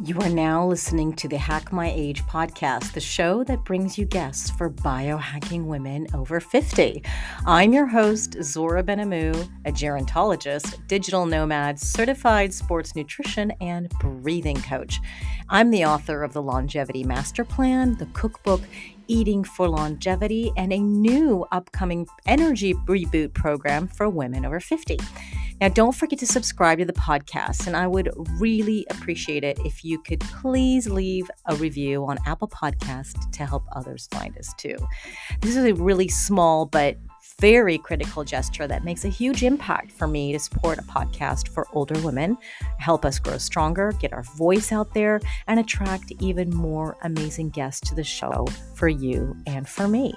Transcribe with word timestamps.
You 0.00 0.16
are 0.20 0.28
now 0.28 0.64
listening 0.64 1.12
to 1.14 1.26
the 1.26 1.38
Hack 1.38 1.72
My 1.72 1.90
Age 1.92 2.22
podcast, 2.22 2.92
the 2.92 3.00
show 3.00 3.42
that 3.42 3.64
brings 3.64 3.98
you 3.98 4.06
guests 4.06 4.48
for 4.48 4.70
biohacking 4.70 5.64
women 5.64 6.06
over 6.14 6.38
50. 6.38 7.02
I'm 7.44 7.72
your 7.72 7.86
host, 7.86 8.36
Zora 8.40 8.84
Benhamou, 8.84 9.50
a 9.64 9.72
gerontologist, 9.72 10.86
digital 10.86 11.26
nomad, 11.26 11.80
certified 11.80 12.54
sports 12.54 12.94
nutrition, 12.94 13.50
and 13.60 13.90
breathing 13.98 14.62
coach. 14.62 15.00
I'm 15.48 15.72
the 15.72 15.84
author 15.84 16.22
of 16.22 16.32
the 16.32 16.42
Longevity 16.42 17.02
Master 17.02 17.44
Plan, 17.44 17.96
the 17.96 18.06
cookbook, 18.12 18.60
Eating 19.08 19.42
for 19.42 19.68
Longevity, 19.68 20.52
and 20.56 20.72
a 20.72 20.78
new 20.78 21.44
upcoming 21.50 22.06
energy 22.24 22.72
reboot 22.86 23.34
program 23.34 23.88
for 23.88 24.08
women 24.08 24.46
over 24.46 24.60
50. 24.60 24.96
Now, 25.60 25.68
don't 25.68 25.94
forget 25.94 26.20
to 26.20 26.26
subscribe 26.26 26.78
to 26.78 26.84
the 26.84 26.92
podcast, 26.92 27.66
and 27.66 27.76
I 27.76 27.86
would 27.86 28.10
really 28.38 28.86
appreciate 28.90 29.42
it 29.42 29.58
if 29.64 29.84
you 29.84 30.00
could 30.00 30.20
please 30.20 30.88
leave 30.88 31.28
a 31.46 31.56
review 31.56 32.06
on 32.06 32.18
Apple 32.26 32.48
Podcast 32.48 33.30
to 33.32 33.44
help 33.44 33.64
others 33.72 34.08
find 34.12 34.36
us 34.38 34.54
too. 34.54 34.76
This 35.40 35.56
is 35.56 35.64
a 35.64 35.74
really 35.74 36.08
small 36.08 36.66
but 36.66 36.96
very 37.40 37.78
critical 37.78 38.24
gesture 38.24 38.66
that 38.66 38.84
makes 38.84 39.04
a 39.04 39.08
huge 39.08 39.42
impact 39.42 39.92
for 39.92 40.06
me 40.06 40.32
to 40.32 40.38
support 40.38 40.78
a 40.78 40.82
podcast 40.82 41.48
for 41.48 41.66
older 41.72 41.98
women, 42.00 42.36
help 42.78 43.04
us 43.04 43.18
grow 43.18 43.38
stronger, 43.38 43.92
get 44.00 44.12
our 44.12 44.24
voice 44.24 44.72
out 44.72 44.92
there, 44.94 45.20
and 45.46 45.60
attract 45.60 46.12
even 46.20 46.50
more 46.54 46.96
amazing 47.02 47.50
guests 47.50 47.88
to 47.88 47.94
the 47.94 48.04
show 48.04 48.46
for 48.74 48.88
you 48.88 49.36
and 49.46 49.68
for 49.68 49.86
me. 49.86 50.14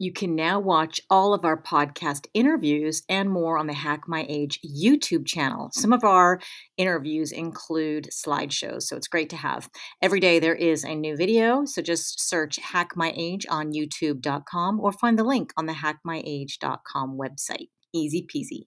You 0.00 0.12
can 0.12 0.36
now 0.36 0.60
watch 0.60 1.00
all 1.10 1.34
of 1.34 1.44
our 1.44 1.60
podcast 1.60 2.28
interviews 2.32 3.02
and 3.08 3.28
more 3.28 3.58
on 3.58 3.66
the 3.66 3.72
Hack 3.72 4.02
My 4.06 4.24
Age 4.28 4.60
YouTube 4.64 5.26
channel. 5.26 5.70
Some 5.72 5.92
of 5.92 6.04
our 6.04 6.40
interviews 6.76 7.32
include 7.32 8.08
slideshows, 8.12 8.82
so 8.82 8.96
it's 8.96 9.08
great 9.08 9.28
to 9.30 9.36
have. 9.36 9.68
Every 10.00 10.20
day 10.20 10.38
there 10.38 10.54
is 10.54 10.84
a 10.84 10.94
new 10.94 11.16
video, 11.16 11.64
so 11.64 11.82
just 11.82 12.20
search 12.20 12.60
Hack 12.62 12.90
My 12.94 13.12
Age 13.16 13.44
on 13.50 13.72
youtube.com 13.72 14.78
or 14.78 14.92
find 14.92 15.18
the 15.18 15.24
link 15.24 15.52
on 15.56 15.66
the 15.66 15.72
hackmyage.com 15.72 17.18
website. 17.18 17.70
Easy 17.92 18.24
peasy. 18.24 18.66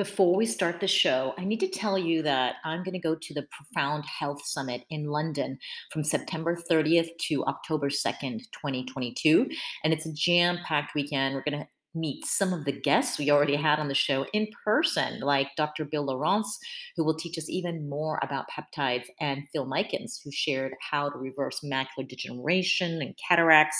Before 0.00 0.34
we 0.34 0.46
start 0.46 0.80
the 0.80 0.88
show, 0.88 1.34
I 1.36 1.44
need 1.44 1.60
to 1.60 1.68
tell 1.68 1.98
you 1.98 2.22
that 2.22 2.54
I'm 2.64 2.82
going 2.82 2.94
to 2.94 2.98
go 2.98 3.14
to 3.14 3.34
the 3.34 3.46
Profound 3.50 4.02
Health 4.06 4.40
Summit 4.46 4.86
in 4.88 5.04
London 5.04 5.58
from 5.92 6.04
September 6.04 6.56
30th 6.56 7.10
to 7.28 7.44
October 7.44 7.90
2nd, 7.90 8.38
2022. 8.50 9.50
And 9.84 9.92
it's 9.92 10.06
a 10.06 10.12
jam 10.14 10.58
packed 10.64 10.94
weekend. 10.94 11.34
We're 11.34 11.42
going 11.42 11.60
to 11.60 11.68
meet 11.94 12.24
some 12.24 12.52
of 12.52 12.64
the 12.64 12.72
guests 12.72 13.18
we 13.18 13.30
already 13.30 13.56
had 13.56 13.78
on 13.78 13.88
the 13.88 13.94
show 13.94 14.24
in 14.32 14.48
person, 14.64 15.20
like 15.20 15.48
Dr. 15.56 15.84
Bill 15.84 16.04
Laurance, 16.04 16.58
who 16.96 17.04
will 17.04 17.16
teach 17.16 17.36
us 17.38 17.48
even 17.48 17.88
more 17.88 18.18
about 18.22 18.46
peptides, 18.48 19.06
and 19.20 19.44
Phil 19.52 19.66
Micans, 19.66 20.20
who 20.22 20.30
shared 20.30 20.74
how 20.80 21.08
to 21.08 21.18
reverse 21.18 21.60
macular 21.64 22.08
degeneration 22.08 23.02
and 23.02 23.14
cataracts. 23.28 23.76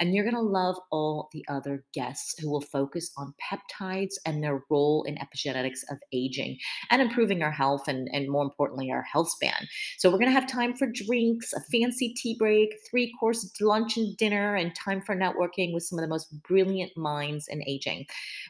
And 0.00 0.14
you're 0.14 0.24
going 0.24 0.34
to 0.34 0.40
love 0.40 0.76
all 0.90 1.28
the 1.32 1.44
other 1.48 1.84
guests 1.94 2.38
who 2.38 2.50
will 2.50 2.60
focus 2.60 3.10
on 3.16 3.34
peptides 3.42 4.14
and 4.26 4.42
their 4.42 4.62
role 4.70 5.04
in 5.04 5.16
epigenetics 5.16 5.80
of 5.90 5.98
aging 6.12 6.58
and 6.90 7.00
improving 7.00 7.42
our 7.42 7.50
health 7.50 7.88
and, 7.88 8.08
and 8.12 8.28
more 8.28 8.42
importantly, 8.42 8.90
our 8.90 9.02
health 9.02 9.30
span. 9.30 9.66
So 9.98 10.10
we're 10.10 10.18
going 10.18 10.32
to 10.32 10.40
have 10.40 10.46
time 10.46 10.74
for 10.74 10.86
drinks, 10.86 11.52
a 11.52 11.60
fancy 11.72 12.14
tea 12.14 12.36
break, 12.38 12.74
three 12.90 13.12
course 13.18 13.50
lunch 13.60 13.96
and 13.96 14.16
dinner, 14.16 14.54
and 14.56 14.74
time 14.74 15.00
for 15.00 15.16
networking 15.16 15.72
with 15.72 15.82
some 15.82 15.98
of 15.98 16.02
the 16.02 16.08
most 16.08 16.42
brilliant 16.42 16.96
minds 16.96 17.48
and 17.54 17.64
aging. 17.66 18.04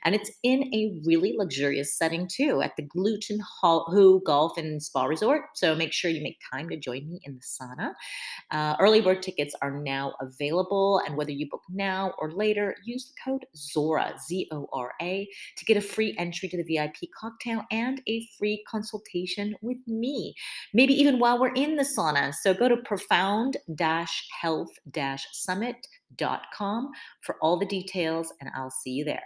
And 0.04 0.14
it's 0.14 0.30
in 0.42 0.64
a 0.74 1.00
really 1.04 1.34
luxurious 1.36 1.96
setting 1.96 2.26
too 2.28 2.60
at 2.62 2.72
the 2.76 2.88
Luton 2.94 3.40
Hoo 3.62 4.20
Golf 4.26 4.58
and 4.58 4.82
Spa 4.82 5.04
Resort. 5.04 5.42
So 5.54 5.74
make 5.76 5.92
sure 5.92 6.10
you 6.10 6.22
make 6.22 6.38
time 6.50 6.68
to 6.70 6.76
join 6.76 7.08
me 7.08 7.20
in 7.24 7.36
the 7.36 7.40
sauna. 7.40 7.92
Uh, 8.50 8.76
early 8.80 9.00
bird 9.00 9.22
tickets 9.22 9.54
are 9.62 9.70
now 9.70 10.14
available. 10.20 11.00
And 11.06 11.16
whether 11.16 11.30
you 11.30 11.48
book 11.48 11.62
now 11.68 12.12
or 12.18 12.32
later, 12.32 12.74
use 12.84 13.06
the 13.06 13.14
code 13.24 13.46
ZORA, 13.56 14.14
Z 14.26 14.48
O 14.50 14.66
R 14.72 14.92
A, 15.00 15.28
to 15.56 15.64
get 15.64 15.76
a 15.76 15.80
free 15.80 16.14
entry 16.18 16.48
to 16.48 16.56
the 16.56 16.74
VIP 16.74 17.10
cocktail 17.18 17.62
and 17.70 18.02
a 18.08 18.26
free 18.38 18.64
consultation 18.68 19.54
with 19.62 19.78
me. 19.86 20.34
Maybe 20.72 20.94
even 20.94 21.18
while 21.18 21.40
we're 21.40 21.54
in 21.54 21.76
the 21.76 21.84
sauna. 21.84 22.34
So 22.34 22.54
go 22.54 22.68
to 22.68 22.76
profound 22.78 23.58
health 24.40 24.70
summit 25.32 25.86
com 26.56 26.90
for 27.22 27.36
all 27.40 27.58
the 27.58 27.66
details, 27.66 28.32
and 28.40 28.50
I'll 28.54 28.70
see 28.70 28.90
you 28.90 29.04
there. 29.04 29.22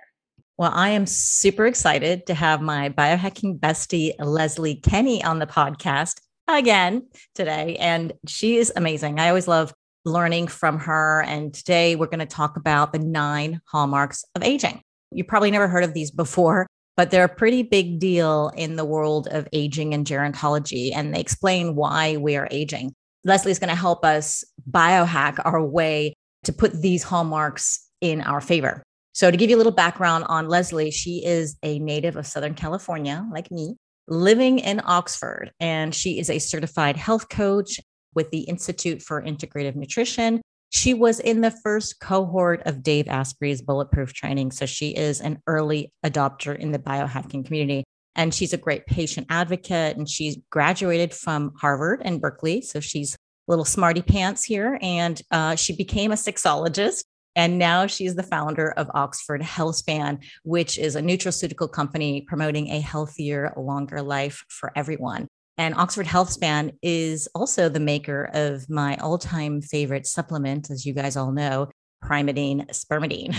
Well, 0.58 0.72
I 0.74 0.88
am 0.88 1.06
super 1.06 1.66
excited 1.66 2.26
to 2.26 2.34
have 2.34 2.60
my 2.60 2.90
biohacking 2.90 3.60
bestie, 3.60 4.12
Leslie 4.18 4.74
Kenny, 4.74 5.22
on 5.22 5.38
the 5.38 5.46
podcast 5.46 6.20
again 6.48 7.06
today. 7.34 7.76
And 7.76 8.12
she 8.26 8.56
is 8.56 8.72
amazing. 8.74 9.20
I 9.20 9.28
always 9.28 9.46
love 9.46 9.72
learning 10.04 10.48
from 10.48 10.78
her. 10.80 11.22
And 11.22 11.54
today 11.54 11.94
we're 11.94 12.06
going 12.06 12.18
to 12.18 12.26
talk 12.26 12.56
about 12.56 12.92
the 12.92 12.98
nine 12.98 13.60
hallmarks 13.66 14.24
of 14.34 14.42
aging. 14.42 14.82
You 15.12 15.22
probably 15.22 15.52
never 15.52 15.68
heard 15.68 15.84
of 15.84 15.94
these 15.94 16.10
before, 16.10 16.66
but 16.96 17.12
they're 17.12 17.24
a 17.24 17.28
pretty 17.28 17.62
big 17.62 18.00
deal 18.00 18.50
in 18.56 18.74
the 18.74 18.84
world 18.84 19.28
of 19.30 19.46
aging 19.52 19.94
and 19.94 20.04
gerontology. 20.04 20.90
And 20.92 21.14
they 21.14 21.20
explain 21.20 21.76
why 21.76 22.16
we 22.16 22.36
are 22.36 22.48
aging. 22.50 22.94
Leslie's 23.24 23.58
going 23.58 23.68
to 23.68 23.76
help 23.76 24.04
us 24.04 24.42
biohack 24.70 25.38
our 25.44 25.62
way 25.62 26.14
to 26.48 26.52
put 26.54 26.72
these 26.72 27.02
hallmarks 27.02 27.90
in 28.00 28.22
our 28.22 28.40
favor. 28.40 28.82
So, 29.12 29.30
to 29.30 29.36
give 29.36 29.50
you 29.50 29.56
a 29.56 29.58
little 29.58 29.70
background 29.70 30.24
on 30.28 30.48
Leslie, 30.48 30.90
she 30.90 31.22
is 31.22 31.58
a 31.62 31.78
native 31.78 32.16
of 32.16 32.26
Southern 32.26 32.54
California, 32.54 33.26
like 33.30 33.50
me, 33.50 33.76
living 34.06 34.58
in 34.58 34.80
Oxford, 34.82 35.52
and 35.60 35.94
she 35.94 36.18
is 36.18 36.30
a 36.30 36.38
certified 36.38 36.96
health 36.96 37.28
coach 37.28 37.78
with 38.14 38.30
the 38.30 38.40
Institute 38.40 39.02
for 39.02 39.20
Integrative 39.20 39.76
Nutrition. 39.76 40.40
She 40.70 40.94
was 40.94 41.20
in 41.20 41.42
the 41.42 41.50
first 41.50 42.00
cohort 42.00 42.62
of 42.64 42.82
Dave 42.82 43.08
Asprey's 43.08 43.60
bulletproof 43.60 44.14
training. 44.14 44.52
So, 44.52 44.64
she 44.64 44.96
is 44.96 45.20
an 45.20 45.42
early 45.46 45.92
adopter 46.02 46.56
in 46.56 46.72
the 46.72 46.78
biohacking 46.78 47.44
community. 47.44 47.84
And 48.16 48.32
she's 48.32 48.54
a 48.54 48.56
great 48.56 48.86
patient 48.86 49.26
advocate, 49.28 49.98
and 49.98 50.08
she's 50.08 50.38
graduated 50.50 51.12
from 51.12 51.52
Harvard 51.60 52.00
and 52.06 52.22
Berkeley. 52.22 52.62
So, 52.62 52.80
she's 52.80 53.18
little 53.48 53.64
smarty 53.64 54.02
pants 54.02 54.44
here. 54.44 54.78
And 54.80 55.20
uh, 55.30 55.56
she 55.56 55.74
became 55.74 56.12
a 56.12 56.16
sexologist. 56.16 57.04
And 57.34 57.58
now 57.58 57.86
she's 57.86 58.14
the 58.14 58.22
founder 58.22 58.72
of 58.72 58.90
Oxford 58.94 59.42
Healthspan, 59.42 60.24
which 60.42 60.76
is 60.78 60.96
a 60.96 61.00
nutraceutical 61.00 61.70
company 61.70 62.22
promoting 62.22 62.68
a 62.68 62.80
healthier, 62.80 63.52
longer 63.56 64.02
life 64.02 64.44
for 64.48 64.72
everyone. 64.76 65.28
And 65.56 65.74
Oxford 65.74 66.06
Healthspan 66.06 66.72
is 66.82 67.28
also 67.34 67.68
the 67.68 67.80
maker 67.80 68.30
of 68.32 68.68
my 68.68 68.96
all 68.96 69.18
time 69.18 69.60
favorite 69.60 70.06
supplement, 70.06 70.70
as 70.70 70.86
you 70.86 70.94
guys 70.94 71.16
all 71.16 71.32
know, 71.32 71.68
Primeadine 72.04 72.68
Spermidine. 72.70 73.36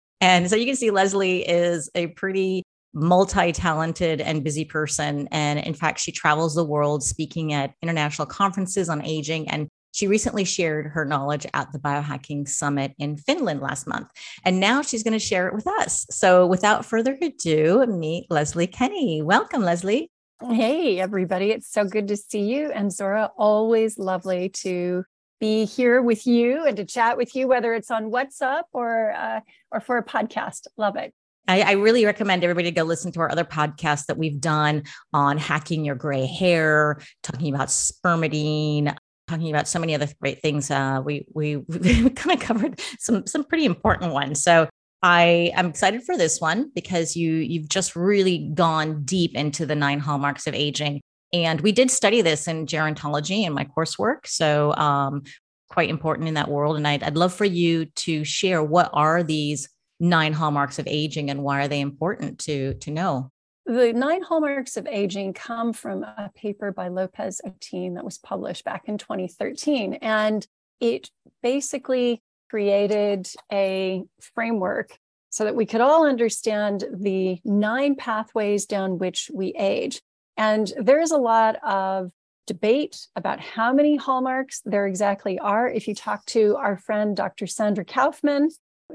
and 0.20 0.48
so 0.48 0.56
you 0.56 0.66
can 0.66 0.76
see 0.76 0.90
Leslie 0.90 1.48
is 1.48 1.90
a 1.94 2.08
pretty 2.08 2.62
multi 2.92 3.52
talented 3.52 4.20
and 4.20 4.44
busy 4.44 4.64
person. 4.64 5.28
And 5.30 5.58
in 5.58 5.74
fact, 5.74 6.00
she 6.00 6.12
travels 6.12 6.54
the 6.54 6.64
world 6.64 7.02
speaking 7.02 7.52
at 7.52 7.74
international 7.82 8.26
conferences 8.26 8.88
on 8.88 9.04
aging. 9.04 9.48
And 9.48 9.68
she 9.92 10.06
recently 10.06 10.44
shared 10.44 10.86
her 10.86 11.04
knowledge 11.04 11.46
at 11.52 11.72
the 11.72 11.78
Biohacking 11.78 12.48
Summit 12.48 12.92
in 12.98 13.16
Finland 13.16 13.60
last 13.60 13.86
month. 13.86 14.08
And 14.44 14.60
now 14.60 14.82
she's 14.82 15.02
going 15.02 15.18
to 15.18 15.24
share 15.24 15.48
it 15.48 15.54
with 15.54 15.66
us. 15.66 16.06
So 16.10 16.46
without 16.46 16.84
further 16.84 17.18
ado, 17.20 17.84
meet 17.86 18.26
Leslie 18.30 18.66
Kenny. 18.66 19.22
Welcome, 19.22 19.62
Leslie. 19.62 20.10
Hey, 20.48 21.00
everybody. 21.00 21.50
It's 21.50 21.70
so 21.70 21.84
good 21.84 22.08
to 22.08 22.16
see 22.16 22.40
you. 22.40 22.70
And 22.70 22.92
Zora, 22.92 23.30
always 23.36 23.98
lovely 23.98 24.48
to 24.60 25.04
be 25.40 25.64
here 25.64 26.02
with 26.02 26.26
you 26.26 26.64
and 26.64 26.76
to 26.76 26.84
chat 26.84 27.16
with 27.16 27.34
you, 27.34 27.48
whether 27.48 27.74
it's 27.74 27.90
on 27.90 28.10
WhatsApp 28.10 28.62
or 28.72 29.12
uh, 29.12 29.40
or 29.72 29.80
for 29.80 29.96
a 29.98 30.04
podcast. 30.04 30.66
Love 30.76 30.96
it. 30.96 31.12
I, 31.50 31.62
I, 31.62 31.72
really 31.72 32.04
recommend 32.06 32.44
everybody 32.44 32.70
to 32.70 32.74
go 32.74 32.84
listen 32.84 33.10
to 33.12 33.20
our 33.20 33.32
other 33.32 33.44
podcasts 33.44 34.06
that 34.06 34.16
we've 34.16 34.40
done 34.40 34.84
on 35.12 35.36
hacking 35.36 35.84
your 35.84 35.96
gray 35.96 36.24
hair, 36.24 37.00
talking 37.24 37.52
about 37.52 37.68
spermidine, 37.68 38.96
talking 39.26 39.50
about 39.50 39.66
so 39.66 39.80
many 39.80 39.94
other 39.94 40.06
great 40.20 40.40
things. 40.42 40.70
Uh, 40.70 41.02
we 41.04 41.26
we 41.34 41.56
we 41.68 42.10
kind 42.10 42.40
of 42.40 42.46
covered 42.46 42.80
some 43.00 43.26
some 43.26 43.42
pretty 43.42 43.64
important 43.64 44.12
ones. 44.12 44.40
So 44.40 44.68
I 45.02 45.50
am 45.54 45.66
excited 45.66 46.04
for 46.04 46.16
this 46.16 46.40
one 46.40 46.70
because 46.72 47.16
you 47.16 47.32
you've 47.32 47.68
just 47.68 47.96
really 47.96 48.50
gone 48.54 49.02
deep 49.04 49.34
into 49.34 49.66
the 49.66 49.74
nine 49.74 49.98
hallmarks 49.98 50.46
of 50.46 50.54
aging. 50.54 51.00
And 51.32 51.60
we 51.62 51.72
did 51.72 51.90
study 51.90 52.22
this 52.22 52.46
in 52.46 52.66
gerontology 52.66 53.44
in 53.44 53.52
my 53.52 53.64
coursework. 53.64 54.26
So 54.26 54.72
um, 54.74 55.22
quite 55.68 55.88
important 55.88 56.28
in 56.28 56.34
that 56.34 56.48
world. 56.48 56.76
And 56.76 56.86
I'd, 56.86 57.02
I'd 57.02 57.16
love 57.16 57.32
for 57.32 57.44
you 57.44 57.86
to 57.86 58.24
share 58.24 58.62
what 58.62 58.90
are 58.92 59.22
these 59.22 59.68
nine 60.00 60.32
hallmarks 60.32 60.78
of 60.78 60.86
aging 60.88 61.30
and 61.30 61.42
why 61.42 61.62
are 61.62 61.68
they 61.68 61.80
important 61.80 62.38
to 62.38 62.74
to 62.74 62.90
know 62.90 63.30
the 63.66 63.92
nine 63.92 64.22
hallmarks 64.22 64.76
of 64.76 64.86
aging 64.86 65.32
come 65.34 65.72
from 65.72 66.02
a 66.02 66.30
paper 66.34 66.72
by 66.72 66.88
López-Otín 66.88 67.94
that 67.94 68.04
was 68.04 68.18
published 68.18 68.64
back 68.64 68.84
in 68.86 68.98
2013 68.98 69.94
and 69.94 70.46
it 70.80 71.10
basically 71.42 72.22
created 72.48 73.28
a 73.52 74.02
framework 74.34 74.98
so 75.30 75.44
that 75.44 75.54
we 75.54 75.66
could 75.66 75.80
all 75.80 76.06
understand 76.06 76.84
the 76.92 77.38
nine 77.44 77.94
pathways 77.94 78.66
down 78.66 78.98
which 78.98 79.30
we 79.32 79.54
age. 79.56 80.02
And 80.36 80.72
there 80.76 81.00
is 81.00 81.12
a 81.12 81.16
lot 81.16 81.56
of 81.62 82.10
debate 82.48 83.06
about 83.14 83.38
how 83.38 83.72
many 83.72 83.96
hallmarks 83.96 84.60
there 84.64 84.86
exactly 84.86 85.38
are. 85.38 85.68
If 85.68 85.86
you 85.86 85.94
talk 85.94 86.26
to 86.26 86.56
our 86.56 86.76
friend 86.76 87.16
Dr. 87.16 87.46
Sandra 87.46 87.84
Kaufman, 87.84 88.48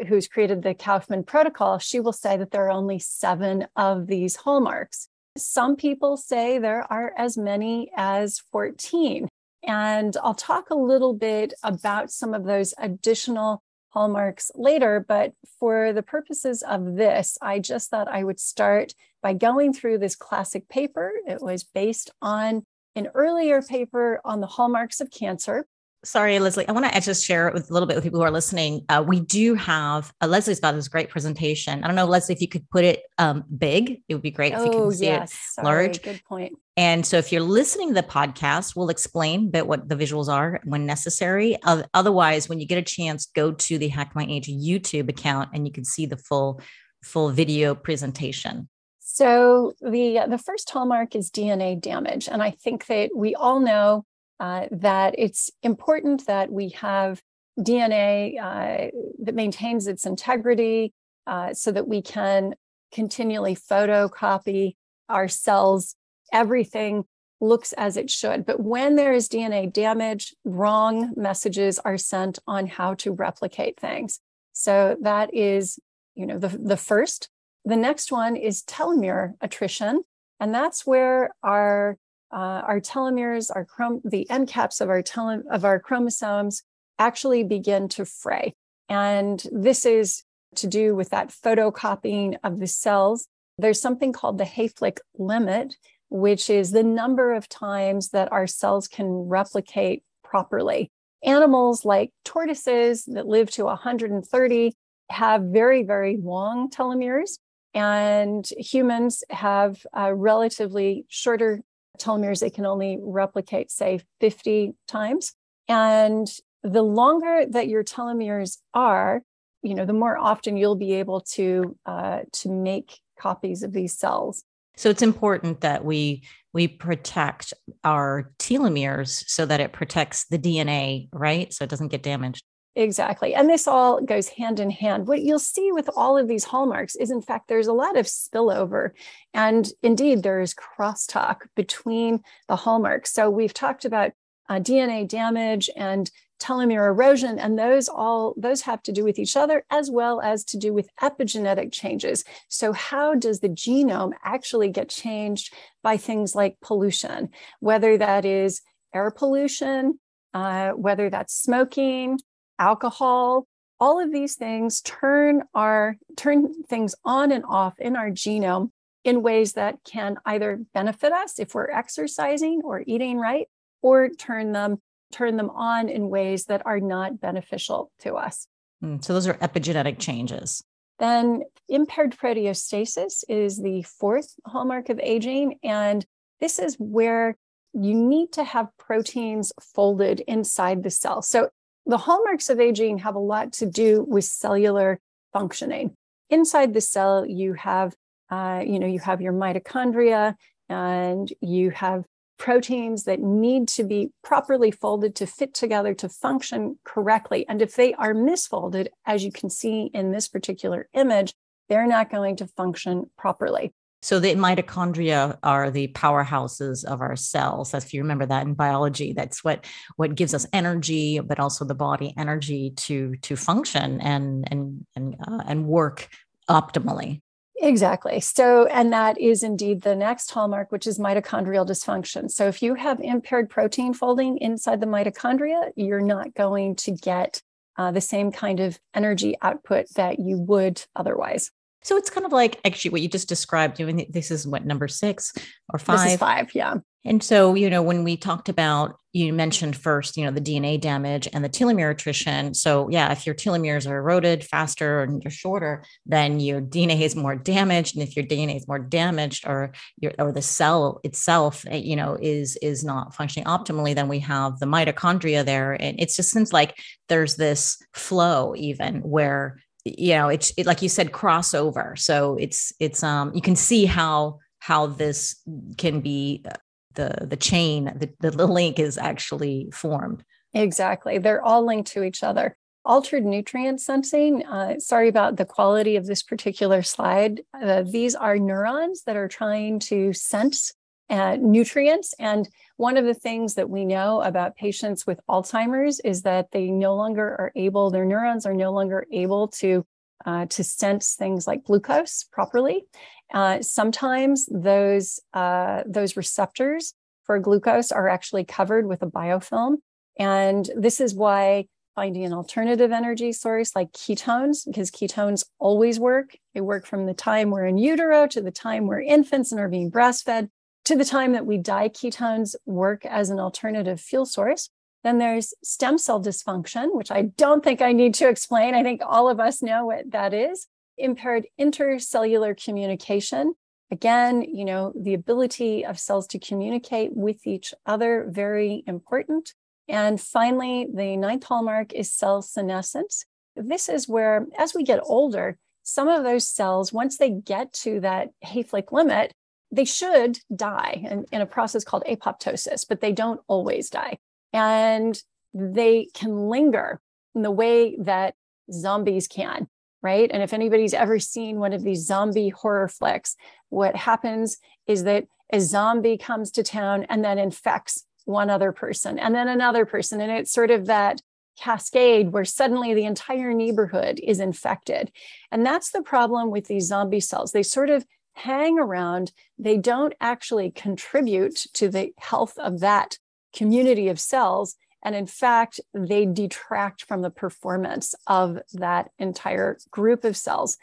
who's 0.07 0.27
created 0.27 0.61
the 0.61 0.73
Kaufman 0.73 1.23
Protocol, 1.23 1.79
she 1.79 1.99
will 1.99 2.13
say 2.13 2.37
that 2.37 2.51
there 2.51 2.65
are 2.67 2.71
only 2.71 2.99
seven 2.99 3.67
of 3.75 4.07
these 4.07 4.35
hallmarks. 4.35 5.07
Some 5.37 5.75
people 5.75 6.17
say 6.17 6.59
there 6.59 6.91
are 6.91 7.13
as 7.17 7.37
many 7.37 7.91
as 7.95 8.39
14. 8.51 9.27
And 9.67 10.15
I'll 10.23 10.35
talk 10.35 10.69
a 10.69 10.75
little 10.75 11.13
bit 11.13 11.53
about 11.63 12.11
some 12.11 12.33
of 12.33 12.45
those 12.45 12.73
additional 12.77 13.61
hallmarks 13.89 14.51
later, 14.55 15.03
but 15.07 15.33
for 15.59 15.93
the 15.93 16.03
purposes 16.03 16.61
of 16.61 16.95
this, 16.95 17.37
I 17.41 17.59
just 17.59 17.89
thought 17.89 18.09
I 18.09 18.23
would 18.23 18.39
start 18.39 18.93
by 19.23 19.33
going 19.33 19.73
through 19.73 19.99
this 19.99 20.15
classic 20.15 20.67
paper. 20.69 21.13
It 21.25 21.41
was 21.41 21.63
based 21.63 22.11
on 22.21 22.63
an 22.95 23.07
earlier 23.15 23.61
paper 23.61 24.21
on 24.23 24.41
the 24.41 24.47
hallmarks 24.47 25.01
of 25.01 25.11
cancer 25.11 25.65
sorry, 26.05 26.39
Leslie, 26.39 26.67
I 26.67 26.71
want 26.71 26.91
to 26.91 27.01
just 27.01 27.25
share 27.25 27.47
it 27.47 27.53
with 27.53 27.69
a 27.69 27.73
little 27.73 27.87
bit 27.87 27.95
with 27.95 28.03
people 28.03 28.19
who 28.19 28.25
are 28.25 28.31
listening. 28.31 28.85
Uh, 28.87 29.03
we 29.05 29.19
do 29.19 29.55
have 29.55 30.13
uh, 30.21 30.27
Leslie's 30.27 30.59
got 30.59 30.73
this 30.73 30.87
great 30.87 31.09
presentation. 31.09 31.83
I 31.83 31.87
don't 31.87 31.95
know, 31.95 32.05
Leslie, 32.05 32.35
if 32.35 32.41
you 32.41 32.47
could 32.47 32.69
put 32.69 32.83
it 32.83 33.03
um, 33.17 33.43
big, 33.57 34.01
it 34.07 34.13
would 34.13 34.21
be 34.21 34.31
great 34.31 34.53
oh, 34.53 34.59
if 34.59 34.65
you 34.65 34.71
can 34.71 34.91
see 34.91 35.05
yes. 35.05 35.31
it 35.31 35.37
Sorry. 35.53 35.65
large. 35.65 36.01
Good 36.01 36.21
point. 36.23 36.53
And 36.77 37.05
so, 37.05 37.17
if 37.17 37.31
you're 37.31 37.41
listening 37.41 37.89
to 37.89 37.93
the 37.95 38.07
podcast, 38.07 38.75
we'll 38.75 38.89
explain 38.89 39.47
a 39.47 39.49
bit 39.49 39.67
what 39.67 39.87
the 39.87 39.95
visuals 39.95 40.27
are 40.27 40.61
when 40.63 40.85
necessary. 40.85 41.57
Uh, 41.63 41.83
otherwise, 41.93 42.49
when 42.49 42.59
you 42.59 42.65
get 42.65 42.77
a 42.77 42.83
chance, 42.83 43.25
go 43.27 43.51
to 43.51 43.77
the 43.77 43.87
Hack 43.87 44.11
My 44.15 44.25
Age 44.29 44.47
YouTube 44.47 45.09
account 45.09 45.49
and 45.53 45.65
you 45.65 45.73
can 45.73 45.85
see 45.85 46.05
the 46.05 46.17
full 46.17 46.61
full 47.03 47.29
video 47.29 47.75
presentation. 47.75 48.67
So 48.99 49.73
the 49.79 50.25
the 50.27 50.37
first 50.37 50.69
hallmark 50.69 51.15
is 51.15 51.31
DNA 51.31 51.79
damage, 51.79 52.27
and 52.27 52.43
I 52.43 52.51
think 52.51 52.87
that 52.87 53.11
we 53.15 53.33
all 53.35 53.59
know 53.59 54.05
uh, 54.39 54.67
that 54.71 55.15
it's 55.17 55.49
important 55.63 56.25
that 56.27 56.51
we 56.51 56.69
have 56.69 57.21
DNA 57.59 58.39
uh, 58.41 58.91
that 59.23 59.35
maintains 59.35 59.87
its 59.87 60.05
integrity 60.05 60.93
uh, 61.25 61.53
so 61.53 61.71
that 61.71 61.87
we 61.87 62.01
can 62.01 62.53
continually 62.93 63.55
photocopy 63.55 64.75
our 65.09 65.27
cells. 65.27 65.95
Everything 66.33 67.05
looks 67.41 67.73
as 67.73 67.97
it 67.97 68.09
should. 68.09 68.45
But 68.45 68.59
when 68.59 68.95
there 68.95 69.13
is 69.13 69.29
DNA 69.29 69.71
damage, 69.71 70.33
wrong 70.43 71.13
messages 71.15 71.79
are 71.79 71.97
sent 71.97 72.39
on 72.47 72.67
how 72.67 72.93
to 72.95 73.11
replicate 73.11 73.79
things. 73.79 74.19
So 74.53 74.97
that 75.01 75.33
is, 75.33 75.79
you 76.15 76.25
know, 76.25 76.39
the, 76.39 76.47
the 76.47 76.77
first. 76.77 77.29
The 77.65 77.75
next 77.75 78.11
one 78.11 78.35
is 78.35 78.63
telomere 78.63 79.33
attrition. 79.41 80.03
And 80.39 80.53
that's 80.53 80.85
where 80.85 81.31
our 81.43 81.97
uh, 82.35 82.61
our 82.67 82.81
telomeres, 82.81 83.49
our 83.55 83.65
the 84.03 84.29
end 84.29 84.49
caps 84.49 84.81
of 84.81 84.89
our 84.89 85.01
tele- 85.01 85.43
of 85.49 85.63
our 85.63 85.79
chromosomes 85.79 86.63
actually 86.99 87.43
begin 87.43 87.87
to 87.87 88.03
fray. 88.05 88.53
And 88.89 89.41
this 89.51 89.85
is 89.85 90.23
to 90.55 90.67
do 90.67 90.95
with 90.95 91.09
that 91.09 91.29
photocopying 91.29 92.37
of 92.43 92.59
the 92.59 92.67
cells. 92.67 93.27
There's 93.57 93.81
something 93.81 94.11
called 94.11 94.37
the 94.37 94.43
Hayflick 94.43 94.97
limit, 95.17 95.75
which 96.09 96.49
is 96.49 96.71
the 96.71 96.83
number 96.83 97.33
of 97.33 97.47
times 97.47 98.09
that 98.09 98.31
our 98.33 98.47
cells 98.47 98.89
can 98.89 99.07
replicate 99.07 100.03
properly. 100.23 100.91
Animals 101.23 101.85
like 101.85 102.11
tortoises 102.25 103.05
that 103.05 103.27
live 103.27 103.49
to 103.51 103.63
130 103.63 104.73
have 105.09 105.41
very, 105.41 105.83
very 105.83 106.17
long 106.21 106.69
telomeres, 106.69 107.39
and 107.73 108.45
humans 108.57 109.23
have 109.29 109.85
relatively 110.13 111.05
shorter 111.07 111.61
telomeres, 111.99 112.39
they 112.39 112.49
can 112.49 112.65
only 112.65 112.99
replicate, 113.01 113.71
say, 113.71 114.01
50 114.19 114.73
times. 114.87 115.33
And 115.67 116.27
the 116.63 116.83
longer 116.83 117.45
that 117.49 117.67
your 117.67 117.83
telomeres 117.83 118.57
are, 118.73 119.21
you 119.61 119.75
know, 119.75 119.85
the 119.85 119.93
more 119.93 120.17
often 120.17 120.57
you'll 120.57 120.75
be 120.75 120.93
able 120.93 121.21
to 121.21 121.75
uh, 121.85 122.19
to 122.33 122.49
make 122.49 122.99
copies 123.19 123.63
of 123.63 123.73
these 123.73 123.97
cells. 123.97 124.43
So 124.77 124.89
it's 124.89 125.01
important 125.01 125.61
that 125.61 125.85
we 125.85 126.23
we 126.53 126.67
protect 126.67 127.53
our 127.83 128.31
telomeres 128.39 129.23
so 129.27 129.45
that 129.45 129.59
it 129.59 129.73
protects 129.73 130.25
the 130.27 130.37
DNA, 130.37 131.07
right? 131.13 131.53
So 131.53 131.63
it 131.63 131.69
doesn't 131.69 131.89
get 131.89 132.03
damaged. 132.03 132.43
Exactly. 132.77 133.33
And 133.33 133.49
this 133.49 133.67
all 133.67 134.01
goes 134.01 134.27
hand 134.27 134.59
in 134.59 134.69
hand. 134.69 135.07
What 135.07 135.21
you'll 135.21 135.39
see 135.39 135.71
with 135.71 135.89
all 135.95 136.17
of 136.17 136.27
these 136.27 136.43
hallmarks 136.43 136.95
is, 136.95 137.09
in 137.09 137.21
fact, 137.21 137.47
there's 137.47 137.67
a 137.67 137.73
lot 137.73 137.97
of 137.97 138.05
spillover. 138.05 138.91
And 139.33 139.69
indeed, 139.81 140.23
there 140.23 140.41
is 140.41 140.53
crosstalk 140.53 141.47
between 141.55 142.21
the 142.49 142.57
hallmarks. 142.57 143.13
So 143.13 143.29
we've 143.29 143.53
talked 143.53 143.85
about 143.85 144.11
uh, 144.49 144.55
DNA 144.55 145.07
damage 145.07 145.69
and 145.77 146.11
telomere 146.37 146.87
erosion 146.87 147.39
and 147.39 147.57
those 147.57 147.87
all 147.87 148.33
those 148.37 148.61
have 148.61 148.83
to 148.83 148.91
do 148.91 149.05
with 149.05 149.17
each 149.17 149.37
other 149.37 149.63
as 149.71 149.89
well 149.89 150.19
as 150.19 150.43
to 150.43 150.57
do 150.57 150.73
with 150.73 150.89
epigenetic 151.01 151.71
changes 151.71 152.25
so 152.49 152.73
how 152.73 153.15
does 153.15 153.39
the 153.39 153.47
genome 153.47 154.11
actually 154.21 154.67
get 154.67 154.89
changed 154.89 155.53
by 155.81 155.95
things 155.95 156.35
like 156.35 156.57
pollution 156.61 157.29
whether 157.61 157.97
that 157.97 158.25
is 158.25 158.61
air 158.93 159.09
pollution 159.11 159.97
uh, 160.33 160.71
whether 160.71 161.09
that's 161.09 161.33
smoking 161.33 162.19
alcohol, 162.59 163.47
all 163.79 163.99
of 163.99 164.11
these 164.11 164.35
things 164.35 164.81
turn 164.81 165.43
our 165.53 165.97
turn 166.15 166.63
things 166.63 166.95
on 167.03 167.31
and 167.31 167.43
off 167.47 167.79
in 167.79 167.95
our 167.95 168.09
genome 168.09 168.71
in 169.03 169.21
ways 169.21 169.53
that 169.53 169.77
can 169.83 170.17
either 170.25 170.61
benefit 170.73 171.11
us 171.11 171.39
if 171.39 171.53
we're 171.53 171.69
exercising 171.69 172.61
or 172.63 172.83
eating 172.87 173.19
right 173.19 173.47
or 173.81 174.09
turn 174.09 174.51
them 174.51 174.79
turn 175.11 175.37
them 175.37 175.49
on 175.51 175.89
in 175.89 176.09
ways 176.09 176.45
that 176.45 176.65
are 176.65 176.79
not 176.79 177.21
beneficial 177.21 177.91
to 177.99 178.15
us. 178.15 178.47
Mm, 178.83 179.03
so 179.03 179.13
those 179.13 179.27
are 179.27 179.35
epigenetic 179.35 179.99
changes. 179.99 180.63
Then 180.99 181.43
impaired 181.69 182.15
proteostasis 182.17 183.23
is 183.29 183.61
the 183.61 183.83
fourth 183.83 184.35
hallmark 184.45 184.89
of 184.89 184.99
aging 185.01 185.59
and 185.63 186.05
this 186.39 186.59
is 186.59 186.75
where 186.79 187.37
you 187.73 187.93
need 187.93 188.31
to 188.33 188.43
have 188.43 188.69
proteins 188.77 189.51
folded 189.61 190.21
inside 190.21 190.83
the 190.83 190.89
cell. 190.89 191.21
So 191.21 191.49
the 191.85 191.97
hallmarks 191.97 192.49
of 192.49 192.59
aging 192.59 192.99
have 192.99 193.15
a 193.15 193.19
lot 193.19 193.53
to 193.53 193.65
do 193.65 194.05
with 194.07 194.25
cellular 194.25 194.99
functioning. 195.33 195.95
Inside 196.29 196.73
the 196.73 196.81
cell, 196.81 197.25
you 197.25 197.53
have, 197.53 197.95
uh, 198.29 198.63
you 198.65 198.79
know, 198.79 198.87
you 198.87 198.99
have 198.99 199.21
your 199.21 199.33
mitochondria 199.33 200.35
and 200.69 201.31
you 201.41 201.69
have 201.71 202.05
proteins 202.37 203.03
that 203.03 203.19
need 203.19 203.67
to 203.67 203.83
be 203.83 204.11
properly 204.23 204.71
folded 204.71 205.15
to 205.15 205.27
fit 205.27 205.53
together 205.53 205.93
to 205.93 206.09
function 206.09 206.77
correctly. 206.83 207.45
And 207.47 207.61
if 207.61 207.75
they 207.75 207.93
are 207.93 208.13
misfolded, 208.13 208.87
as 209.05 209.23
you 209.23 209.31
can 209.31 209.49
see 209.49 209.89
in 209.93 210.11
this 210.11 210.27
particular 210.27 210.89
image, 210.93 211.33
they're 211.69 211.87
not 211.87 212.11
going 212.11 212.35
to 212.37 212.47
function 212.47 213.09
properly. 213.17 213.73
So 214.05 214.19
the 214.19 214.35
mitochondria 214.35 215.39
are 215.41 215.71
the 215.71 215.87
powerhouses 215.87 216.85
of 216.85 217.01
our 217.01 217.15
cells. 217.15 217.73
If 217.73 217.91
you 217.91 218.03
remember 218.03 218.27
that 218.27 218.45
in 218.45 218.53
biology, 218.53 219.13
that's 219.13 219.43
what 219.43 219.65
what 219.95 220.13
gives 220.13 220.35
us 220.35 220.45
energy, 220.53 221.19
but 221.19 221.39
also 221.39 221.65
the 221.65 221.73
body 221.73 222.13
energy 222.15 222.69
to 222.85 223.15
to 223.23 223.35
function 223.35 223.99
and 224.01 224.47
and 224.51 224.85
and 224.95 225.15
uh, 225.27 225.41
and 225.47 225.65
work 225.65 226.07
optimally. 226.47 227.23
Exactly. 227.59 228.19
So, 228.19 228.67
and 228.67 228.93
that 228.93 229.19
is 229.19 229.41
indeed 229.41 229.81
the 229.81 229.95
next 229.95 230.29
hallmark, 230.29 230.71
which 230.71 230.85
is 230.85 230.99
mitochondrial 230.99 231.67
dysfunction. 231.67 232.29
So, 232.29 232.47
if 232.47 232.61
you 232.61 232.75
have 232.75 232.99
impaired 232.99 233.49
protein 233.49 233.95
folding 233.95 234.37
inside 234.37 234.81
the 234.81 234.85
mitochondria, 234.85 235.71
you're 235.75 235.99
not 235.99 236.35
going 236.35 236.75
to 236.75 236.91
get 236.91 237.41
uh, 237.75 237.89
the 237.89 238.01
same 238.01 238.31
kind 238.31 238.59
of 238.59 238.77
energy 238.93 239.33
output 239.41 239.87
that 239.95 240.19
you 240.19 240.37
would 240.37 240.83
otherwise. 240.95 241.49
So 241.85 241.97
it's 241.97 242.09
kind 242.09 242.25
of 242.25 242.31
like 242.31 242.59
actually 242.65 242.89
what 242.89 243.01
you 243.01 243.07
just 243.07 243.29
described. 243.29 243.77
Doing 243.77 244.07
this 244.09 244.31
is 244.31 244.47
what 244.47 244.65
number 244.65 244.87
six 244.87 245.31
or 245.69 245.77
five. 245.77 245.99
This 245.99 246.13
is 246.13 246.19
five, 246.19 246.55
yeah. 246.55 246.77
And 247.05 247.21
so 247.21 247.53
you 247.53 247.69
know 247.69 247.83
when 247.83 248.03
we 248.03 248.17
talked 248.17 248.49
about 248.49 248.97
you 249.13 249.31
mentioned 249.31 249.75
first 249.75 250.17
you 250.17 250.25
know 250.25 250.31
the 250.31 250.41
DNA 250.41 250.81
damage 250.81 251.27
and 251.31 251.45
the 251.45 251.49
telomere 251.49 251.91
attrition. 251.91 252.55
So 252.55 252.89
yeah, 252.89 253.11
if 253.11 253.27
your 253.27 253.35
telomeres 253.35 253.87
are 253.87 253.97
eroded 253.97 254.43
faster 254.43 255.03
and 255.03 255.21
you're 255.23 255.29
shorter, 255.29 255.83
then 256.07 256.39
your 256.39 256.59
DNA 256.59 257.01
is 257.01 257.15
more 257.15 257.35
damaged, 257.35 257.95
and 257.95 258.01
if 258.01 258.15
your 258.15 258.25
DNA 258.25 258.57
is 258.57 258.67
more 258.67 258.79
damaged 258.79 259.45
or 259.45 259.71
your 259.99 260.13
or 260.17 260.31
the 260.31 260.41
cell 260.41 261.01
itself 261.03 261.65
eh, 261.67 261.77
you 261.77 261.95
know 261.95 262.17
is 262.19 262.57
is 262.63 262.83
not 262.83 263.13
functioning 263.13 263.45
optimally, 263.45 263.93
then 263.93 264.07
we 264.07 264.19
have 264.19 264.57
the 264.57 264.65
mitochondria 264.65 265.45
there, 265.45 265.73
and 265.73 265.99
it's 265.99 266.15
just 266.15 266.31
seems 266.31 266.51
like 266.51 266.75
there's 267.09 267.35
this 267.35 267.77
flow 267.93 268.55
even 268.55 269.01
where 269.01 269.57
you 269.85 270.13
know 270.13 270.27
it's 270.27 270.51
it, 270.57 270.65
like 270.65 270.81
you 270.81 270.89
said 270.89 271.11
crossover 271.11 271.97
so 271.97 272.35
it's 272.39 272.73
it's 272.79 273.03
um 273.03 273.31
you 273.33 273.41
can 273.41 273.55
see 273.55 273.85
how 273.85 274.39
how 274.59 274.87
this 274.87 275.41
can 275.77 276.01
be 276.01 276.43
uh, 276.45 276.53
the 276.95 277.27
the 277.27 277.37
chain 277.37 277.85
the, 277.95 278.31
the 278.31 278.47
link 278.59 278.79
is 278.79 278.97
actually 278.97 279.69
formed 279.71 280.23
exactly 280.53 281.17
they're 281.17 281.43
all 281.43 281.65
linked 281.65 281.91
to 281.91 282.03
each 282.03 282.23
other 282.23 282.57
altered 282.85 283.25
nutrient 283.25 283.81
sensing. 283.81 284.45
Uh, 284.45 284.79
sorry 284.79 285.07
about 285.07 285.37
the 285.37 285.45
quality 285.45 285.95
of 285.95 286.05
this 286.05 286.21
particular 286.21 286.83
slide. 286.83 287.41
Uh, 287.53 287.81
these 287.81 288.15
are 288.15 288.37
neurons 288.37 289.03
that 289.03 289.15
are 289.15 289.27
trying 289.27 289.79
to 289.79 290.13
sense 290.13 290.71
uh, 291.09 291.37
nutrients. 291.39 292.13
And 292.19 292.47
one 292.77 292.97
of 292.97 293.05
the 293.05 293.13
things 293.13 293.55
that 293.55 293.69
we 293.69 293.85
know 293.85 294.21
about 294.21 294.55
patients 294.55 295.05
with 295.05 295.19
Alzheimer's 295.29 295.99
is 296.01 296.23
that 296.23 296.51
they 296.51 296.67
no 296.71 296.95
longer 296.95 297.23
are 297.23 297.51
able, 297.55 297.89
their 297.89 298.05
neurons 298.05 298.45
are 298.45 298.53
no 298.53 298.71
longer 298.71 299.05
able 299.11 299.47
to. 299.49 299.85
Uh, 300.25 300.45
to 300.47 300.63
sense 300.63 301.15
things 301.15 301.45
like 301.45 301.65
glucose 301.65 302.23
properly. 302.31 302.85
Uh, 303.33 303.61
sometimes 303.61 304.47
those, 304.49 305.19
uh, 305.33 305.83
those 305.85 306.17
receptors 306.17 306.93
for 307.25 307.37
glucose 307.37 307.91
are 307.91 308.07
actually 308.07 308.45
covered 308.45 308.87
with 308.87 309.03
a 309.03 309.07
biofilm. 309.07 309.75
And 310.17 310.67
this 310.75 311.01
is 311.01 311.13
why 311.13 311.67
finding 311.95 312.25
an 312.25 312.33
alternative 312.33 312.91
energy 312.91 313.31
source 313.33 313.75
like 313.75 313.91
ketones, 313.91 314.65
because 314.65 314.91
ketones 314.91 315.45
always 315.59 315.99
work. 315.99 316.37
They 316.53 316.61
work 316.61 316.85
from 316.85 317.05
the 317.05 317.13
time 317.13 317.51
we're 317.51 317.65
in 317.65 317.77
utero 317.77 318.27
to 318.27 318.41
the 318.41 318.51
time 318.51 318.85
we're 318.85 319.01
infants 319.01 319.51
and 319.51 319.61
are 319.61 319.69
being 319.69 319.91
breastfed 319.91 320.49
to 320.85 320.95
the 320.95 321.05
time 321.05 321.33
that 321.33 321.45
we 321.45 321.57
die. 321.57 321.89
Ketones 321.89 322.55
work 322.65 323.05
as 323.05 323.29
an 323.29 323.39
alternative 323.39 323.99
fuel 323.99 324.25
source. 324.25 324.69
Then 325.03 325.19
there's 325.19 325.53
stem 325.63 325.97
cell 325.97 326.21
dysfunction, 326.21 326.95
which 326.95 327.11
I 327.11 327.23
don't 327.23 327.63
think 327.63 327.81
I 327.81 327.91
need 327.91 328.15
to 328.15 328.27
explain. 328.27 328.73
I 328.73 328.81
think 328.81 329.01
all 329.05 329.29
of 329.29 329.39
us 329.39 329.61
know 329.61 329.85
what 329.85 330.11
that 330.11 330.33
is. 330.33 330.67
Impaired 330.97 331.45
intercellular 331.59 332.61
communication. 332.61 333.53
Again, 333.91 334.41
you 334.41 334.65
know, 334.65 334.93
the 334.99 335.13
ability 335.13 335.85
of 335.85 335.99
cells 335.99 336.25
to 336.27 336.39
communicate 336.39 337.15
with 337.15 337.45
each 337.45 337.73
other, 337.85 338.25
very 338.27 338.83
important. 338.87 339.53
And 339.87 340.19
finally, 340.19 340.87
the 340.91 341.15
ninth 341.17 341.43
hallmark 341.43 341.93
is 341.93 342.11
cell 342.11 342.41
senescence. 342.41 343.25
This 343.55 343.87
is 343.87 344.09
where, 344.09 344.47
as 344.57 344.73
we 344.73 344.83
get 344.83 345.01
older, 345.03 345.57
some 345.83 346.07
of 346.07 346.23
those 346.23 346.47
cells, 346.47 346.91
once 346.91 347.17
they 347.17 347.29
get 347.29 347.71
to 347.73 347.99
that 347.99 348.29
Hayflick 348.43 348.91
limit, 348.91 349.33
they 349.75 349.85
should 349.85 350.39
die 350.55 351.05
in, 351.09 351.25
in 351.31 351.41
a 351.41 351.45
process 351.45 351.83
called 351.83 352.03
apoptosis, 352.09 352.85
but 352.87 353.01
they 353.01 353.11
don't 353.11 353.41
always 353.47 353.89
die. 353.89 354.17
And 354.53 355.21
they 355.53 356.07
can 356.13 356.49
linger 356.49 357.01
in 357.33 357.41
the 357.41 357.51
way 357.51 357.97
that 357.99 358.35
zombies 358.71 359.27
can, 359.27 359.67
right? 360.01 360.29
And 360.31 360.41
if 360.41 360.53
anybody's 360.53 360.93
ever 360.93 361.19
seen 361.19 361.59
one 361.59 361.73
of 361.73 361.83
these 361.83 362.05
zombie 362.05 362.49
horror 362.49 362.87
flicks, 362.87 363.35
what 363.69 363.95
happens 363.95 364.57
is 364.87 365.03
that 365.03 365.25
a 365.51 365.59
zombie 365.59 366.17
comes 366.17 366.51
to 366.51 366.63
town 366.63 367.05
and 367.09 367.23
then 367.23 367.37
infects 367.37 368.05
one 368.25 368.49
other 368.49 368.71
person 368.71 369.19
and 369.19 369.35
then 369.35 369.47
another 369.47 369.85
person. 369.85 370.19
And 370.21 370.31
it's 370.31 370.51
sort 370.51 370.71
of 370.71 370.87
that 370.87 371.21
cascade 371.57 372.31
where 372.31 372.45
suddenly 372.45 372.93
the 372.93 373.05
entire 373.05 373.53
neighborhood 373.53 374.19
is 374.23 374.39
infected. 374.39 375.11
And 375.51 375.65
that's 375.65 375.91
the 375.91 376.01
problem 376.01 376.49
with 376.49 376.67
these 376.67 376.87
zombie 376.87 377.19
cells. 377.19 377.51
They 377.51 377.63
sort 377.63 377.89
of 377.89 378.05
hang 378.35 378.77
around, 378.77 379.31
they 379.57 379.77
don't 379.77 380.13
actually 380.21 380.71
contribute 380.71 381.55
to 381.73 381.89
the 381.89 382.11
health 382.17 382.57
of 382.57 382.79
that 382.81 383.17
community 383.55 384.07
of 384.09 384.19
cells. 384.19 384.75
And 385.03 385.15
in 385.15 385.27
fact, 385.27 385.79
they 385.93 386.25
detract 386.25 387.05
from 387.05 387.21
the 387.21 387.29
performance 387.29 388.15
of 388.27 388.59
that 388.73 389.11
entire 389.19 389.77
group 389.91 390.23
of 390.23 390.35
cells. 390.35 390.77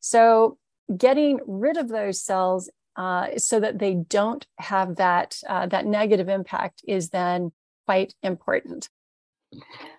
So, 0.00 0.58
getting 0.96 1.40
rid 1.46 1.76
of 1.76 1.88
those 1.88 2.22
cells 2.22 2.70
uh, 2.96 3.36
so 3.36 3.60
that 3.60 3.78
they 3.78 3.94
don't 3.94 4.46
have 4.58 4.96
that 4.96 5.36
uh, 5.48 5.66
that 5.66 5.86
negative 5.86 6.28
impact 6.28 6.82
is 6.86 7.10
then 7.10 7.52
quite 7.86 8.14
important. 8.22 8.88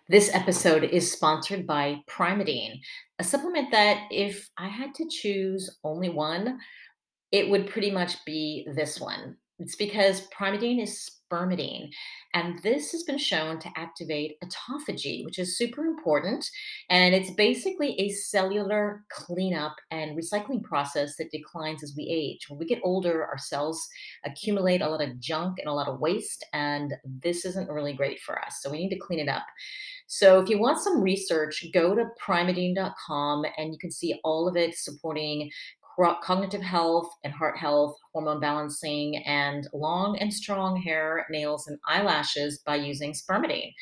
This 0.10 0.34
episode 0.34 0.84
is 0.84 1.12
sponsored 1.12 1.68
by 1.68 2.02
Primeadine, 2.10 2.80
a 3.20 3.24
supplement 3.24 3.72
that 3.72 4.08
if 4.12 4.50
I 4.58 4.68
had 4.68 4.94
to 4.96 5.08
choose 5.10 5.78
only 5.84 6.10
one, 6.10 6.60
it 7.32 7.50
would 7.50 7.68
pretty 7.68 7.92
much 7.92 8.24
be 8.26 8.68
this 8.76 9.00
one. 9.00 9.38
It's 9.60 9.76
because 9.76 10.28
Primeadine 10.30 10.82
is 10.82 11.18
spermidine. 11.32 11.90
And 12.34 12.62
this 12.62 12.92
has 12.92 13.04
been 13.04 13.18
shown 13.18 13.60
to 13.60 13.70
activate 13.76 14.38
autophagy, 14.44 15.26
which 15.26 15.40
is 15.40 15.58
super 15.58 15.86
important. 15.86 16.50
And 16.90 17.16
it's 17.16 17.32
basically 17.32 18.00
a 18.00 18.10
cellular 18.10 19.04
cleanup 19.10 19.76
and 19.92 20.18
recycling 20.18 20.64
process 20.64 21.16
that 21.18 21.32
declines 21.32 21.84
as 21.84 21.96
we 21.98 22.04
age. 22.04 22.48
When 22.50 22.60
we 22.60 22.66
get 22.66 22.82
older, 22.84 23.26
our 23.26 23.38
cells 23.38 23.88
accumulate 24.26 24.82
a 24.82 24.90
lot 24.90 25.02
of 25.02 25.20
junk 25.20 25.58
and 25.60 25.68
a 25.68 25.74
lot 25.74 25.88
of 25.88 26.00
waste, 26.00 26.46
and 26.54 26.94
this 27.04 27.46
isn't 27.46 27.70
really 27.70 27.94
great 27.94 28.20
for 28.20 28.40
us. 28.40 28.60
So 28.62 28.70
we 28.70 28.78
need 28.78 28.90
to 28.90 29.00
clean 29.00 29.20
it 29.20 29.30
up. 29.30 29.46
So 30.08 30.40
if 30.40 30.48
you 30.48 30.60
want 30.60 30.80
some 30.80 31.02
research, 31.02 31.66
go 31.74 31.94
to 31.94 32.06
primeadine.com 32.26 33.46
and 33.58 33.74
you 33.74 33.80
can 33.80 33.92
see 33.92 34.20
all 34.24 34.48
of 34.48 34.56
it 34.56 34.78
supporting 34.78 35.50
cognitive 36.22 36.62
health 36.62 37.10
and 37.24 37.34
heart 37.34 37.58
health, 37.58 37.98
hormone 38.14 38.40
balancing, 38.40 39.18
and 39.26 39.68
long 39.74 40.18
and 40.20 40.34
strong 40.34 40.82
hair, 40.82 41.26
nails, 41.30 41.68
and 41.68 41.80
eyelashes 41.88 42.62
by 42.66 42.76
using 42.76 43.14
spermidine. 43.14 43.74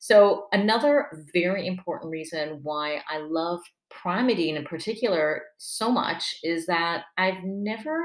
So, 0.00 0.46
another 0.52 1.06
very 1.32 1.66
important 1.66 2.10
reason 2.10 2.58
why 2.62 3.02
I 3.08 3.18
love 3.18 3.60
Primeadine 3.92 4.56
in 4.56 4.64
particular 4.64 5.42
so 5.58 5.90
much 5.90 6.34
is 6.42 6.66
that 6.66 7.04
I've 7.16 7.44
never 7.44 8.00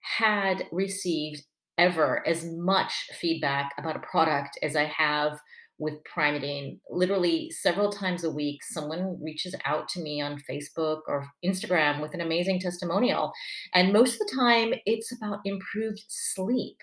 had 0.00 0.66
received 0.72 1.42
ever 1.78 2.26
as 2.26 2.44
much 2.44 2.92
feedback 3.18 3.70
about 3.78 3.96
a 3.96 4.00
product 4.00 4.58
as 4.62 4.76
I 4.76 4.84
have 4.84 5.38
with 5.82 5.98
Primeadine. 6.04 6.78
Literally 6.88 7.50
several 7.50 7.90
times 7.90 8.22
a 8.22 8.30
week, 8.30 8.62
someone 8.62 9.18
reaches 9.20 9.54
out 9.64 9.88
to 9.88 10.00
me 10.00 10.22
on 10.22 10.40
Facebook 10.48 11.00
or 11.08 11.26
Instagram 11.44 12.00
with 12.00 12.14
an 12.14 12.20
amazing 12.20 12.60
testimonial. 12.60 13.32
And 13.74 13.92
most 13.92 14.14
of 14.14 14.20
the 14.20 14.36
time, 14.36 14.74
it's 14.86 15.12
about 15.12 15.40
improved 15.44 16.04
sleep. 16.06 16.76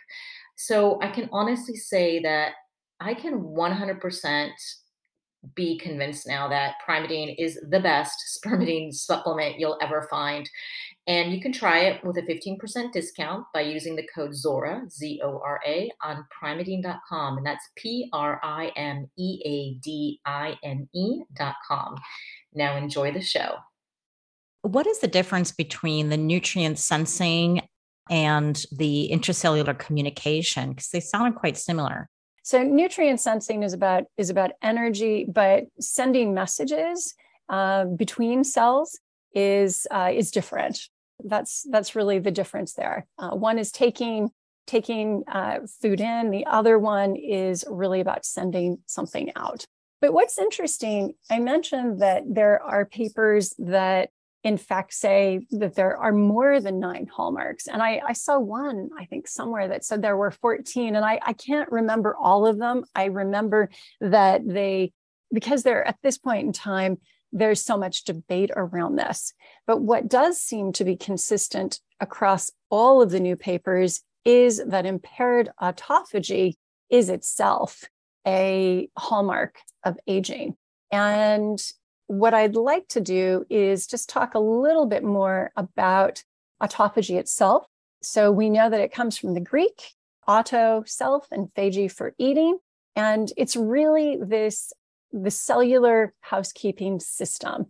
So 0.58 1.00
I 1.01 1.08
can 1.08 1.29
honestly 1.32 1.77
say 1.77 2.20
that 2.24 2.51
I 3.00 3.13
can 3.13 3.39
100% 3.39 4.50
be 5.56 5.77
convinced 5.79 6.27
now 6.27 6.50
that 6.50 6.75
Primeadine 6.86 7.36
is 7.38 7.58
the 7.70 7.79
best 7.79 8.18
spermidine 8.46 8.94
supplement 8.94 9.58
you'll 9.58 9.79
ever 9.82 10.08
find. 10.10 10.50
And 11.10 11.34
you 11.34 11.42
can 11.42 11.51
try 11.51 11.80
it 11.80 12.04
with 12.06 12.18
a 12.18 12.22
15% 12.22 12.92
discount 12.92 13.44
by 13.51 13.62
using 13.62 13.96
the 13.96 14.08
code 14.13 14.36
ZORA, 14.36 14.88
Z 14.92 15.20
O 15.24 15.42
R 15.44 15.60
A, 15.66 15.92
on 16.04 16.24
primeadine.com. 16.39 17.38
And 17.38 17.46
that's 17.46 17.68
P 17.75 18.10
R 18.13 18.39
I 18.44 18.68
M 18.75 19.10
E 19.18 19.42
A 19.44 19.74
D 19.84 20.22
I 20.24 20.56
N 20.63 20.88
E.com. 20.94 21.96
Now 22.54 22.78
enjoy 22.78 23.12
the 23.12 23.22
show. 23.22 23.56
What 24.62 24.86
is 24.86 25.00
the 25.00 25.08
difference 25.08 25.51
between 25.51 26.10
the 26.10 26.18
nutrient 26.18 26.78
sensing 26.78 27.68
and 28.12 28.63
the 28.72 29.10
intracellular 29.12 29.80
communication? 29.80 30.70
Because 30.70 30.89
they 30.89 31.00
sound 31.00 31.36
quite 31.36 31.58
similar. 31.58 32.08
So 32.44 32.62
nutrient 32.62 33.20
sensing 33.20 33.63
is 33.63 33.74
about 33.74 34.04
is 34.18 34.30
about 34.30 34.51
energy, 34.62 35.25
but 35.28 35.63
sending 35.80 36.36
messages 36.36 37.16
uh, 37.50 37.86
between 37.86 38.44
cells 38.44 39.00
is 39.34 39.88
uh, 39.89 40.12
is 40.13 40.30
different. 40.30 40.80
That's 41.23 41.65
that's 41.69 41.95
really 41.95 42.19
the 42.19 42.31
difference 42.31 42.73
there. 42.73 43.07
Uh, 43.17 43.31
one 43.31 43.59
is 43.59 43.71
taking 43.71 44.29
taking 44.67 45.23
uh, 45.27 45.59
food 45.81 45.99
in. 45.99 46.29
The 46.29 46.45
other 46.45 46.77
one 46.77 47.15
is 47.15 47.65
really 47.67 48.01
about 48.01 48.23
sending 48.23 48.77
something 48.85 49.31
out. 49.35 49.65
But 49.99 50.13
what's 50.13 50.38
interesting, 50.38 51.13
I 51.29 51.39
mentioned 51.39 52.01
that 52.01 52.23
there 52.27 52.61
are 52.61 52.85
papers 52.85 53.53
that 53.57 54.11
in 54.43 54.57
fact 54.57 54.93
say 54.93 55.45
that 55.51 55.75
there 55.75 55.97
are 55.97 56.13
more 56.13 56.61
than 56.61 56.79
nine 56.79 57.07
hallmarks. 57.07 57.67
And 57.67 57.81
I, 57.81 58.01
I, 58.07 58.13
saw 58.13 58.39
one, 58.39 58.89
I 58.97 59.05
think, 59.05 59.27
somewhere 59.27 59.67
that 59.67 59.83
said 59.83 60.01
there 60.01 60.15
were 60.15 60.31
14. 60.31 60.95
And 60.95 61.03
I, 61.03 61.19
I 61.25 61.33
can't 61.33 61.69
remember 61.71 62.15
all 62.15 62.47
of 62.47 62.57
them. 62.57 62.85
I 62.95 63.05
remember 63.05 63.69
that 63.99 64.47
they, 64.47 64.93
because 65.33 65.63
they're 65.63 65.85
at 65.85 65.97
this 66.03 66.17
point 66.17 66.47
in 66.47 66.53
time, 66.53 66.99
there's 67.31 67.63
so 67.63 67.77
much 67.77 68.03
debate 68.03 68.51
around 68.55 68.95
this. 68.95 69.33
But 69.67 69.81
what 69.81 70.07
does 70.07 70.39
seem 70.39 70.71
to 70.74 70.83
be 70.83 70.95
consistent 70.95 71.79
across 72.00 72.51
all 72.69 73.01
of 73.01 73.12
the 73.12 73.19
new 73.19 73.36
papers 73.36 74.01
is 74.25 74.62
that 74.65 74.86
impaired 74.86 75.50
autophagy 75.62 76.55
is 76.89 77.09
itself 77.09 77.86
a 78.27 78.89
hallmark 78.98 79.59
of 79.83 79.98
aging. 80.07 80.55
And 80.91 81.59
what 82.07 82.33
I'd 82.33 82.55
like 82.55 82.88
to 82.89 83.01
do 83.01 83.45
is 83.50 83.88
just 83.88 84.09
talk 84.09 84.33
a 84.33 84.39
little 84.39 84.88
bit 84.88 85.03
more 85.03 85.51
about 85.55 86.24
autophagy 86.62 87.17
itself. 87.17 87.65
So 88.01 88.31
we 88.31 88.50
know 88.50 88.69
that 88.69 88.81
it 88.81 88.93
comes 88.93 89.17
from 89.17 89.33
the 89.33 89.39
Greek, 89.39 89.93
auto, 90.27 90.83
self, 90.86 91.27
and 91.31 91.53
phage 91.53 91.91
for 91.91 92.13
eating. 92.17 92.57
And 92.95 93.31
it's 93.38 93.55
really 93.55 94.17
this 94.21 94.74
the 95.12 95.32
cellular 95.32 96.13
housekeeping 96.22 97.00
system. 97.00 97.68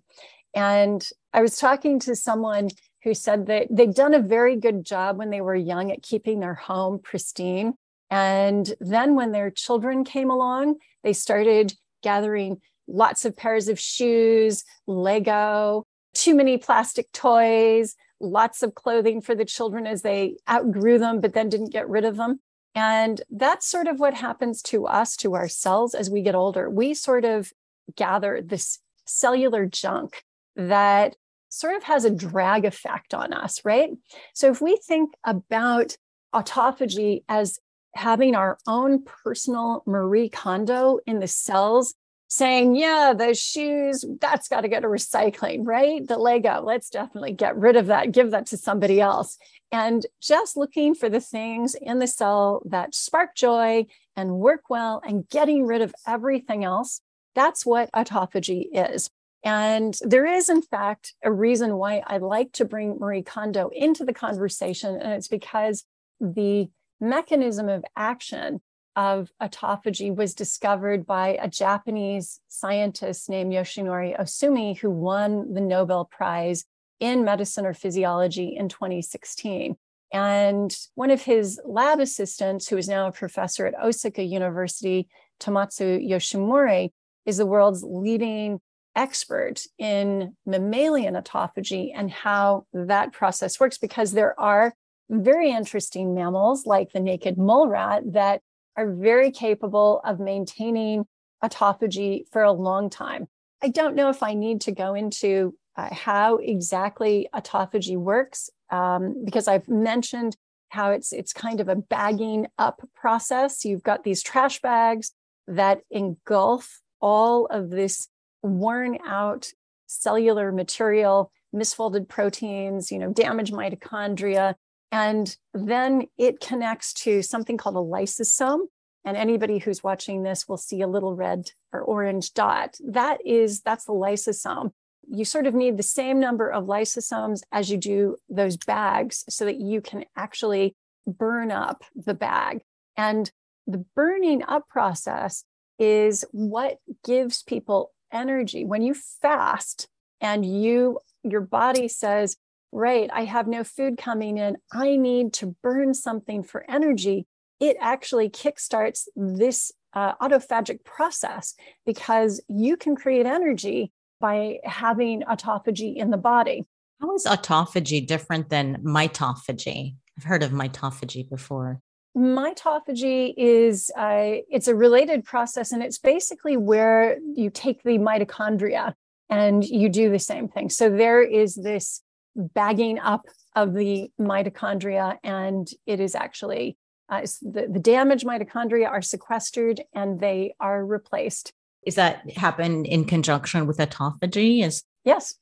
And 0.56 1.08
I 1.34 1.42
was 1.42 1.58
talking 1.58 2.00
to 2.02 2.16
someone 2.16 2.70
who 3.04 3.14
said 3.14 3.48
that 3.48 3.68
they'd 3.70 3.94
done 3.94 4.14
a 4.14 4.22
very 4.22 4.58
good 4.58 4.84
job 4.84 5.18
when 5.18 5.30
they 5.30 5.42
were 5.42 5.56
young 5.56 5.92
at 5.92 6.04
keeping 6.04 6.40
their 6.40 6.56
home 6.56 7.00
pristine. 7.00 7.74
And 8.10 8.74
then 8.80 9.16
when 9.16 9.32
their 9.32 9.52
children 9.52 10.04
came 10.04 10.30
along, 10.30 10.76
they 11.04 11.14
started 11.14 11.74
gathering 12.02 12.60
lots 12.88 13.24
of 13.26 13.38
pairs 13.38 13.68
of 13.68 13.80
shoes, 13.80 14.64
Lego, 14.88 15.86
too 16.14 16.36
many 16.36 16.58
plastic 16.58 17.12
toys, 17.12 17.96
lots 18.20 18.64
of 18.64 18.76
clothing 18.76 19.22
for 19.22 19.36
the 19.36 19.46
children 19.46 19.86
as 19.86 20.02
they 20.02 20.38
outgrew 20.50 20.98
them, 20.98 21.22
but 21.22 21.34
then 21.34 21.50
didn't 21.50 21.72
get 21.72 21.88
rid 21.88 22.04
of 22.04 22.18
them. 22.18 22.40
And 22.76 23.22
that's 23.30 23.68
sort 23.68 23.88
of 23.88 24.00
what 24.00 24.14
happens 24.14 24.62
to 24.64 24.86
us, 24.86 25.16
to 25.18 25.34
our 25.34 25.48
cells 25.48 25.96
as 25.96 26.10
we 26.10 26.22
get 26.22 26.36
older. 26.36 26.70
We 26.70 26.94
sort 26.94 27.26
of 27.26 27.52
gather 27.96 28.42
this 28.44 28.80
cellular 29.06 29.66
junk 29.66 30.24
that 30.56 31.16
sort 31.50 31.76
of 31.76 31.84
has 31.84 32.06
a 32.06 32.12
drag 32.12 32.66
effect 32.66 33.14
on 33.14 33.34
us, 33.34 33.62
right? 33.66 33.90
So 34.34 34.52
if 34.52 34.62
we 34.62 34.78
think 34.78 35.14
about 35.24 35.98
autophagy 36.34 37.24
as 37.28 37.60
having 37.96 38.36
our 38.36 38.60
own 38.68 39.04
personal 39.04 39.84
Marie 39.88 40.30
Kondo 40.30 41.00
in 41.08 41.20
the 41.20 41.28
cells 41.28 41.96
saying, 42.30 42.76
yeah, 42.76 43.14
those 43.18 43.40
shoes, 43.40 44.06
that's 44.22 44.48
got 44.48 44.62
to 44.62 44.70
go 44.70 44.80
to 44.80 44.88
recycling, 44.88 45.66
right? 45.66 46.08
The 46.08 46.18
Lego, 46.18 46.62
let's 46.64 46.90
definitely 46.90 47.34
get 47.34 47.58
rid 47.58 47.76
of 47.76 47.88
that, 47.88 48.12
give 48.12 48.32
that 48.32 48.46
to 48.48 48.58
somebody 48.58 49.02
else. 49.02 49.38
And 49.72 50.06
just 50.22 50.56
looking 50.56 50.94
for 50.94 51.10
the 51.10 51.20
things 51.20 51.76
in 51.76 51.98
the 51.98 52.08
cell 52.08 52.62
that 52.66 52.94
spark 52.94 53.36
joy 53.36 53.88
and 54.16 54.36
work 54.36 54.70
well 54.70 55.02
and 55.06 55.28
getting 55.28 55.66
rid 55.66 55.82
of 55.82 55.94
everything 56.08 56.64
else. 56.64 57.02
That's 57.34 57.66
what 57.66 57.92
autophagy 57.94 58.68
is. 58.74 59.10
And 59.44 59.98
there 60.02 60.26
is, 60.26 60.50
in 60.50 60.62
fact, 60.62 61.14
a 61.24 61.32
reason 61.32 61.78
why 61.78 62.04
I 62.06 62.18
like 62.18 62.52
to 62.54 62.66
bring 62.66 62.98
Marie 63.00 63.24
Kondo 63.24 63.70
into 63.70 64.06
the 64.06 64.14
conversation. 64.14 65.00
And 65.02 65.14
it's 65.14 65.30
because 65.30 65.84
the 66.20 66.70
mechanism 67.00 67.70
of 67.70 67.86
action 67.96 68.62
of 69.00 69.32
autophagy 69.42 70.14
was 70.14 70.34
discovered 70.34 71.06
by 71.06 71.38
a 71.42 71.48
Japanese 71.48 72.42
scientist 72.50 73.30
named 73.30 73.54
Yoshinori 73.54 74.20
Ohsumi, 74.20 74.78
who 74.78 74.90
won 74.92 75.54
the 75.54 75.62
Nobel 75.62 76.04
Prize 76.04 76.66
in 77.00 77.24
medicine 77.24 77.66
or 77.66 77.74
physiology 77.74 78.58
in 78.58 78.68
2016. 78.68 79.78
And 80.12 80.76
one 80.96 81.12
of 81.12 81.22
his 81.22 81.62
lab 81.64 82.02
assistants, 82.02 82.68
who 82.68 82.76
is 82.76 82.90
now 82.90 83.08
a 83.08 83.14
professor 83.14 83.66
at 83.66 83.82
Osaka 83.82 84.22
University, 84.22 85.08
Tamotsu 85.40 86.06
Yoshimori, 86.06 86.90
is 87.26 87.38
the 87.38 87.46
world's 87.46 87.84
leading 87.84 88.60
expert 88.98 89.62
in 89.78 90.36
mammalian 90.46 91.14
autophagy 91.14 91.94
and 91.96 92.12
how 92.12 92.66
that 92.74 93.14
process 93.14 93.62
works, 93.62 93.78
because 93.78 94.12
there 94.12 94.38
are 94.38 94.74
very 95.10 95.52
interesting 95.52 96.14
mammals 96.14 96.66
like 96.66 96.92
the 96.92 97.00
naked 97.00 97.38
mole 97.38 97.70
rat 97.70 98.04
that 98.12 98.42
are 98.76 98.92
very 98.92 99.32
capable 99.32 100.02
of 100.06 100.20
maintaining 100.20 101.06
autophagy 101.44 102.24
for 102.32 102.44
a 102.44 102.52
long 102.52 102.90
time. 102.90 103.28
I 103.62 103.70
don't 103.70 103.96
know 103.96 104.10
if 104.10 104.24
I 104.24 104.34
need 104.34 104.62
to 104.62 104.72
go 104.72 104.94
into 104.94 105.56
uh, 105.76 105.94
how 105.94 106.38
exactly 106.38 107.28
autophagy 107.34 107.98
works 107.98 108.50
um, 108.70 109.24
because 109.26 109.48
I've 109.48 109.68
mentioned 109.68 110.36
how 110.70 110.92
it's 110.92 111.12
it's 111.12 111.34
kind 111.34 111.60
of 111.60 111.68
a 111.68 111.76
bagging 111.76 112.48
up 112.58 112.88
process. 112.96 113.66
You've 113.66 113.84
got 113.84 114.04
these 114.04 114.22
trash 114.22 114.62
bags 114.62 115.12
that 115.48 115.82
engulf 115.90 116.80
all 117.02 117.48
of 117.48 117.70
this 117.70 118.08
worn 118.44 119.00
out 119.06 119.48
cellular 119.88 120.52
material, 120.52 121.32
misfolded 121.54 122.08
proteins, 122.08 122.92
you 122.92 123.00
know, 123.00 123.12
damaged 123.12 123.54
mitochondria, 123.54 124.54
and 124.92 125.36
then 125.54 126.08
it 126.18 126.40
connects 126.40 126.94
to 126.94 127.22
something 127.22 127.58
called 127.58 127.76
a 127.76 127.80
lysosome. 127.80 128.66
And 129.06 129.16
anybody 129.16 129.60
who's 129.60 129.84
watching 129.84 130.24
this 130.24 130.48
will 130.48 130.58
see 130.58 130.82
a 130.82 130.88
little 130.88 131.16
red 131.16 131.52
or 131.72 131.82
orange 131.82 132.34
dot. 132.34 132.76
That 132.86 133.26
is, 133.26 133.62
that's 133.62 133.86
the 133.86 133.94
lysosome. 133.94 134.72
You 135.08 135.26
sort 135.26 135.48
of 135.48 135.54
need 135.54 135.78
the 135.78 135.84
same 135.84 136.20
number 136.20 136.52
of 136.52 136.66
lysosomes 136.66 137.42
as 137.52 137.72
you 137.72 137.78
do 137.78 138.18
those 138.30 138.58
bags 138.58 139.24
so 139.30 139.46
that 139.46 139.60
you 139.60 139.82
can 139.82 140.06
actually 140.16 140.76
burn 141.08 141.52
up 141.52 141.84
the 141.96 142.14
bag. 142.14 142.62
And 142.98 143.32
the 143.66 143.86
burning 143.96 144.44
up 144.44 144.68
process 144.68 145.46
is 145.80 146.26
what 146.32 146.78
gives 147.06 147.42
people 147.44 147.92
energy. 148.12 148.66
When 148.66 148.82
you 148.82 148.94
fast 148.94 149.88
and 150.20 150.46
you 150.46 151.00
your 151.24 151.42
body 151.42 151.88
says, 151.88 152.38
right, 152.72 153.10
I 153.14 153.26
have 153.26 153.48
no 153.48 153.64
food 153.64 153.98
coming 153.98 154.38
in. 154.38 154.58
I 154.72 154.96
need 154.96 155.34
to 155.34 155.56
burn 155.62 155.94
something 155.94 156.44
for 156.44 156.66
energy. 156.70 157.26
It 157.60 157.78
actually 157.80 158.30
kickstarts 158.30 159.08
this 159.16 159.72
uh, 159.94 160.16
autophagic 160.16 160.84
process 160.84 161.56
because 161.86 162.42
you 162.48 162.78
can 162.78 162.96
create 162.96 163.26
energy 163.26 163.92
by 164.20 164.60
having 164.64 165.22
autophagy 165.24 165.96
in 165.96 166.10
the 166.10 166.18
body. 166.18 166.66
How 167.02 167.16
is 167.16 167.26
autophagy 167.26 168.06
different 168.06 168.50
than 168.50 168.78
mitophagy? 168.84 169.96
I've 170.18 170.26
heard 170.26 170.44
of 170.44 170.52
mitophagy 170.52 171.28
before. 171.28 171.80
Mitophagy 172.18 173.34
is 173.38 173.92
uh, 173.98 174.42
it's 174.50 174.68
a 174.68 174.76
related 174.76 175.24
process, 175.24 175.72
and 175.72 175.82
it's 175.82 176.00
basically 176.00 176.58
where 176.58 177.18
you 177.36 177.50
take 177.50 177.84
the 177.84 177.98
mitochondria 177.98 178.94
and 179.30 179.64
you 179.64 179.90
do 179.90 180.10
the 180.10 180.20
same 180.20 180.48
thing. 180.48 180.70
So 180.70 180.90
there 180.90 181.22
is 181.22 181.56
this 181.56 182.02
bagging 182.40 183.00
up 183.00 183.26
of 183.56 183.74
the 183.74 184.12
mitochondria, 184.20 185.18
and 185.24 185.70
it 185.86 186.00
is 186.00 186.16
actually 186.16 186.78
uh, 187.10 187.22
the, 187.42 187.68
the 187.72 187.80
damaged 187.80 188.26
mitochondria 188.26 188.88
are 188.88 189.02
sequestered 189.02 189.82
and 189.94 190.20
they 190.20 190.54
are 190.60 190.86
replaced. 190.86 191.54
Is 191.86 191.96
that 191.96 192.30
happen 192.32 192.86
in 192.86 193.06
conjunction 193.06 193.66
with 193.66 193.78
autophagy? 193.78 194.64
Is 194.64 194.84
yes, 195.04 195.36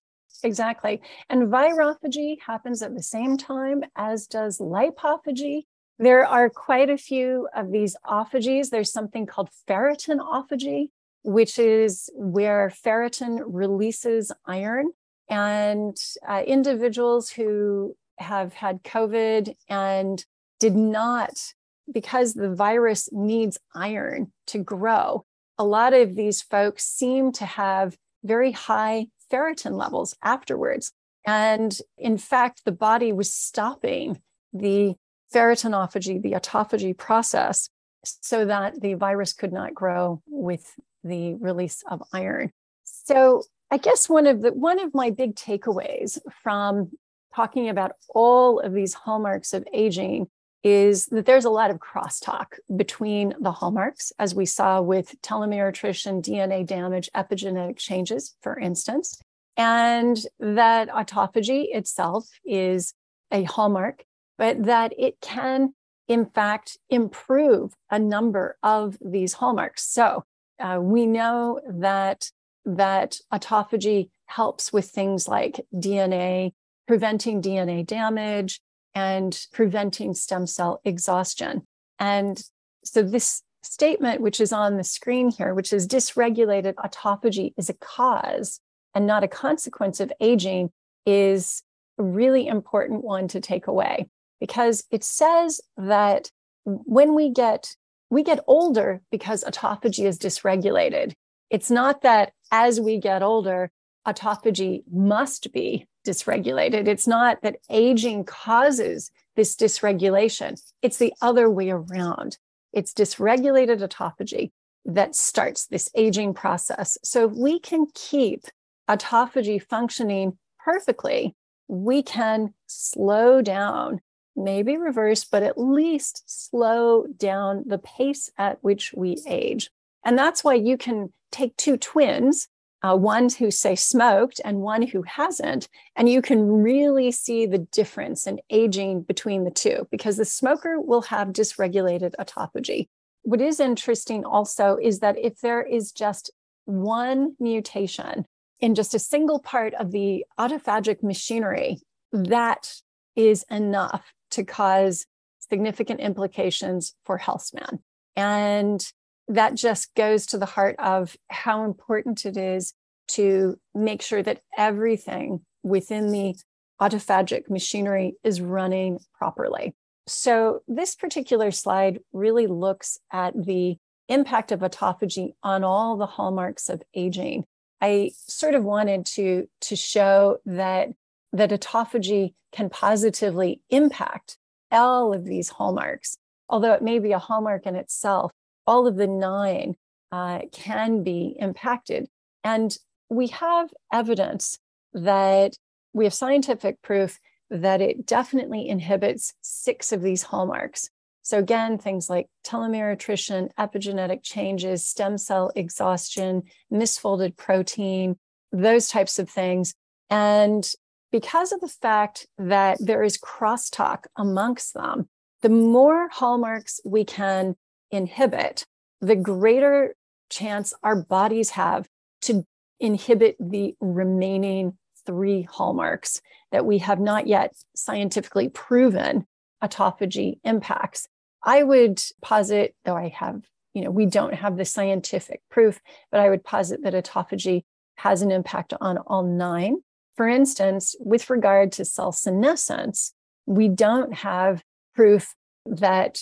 exactly. 0.44 1.02
And 1.30 1.52
virophagy 1.52 2.38
happens 2.46 2.82
at 2.82 2.96
the 2.96 3.04
same 3.04 3.38
time 3.38 3.84
as 3.96 4.28
does 4.28 4.60
lipophagy. 4.60 5.64
There 6.00 6.26
are 6.26 6.50
quite 6.50 6.90
a 6.90 6.98
few 6.98 7.50
of 7.56 7.72
these 7.72 7.98
ophagies. 8.06 8.70
There's 8.70 8.92
something 8.92 9.26
called 9.26 9.50
ferritinophagy, 9.68 10.90
which 11.24 11.58
is 11.58 12.10
where 12.14 12.72
ferritin 12.86 13.42
releases 13.46 14.32
iron 14.46 14.92
and 15.30 15.98
uh, 16.28 16.44
individuals 16.46 17.30
who 17.30 17.96
have 18.18 18.54
had 18.54 18.84
COVID 18.84 19.56
and 19.70 20.26
did 20.60 20.76
not, 20.76 21.54
because 21.92 22.34
the 22.34 22.54
virus 22.54 23.10
needs 23.12 23.58
iron 23.76 24.32
to 24.48 24.60
grow, 24.60 25.26
a 25.58 25.66
lot 25.66 25.94
of 25.94 26.16
these 26.16 26.42
folks 26.42 26.86
seem 26.86 27.32
to 27.34 27.46
have 27.46 27.98
very 28.24 28.52
high 28.52 29.08
ferritin 29.32 29.78
levels 29.78 30.16
afterwards. 30.24 30.92
And 31.26 31.78
in 31.98 32.18
fact, 32.18 32.64
the 32.64 32.72
body 32.72 33.12
was 33.12 33.34
stopping 33.34 34.22
the 34.54 34.96
ferritinophagy, 35.34 36.22
the 36.22 36.32
autophagy 36.34 36.98
process, 36.98 37.70
so 38.04 38.46
that 38.46 38.80
the 38.82 38.94
virus 38.94 39.34
could 39.34 39.52
not 39.52 39.74
grow 39.74 40.22
with 40.28 40.74
the 41.04 41.36
release 41.36 41.84
of 41.90 42.02
iron. 42.14 42.52
So 42.84 43.44
I 43.70 43.78
guess 43.78 44.08
one 44.08 44.28
of 44.28 44.42
the 44.42 44.54
one 44.54 44.80
of 44.80 44.94
my 44.94 45.10
big 45.10 45.36
takeaways 45.36 46.20
from 46.44 46.92
talking 47.36 47.70
about 47.70 47.92
all 48.10 48.60
of 48.60 48.74
these 48.74 48.94
hallmarks 48.94 49.54
of 49.54 49.68
aging 49.74 50.28
is 50.64 51.06
that 51.08 51.26
there's 51.26 51.46
a 51.46 51.50
lot 51.50 51.70
of 51.70 51.78
crosstalk 51.78 52.58
between 52.76 53.34
the 53.40 53.52
hallmarks, 53.52 54.12
as 54.18 54.34
we 54.34 54.46
saw 54.46 54.82
with 54.82 55.16
telomere 55.22 55.70
attrition, 55.70 56.22
DNA 56.22 56.66
damage, 56.66 57.10
epigenetic 57.16 57.78
changes, 57.78 58.36
for 58.42 58.58
instance, 58.60 59.22
and 59.56 60.26
that 60.40 60.90
autophagy 60.90 61.66
itself 61.74 62.28
is 62.46 62.94
a 63.32 63.44
hallmark, 63.44 64.04
but 64.38 64.64
that 64.64 64.94
it 64.98 65.20
can, 65.22 65.74
in 66.08 66.26
fact, 66.26 66.78
improve 66.90 67.74
a 67.90 68.00
number 68.00 68.58
of 68.64 68.98
these 69.00 69.34
hallmarks. 69.34 69.88
So 69.88 70.24
uh, 70.60 70.80
we 70.82 71.06
know 71.06 71.62
that 71.70 72.32
that 72.68 73.18
autophagy 73.34 74.10
helps 74.26 74.74
with 74.74 74.90
things 74.90 75.28
like 75.28 75.66
DNA, 75.74 76.52
preventing 76.88 77.42
DNA 77.42 77.86
damage, 77.86 78.62
and 78.94 79.48
preventing 79.52 80.14
stem 80.14 80.46
cell 80.46 80.82
exhaustion. 80.84 81.64
And 81.98 82.42
so, 82.84 83.02
this 83.02 83.42
statement, 83.64 84.22
which 84.22 84.40
is 84.40 84.52
on 84.54 84.78
the 84.78 84.84
screen 84.84 85.32
here, 85.32 85.54
which 85.54 85.74
is 85.74 85.88
dysregulated 85.88 86.76
autophagy 86.76 87.54
is 87.58 87.70
a 87.70 87.74
cause 87.74 88.60
and 88.94 89.08
not 89.08 89.24
a 89.24 89.28
consequence 89.28 90.00
of 90.00 90.12
aging, 90.20 90.72
is 91.06 91.64
a 91.98 92.04
really 92.04 92.48
important 92.48 93.04
one 93.04 93.28
to 93.30 93.40
take 93.40 93.68
away 93.68 94.10
because 94.40 94.84
it 94.92 95.04
says 95.04 95.62
that 95.78 96.32
when 96.66 97.16
we 97.16 97.30
get 97.30 97.76
we 98.10 98.24
get 98.24 98.40
older 98.48 99.02
because 99.12 99.44
autophagy 99.44 100.06
is 100.06 100.18
dysregulated 100.18 101.14
it's 101.50 101.72
not 101.72 102.02
that 102.02 102.34
as 102.52 102.80
we 102.80 102.98
get 102.98 103.24
older, 103.24 103.72
autophagy 104.08 104.84
must 104.92 105.52
be 105.52 105.88
dysregulated. 106.06 106.88
It's 106.88 107.08
not 107.08 107.42
that 107.42 107.58
aging 107.70 108.24
causes 108.24 109.12
this 109.36 109.56
dysregulation. 109.56 110.60
It's 110.82 110.98
the 110.98 111.14
other 111.22 111.50
way 111.50 111.70
around. 111.70 112.38
It's 112.74 112.94
dysregulated 112.94 113.82
autophagy 113.82 114.52
that 114.86 115.16
starts 115.16 115.68
this 115.68 115.90
aging 115.96 116.34
process. 116.34 116.98
So 117.04 117.30
if 117.30 117.34
we 117.34 117.60
can 117.60 117.88
keep 117.94 118.46
autophagy 118.90 119.62
functioning 119.62 120.38
perfectly, 120.60 121.36
we 121.68 122.02
can 122.02 122.54
slow 122.68 123.42
down, 123.42 124.00
maybe 124.36 124.78
reverse, 124.78 125.26
but 125.26 125.44
at 125.44 125.58
least 125.58 126.24
slow 126.26 127.06
down 127.18 127.64
the 127.68 127.78
pace 127.78 128.32
at 128.38 128.64
which 128.64 128.94
we 128.94 129.18
age. 129.28 129.70
And 130.06 130.18
that's 130.18 130.44
why 130.44 130.54
you 130.54 130.78
can 130.78 131.12
take 131.32 131.56
two 131.58 131.78
twins, 131.78 132.48
uh, 132.84 132.96
one 132.96 133.30
who 133.30 133.50
say 133.52 133.76
smoked 133.76 134.40
and 134.46 134.62
one 134.62 134.82
who 134.82 135.02
hasn't, 135.04 135.68
and 135.96 136.10
you 136.10 136.22
can 136.22 136.48
really 136.48 137.12
see 137.12 137.46
the 137.46 137.58
difference 137.58 138.28
in 138.28 138.40
aging 138.50 139.02
between 139.02 139.44
the 139.44 139.52
two 139.52 139.88
because 139.92 140.18
the 140.18 140.26
smoker 140.26 140.80
will 140.80 141.02
have 141.02 141.30
dysregulated 141.30 142.14
autophagy. 142.20 142.88
What 143.24 143.42
is 143.42 143.60
interesting 143.60 144.24
also 144.24 144.78
is 144.82 145.00
that 145.00 145.18
if 145.18 145.40
there 145.42 145.62
is 145.62 145.92
just 145.92 146.32
one 146.66 147.36
mutation 147.40 148.26
in 148.60 148.76
just 148.76 148.94
a 148.94 149.00
single 149.00 149.40
part 149.40 149.74
of 149.74 149.92
the 149.92 150.26
autophagic 150.40 151.04
machinery, 151.04 151.80
that 152.12 152.74
is 153.16 153.44
enough 153.50 154.14
to 154.32 154.44
cause 154.44 155.06
significant 155.40 156.00
implications 156.00 156.96
for 157.06 157.18
health 157.18 157.42
span. 157.42 157.80
And 158.16 158.86
that 159.28 159.56
just 159.56 159.94
goes 159.96 160.26
to 160.28 160.38
the 160.38 160.46
heart 160.46 160.76
of 160.80 161.16
how 161.30 161.66
important 161.66 162.26
it 162.26 162.38
is 162.38 162.74
to 163.10 163.58
make 163.74 164.02
sure 164.02 164.24
that 164.24 164.42
everything 164.58 165.42
within 165.64 166.12
the 166.12 166.36
autophagic 166.82 167.50
machinery 167.50 168.16
is 168.24 168.42
running 168.42 169.00
properly. 169.18 169.74
So, 170.06 170.62
this 170.68 170.96
particular 170.96 171.52
slide 171.52 172.00
really 172.14 172.48
looks 172.48 172.98
at 173.12 173.34
the 173.36 173.78
impact 174.08 174.52
of 174.52 174.62
autophagy 174.62 175.34
on 175.44 175.64
all 175.64 175.98
the 175.98 176.06
hallmarks 176.06 176.70
of 176.70 176.82
aging. 176.94 177.44
I 177.82 178.12
sort 178.16 178.56
of 178.56 178.64
wanted 178.64 179.06
to, 179.08 179.48
to 179.62 179.76
show 179.76 180.38
that, 180.46 180.90
that 181.34 181.50
autophagy 181.50 182.34
can 182.54 182.70
positively 182.70 183.62
impact 183.70 184.38
all 184.72 185.14
of 185.14 185.26
these 185.26 185.50
hallmarks. 185.50 186.18
Although 186.50 186.74
it 186.74 186.82
may 186.82 187.00
be 187.00 187.12
a 187.12 187.20
hallmark 187.20 187.66
in 187.66 187.76
itself, 187.76 188.32
all 188.68 188.86
of 188.86 188.98
the 188.98 189.08
nine 189.08 189.76
uh, 190.12 190.42
can 190.52 191.04
be 191.04 191.36
impacted. 191.40 192.08
And 192.44 192.78
we 193.10 193.28
have 193.28 193.70
evidence 193.92 194.60
that 194.94 195.58
we 195.94 196.04
have 196.04 196.14
scientific 196.14 196.82
proof 196.82 197.20
that 197.50 197.82
it 197.82 198.06
definitely 198.06 198.68
inhibits 198.68 199.34
six 199.42 199.92
of 199.92 200.02
these 200.02 200.24
hallmarks. 200.24 200.90
So, 201.24 201.40
again, 201.40 201.78
things 201.78 202.10
like 202.10 202.28
telomere 202.46 202.94
attrition, 202.94 203.50
epigenetic 203.60 204.24
changes, 204.24 204.86
stem 204.86 205.18
cell 205.18 205.52
exhaustion, 205.56 206.44
misfolded 206.72 207.36
protein, 207.36 208.18
those 208.52 208.88
types 208.88 209.20
of 209.20 209.30
things. 209.30 209.74
And 210.10 210.70
because 211.12 211.52
of 211.52 211.60
the 211.60 211.68
fact 211.68 212.28
that 212.38 212.78
there 212.80 213.04
is 213.04 213.18
crosstalk 213.18 214.06
amongst 214.18 214.74
them, 214.74 215.10
the 215.42 215.50
more 215.50 216.08
hallmarks 216.10 216.80
we 216.86 217.04
can 217.04 217.56
inhibit, 217.92 218.66
the 219.02 219.16
greater 219.16 219.96
chance 220.30 220.74
our 220.84 220.96
bodies 220.96 221.52
have 221.52 221.88
to 222.22 222.46
inhibit 222.80 223.36
the 223.40 223.76
remaining 223.80 224.78
three 225.06 225.44
hallmarks 225.44 226.22
that 226.52 226.66
we 226.66 226.80
have 226.80 227.00
not 227.00 227.28
yet 227.28 227.54
scientifically 227.76 228.50
proven 228.50 229.26
autophagy 229.64 230.40
impacts. 230.44 231.08
I 231.44 231.64
would 231.64 232.02
posit, 232.22 232.76
though 232.86 232.96
I 232.96 233.10
have, 233.10 233.44
you 233.74 233.84
know, 233.84 233.92
we 233.92 234.06
don't 234.06 234.34
have 234.34 234.58
the 234.58 234.66
scientific 234.66 235.42
proof, 235.50 235.80
but 236.12 236.20
I 236.20 236.30
would 236.30 236.44
posit 236.44 236.84
that 236.84 236.94
autophagy 236.94 237.64
has 237.96 238.22
an 238.22 238.32
impact 238.32 238.74
on 238.80 238.98
all 238.98 239.24
nine. 239.24 239.78
For 240.16 240.28
instance, 240.28 240.96
with 241.00 241.30
regard 241.30 241.72
to 241.74 241.86
cell 241.86 242.12
senescence, 242.12 243.14
we 243.46 243.70
don't 243.70 244.14
have 244.14 244.64
proof 244.96 245.36
that 245.66 246.20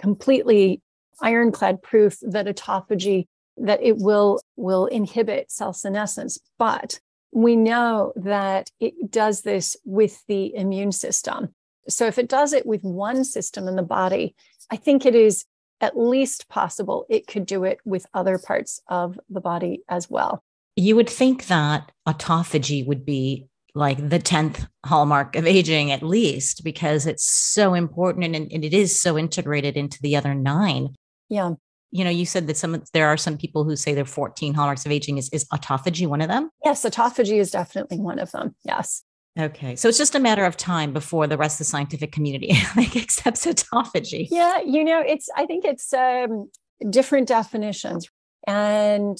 completely 0.00 0.80
ironclad 1.22 1.82
proof 1.82 2.18
that 2.22 2.46
autophagy 2.46 3.26
that 3.56 3.82
it 3.82 3.96
will 3.98 4.40
will 4.56 4.86
inhibit 4.86 5.50
cell 5.50 5.72
senescence 5.72 6.38
but 6.58 7.00
we 7.32 7.56
know 7.56 8.12
that 8.16 8.70
it 8.80 9.10
does 9.10 9.42
this 9.42 9.76
with 9.84 10.22
the 10.28 10.54
immune 10.54 10.92
system 10.92 11.48
so 11.88 12.06
if 12.06 12.18
it 12.18 12.28
does 12.28 12.52
it 12.52 12.66
with 12.66 12.82
one 12.82 13.24
system 13.24 13.66
in 13.68 13.76
the 13.76 13.82
body 13.82 14.34
I 14.70 14.76
think 14.76 15.06
it 15.06 15.14
is 15.14 15.44
at 15.80 15.96
least 15.96 16.48
possible 16.48 17.06
it 17.08 17.26
could 17.26 17.46
do 17.46 17.64
it 17.64 17.78
with 17.84 18.06
other 18.14 18.38
parts 18.38 18.80
of 18.88 19.18
the 19.28 19.40
body 19.40 19.82
as 19.88 20.10
well. 20.10 20.42
You 20.76 20.96
would 20.96 21.08
think 21.08 21.46
that 21.46 21.90
autophagy 22.06 22.86
would 22.86 23.04
be 23.04 23.46
like 23.74 24.08
the 24.08 24.18
10th 24.18 24.66
hallmark 24.84 25.36
of 25.36 25.46
aging, 25.46 25.92
at 25.92 26.02
least, 26.02 26.64
because 26.64 27.06
it's 27.06 27.28
so 27.28 27.74
important 27.74 28.34
and, 28.34 28.50
and 28.52 28.64
it 28.64 28.74
is 28.74 28.98
so 28.98 29.16
integrated 29.16 29.76
into 29.76 30.00
the 30.02 30.16
other 30.16 30.34
nine. 30.34 30.94
Yeah. 31.28 31.52
You 31.90 32.04
know, 32.04 32.10
you 32.10 32.26
said 32.26 32.46
that 32.48 32.56
some 32.56 32.82
there 32.92 33.08
are 33.08 33.16
some 33.16 33.38
people 33.38 33.64
who 33.64 33.74
say 33.74 33.94
there 33.94 34.02
are 34.02 34.06
14 34.06 34.54
hallmarks 34.54 34.84
of 34.84 34.92
aging. 34.92 35.16
Is 35.16 35.30
is 35.30 35.46
autophagy 35.46 36.06
one 36.06 36.20
of 36.20 36.28
them? 36.28 36.50
Yes, 36.64 36.84
autophagy 36.84 37.38
is 37.38 37.50
definitely 37.50 37.98
one 37.98 38.18
of 38.18 38.30
them. 38.30 38.54
Yes. 38.64 39.02
Okay. 39.38 39.76
So 39.76 39.88
it's 39.88 39.98
just 39.98 40.14
a 40.14 40.20
matter 40.20 40.44
of 40.44 40.56
time 40.56 40.92
before 40.92 41.26
the 41.26 41.36
rest 41.36 41.54
of 41.54 41.58
the 41.58 41.70
scientific 41.70 42.12
community 42.12 42.54
like 42.76 42.96
accepts 42.96 43.46
autophagy. 43.46 44.28
Yeah, 44.30 44.60
you 44.60 44.84
know, 44.84 45.00
it's 45.00 45.28
I 45.36 45.46
think 45.46 45.64
it's 45.64 45.92
um, 45.94 46.50
different 46.90 47.28
definitions. 47.28 48.08
And 48.46 49.18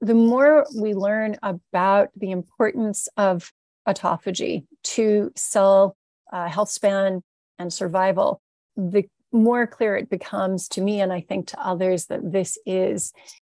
the 0.00 0.14
more 0.14 0.66
we 0.76 0.94
learn 0.94 1.36
about 1.42 2.08
the 2.16 2.30
importance 2.30 3.08
of 3.16 3.52
autophagy 3.88 4.66
to 4.84 5.32
cell 5.36 5.96
uh, 6.32 6.48
health 6.48 6.70
span 6.70 7.22
and 7.58 7.72
survival, 7.72 8.40
the 8.76 9.04
more 9.32 9.66
clear 9.66 9.96
it 9.96 10.10
becomes 10.10 10.68
to 10.68 10.80
me, 10.80 11.00
and 11.00 11.12
I 11.12 11.20
think 11.20 11.48
to 11.48 11.60
others, 11.60 12.06
that 12.06 12.32
this 12.32 12.58
is 12.66 13.12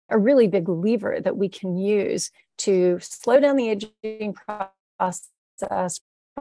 a 0.09 0.17
really 0.17 0.47
big 0.47 0.67
lever 0.67 1.19
that 1.21 1.37
we 1.37 1.49
can 1.49 1.77
use 1.77 2.31
to 2.59 2.97
slow 3.01 3.39
down 3.39 3.55
the 3.55 3.69
aging 3.69 4.33
process 4.33 5.29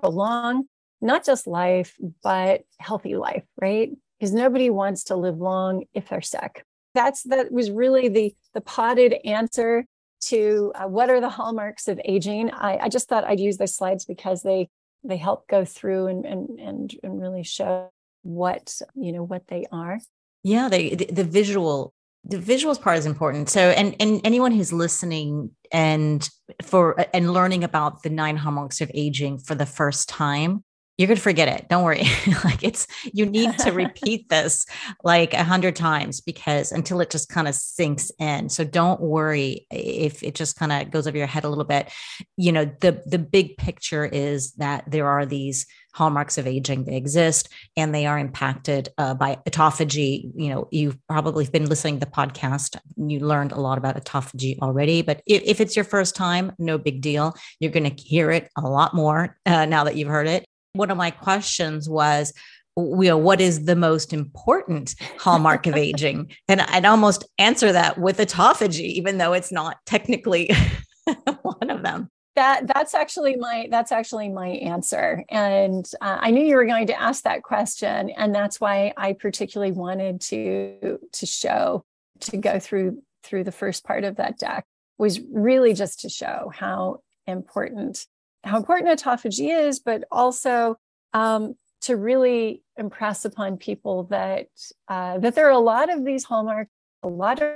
prolong 0.01 0.65
not 1.01 1.25
just 1.25 1.47
life, 1.47 1.97
but 2.23 2.63
healthy 2.79 3.17
life, 3.17 3.45
right? 3.61 3.91
Because 4.19 4.33
nobody 4.33 4.71
wants 4.71 5.05
to 5.05 5.17
live 5.17 5.39
long 5.39 5.85
if 5.95 6.09
they're 6.09 6.21
sick. 6.21 6.65
That's 6.95 7.23
that 7.25 7.53
was 7.53 7.71
really 7.71 8.09
the 8.09 8.35
the 8.55 8.61
potted 8.61 9.15
answer 9.25 9.85
to 10.21 10.73
uh, 10.75 10.89
what 10.89 11.11
are 11.11 11.21
the 11.21 11.29
hallmarks 11.29 11.87
of 11.87 12.01
aging. 12.05 12.51
I, 12.51 12.79
I 12.79 12.89
just 12.89 13.09
thought 13.09 13.25
I'd 13.25 13.39
use 13.39 13.57
those 13.59 13.77
slides 13.77 14.05
because 14.05 14.43
they 14.43 14.69
they 15.05 15.17
help 15.17 15.47
go 15.47 15.65
through 15.65 16.07
and 16.09 16.25
and 16.25 16.59
and, 16.59 16.95
and 17.03 17.21
really 17.21 17.45
show 17.45 17.91
what 18.23 18.81
you 18.95 19.13
know 19.13 19.23
what 19.23 19.47
they 19.49 19.67
are. 19.73 19.99
Yeah, 20.43 20.69
they 20.69 20.95
the, 20.95 21.07
the 21.07 21.25
visual 21.25 21.93
the 22.25 22.39
visuals 22.39 22.81
part 22.81 22.99
is 22.99 23.07
important. 23.07 23.49
So, 23.49 23.71
and 23.71 23.97
and 24.01 24.21
anyone 24.25 24.53
who's 24.53 24.73
listening 24.73 25.51
and 25.73 26.29
for 26.63 27.07
and 27.15 27.33
learning 27.33 27.65
about 27.65 28.03
the 28.03 28.11
nine 28.11 28.37
hallmarks 28.37 28.81
of 28.81 28.91
aging 28.95 29.39
for 29.39 29.55
the 29.55 29.67
first 29.67 30.09
time, 30.09 30.65
you're 30.99 31.07
going 31.07 31.17
to 31.17 31.23
forget 31.23 31.49
it. 31.49 31.69
Don't 31.69 31.85
worry. 31.85 32.03
like 32.45 32.65
it's 32.65 32.87
you 33.15 33.25
need 33.25 33.57
to 33.59 33.71
repeat 33.73 34.29
this 34.29 34.67
like 35.05 35.33
a 35.33 35.45
hundred 35.45 35.77
times 35.77 36.21
because 36.21 36.73
until 36.73 37.01
it 37.01 37.11
just 37.11 37.29
kind 37.29 37.47
of 37.47 37.55
sinks 37.55 38.11
in. 38.19 38.49
So 38.49 38.65
don't 38.65 39.01
worry 39.01 39.67
if 39.71 40.23
it 40.23 40.35
just 40.35 40.57
kind 40.57 40.73
of 40.73 40.91
goes 40.91 41.07
over 41.07 41.17
your 41.17 41.29
head 41.29 41.45
a 41.45 41.49
little 41.49 41.65
bit. 41.65 41.91
You 42.37 42.53
know, 42.53 42.65
the 42.81 43.03
the 43.07 43.19
big 43.19 43.57
picture 43.57 44.05
is 44.05 44.53
that 44.55 44.91
there 44.91 45.09
are 45.09 45.25
these 45.25 45.67
hallmarks 45.99 46.39
of 46.39 46.47
aging 46.47 46.85
they 46.85 46.97
exist 46.97 47.49
and 47.77 47.93
they 47.93 48.07
are 48.07 48.19
impacted 48.19 48.89
uh, 48.99 49.15
by 49.15 49.37
autophagy. 49.49 50.31
You 50.37 50.51
know 50.51 50.69
you've 50.71 50.97
probably 51.09 51.45
been 51.47 51.67
listening 51.67 51.99
to 51.99 52.07
the 52.07 52.13
podcast 52.13 52.79
you 52.97 53.19
learned 53.21 53.53
a 53.53 53.61
lot 53.61 53.79
about 53.79 53.97
autophagy 53.97 54.59
already 54.61 55.03
but 55.03 55.23
if, 55.27 55.43
if 55.43 55.61
it's 55.61 55.75
your 55.75 55.85
first 55.85 56.15
time 56.15 56.53
no 56.59 56.79
big 56.79 57.01
deal. 57.01 57.35
You're 57.59 57.73
going 57.73 57.91
to 57.91 58.03
hear 58.03 58.31
it 58.31 58.49
a 58.57 58.63
lot 58.63 58.95
more 58.95 59.37
uh, 59.45 59.67
now 59.67 59.85
that 59.85 59.97
you've 59.97 60.09
heard 60.09 60.29
it. 60.29 60.47
One 60.73 60.91
of 60.91 60.97
my 60.97 61.11
questions 61.11 61.89
was 61.89 62.33
you 62.77 63.09
know 63.09 63.19
what 63.19 63.41
is 63.41 63.65
the 63.65 63.75
most 63.75 64.13
important 64.13 64.95
hallmark 65.19 65.67
of 65.67 65.75
aging? 65.75 66.31
And 66.49 66.61
i'd 66.61 66.85
almost 66.85 67.27
answer 67.39 67.73
that 67.73 67.99
with 67.99 68.19
autophagy 68.19 68.89
even 69.01 69.19
though 69.19 69.33
it's 69.33 69.51
not 69.51 69.79
technically 69.85 70.51
one 71.43 71.71
of 71.71 71.83
them 71.83 72.09
that 72.39 72.69
that's 72.69 72.95
actually 72.95 73.35
my 73.37 73.67
that's 73.69 73.91
actually 73.91 74.29
my 74.29 74.49
answer 74.49 75.25
and 75.29 75.91
uh, 76.01 76.19
i 76.21 76.31
knew 76.31 76.45
you 76.45 76.55
were 76.55 76.67
going 76.67 76.87
to 76.87 77.01
ask 77.01 77.25
that 77.25 77.43
question 77.43 78.11
and 78.11 78.33
that's 78.33 78.61
why 78.61 78.93
i 78.97 79.13
particularly 79.13 79.73
wanted 79.73 80.21
to 80.21 81.01
to 81.13 81.27
show 81.27 81.85
to 82.21 82.37
go 82.37 82.61
through 82.61 83.03
through 83.25 83.43
the 83.43 83.51
first 83.51 83.85
part 83.85 84.05
of 84.05 84.17
that 84.17 84.39
deck 84.39 84.65
was 84.99 85.21
really 85.33 85.75
just 85.75 86.01
to 86.01 86.09
show 86.09 86.53
how 86.55 87.01
important 87.27 88.07
how 88.45 88.57
important 88.57 88.89
autophagy 88.89 89.53
is 89.67 89.81
but 89.81 90.05
also 90.13 90.77
um, 91.15 91.55
to 91.81 91.97
really 91.97 92.63
impress 92.77 93.25
upon 93.25 93.57
people 93.57 94.05
that 94.05 94.47
uh, 94.87 95.19
that 95.19 95.35
there 95.35 95.47
are 95.49 95.51
a 95.51 95.59
lot 95.59 95.93
of 95.93 96.05
these 96.05 96.23
hallmarks 96.23 96.71
a 97.03 97.09
lot 97.09 97.43
of 97.43 97.53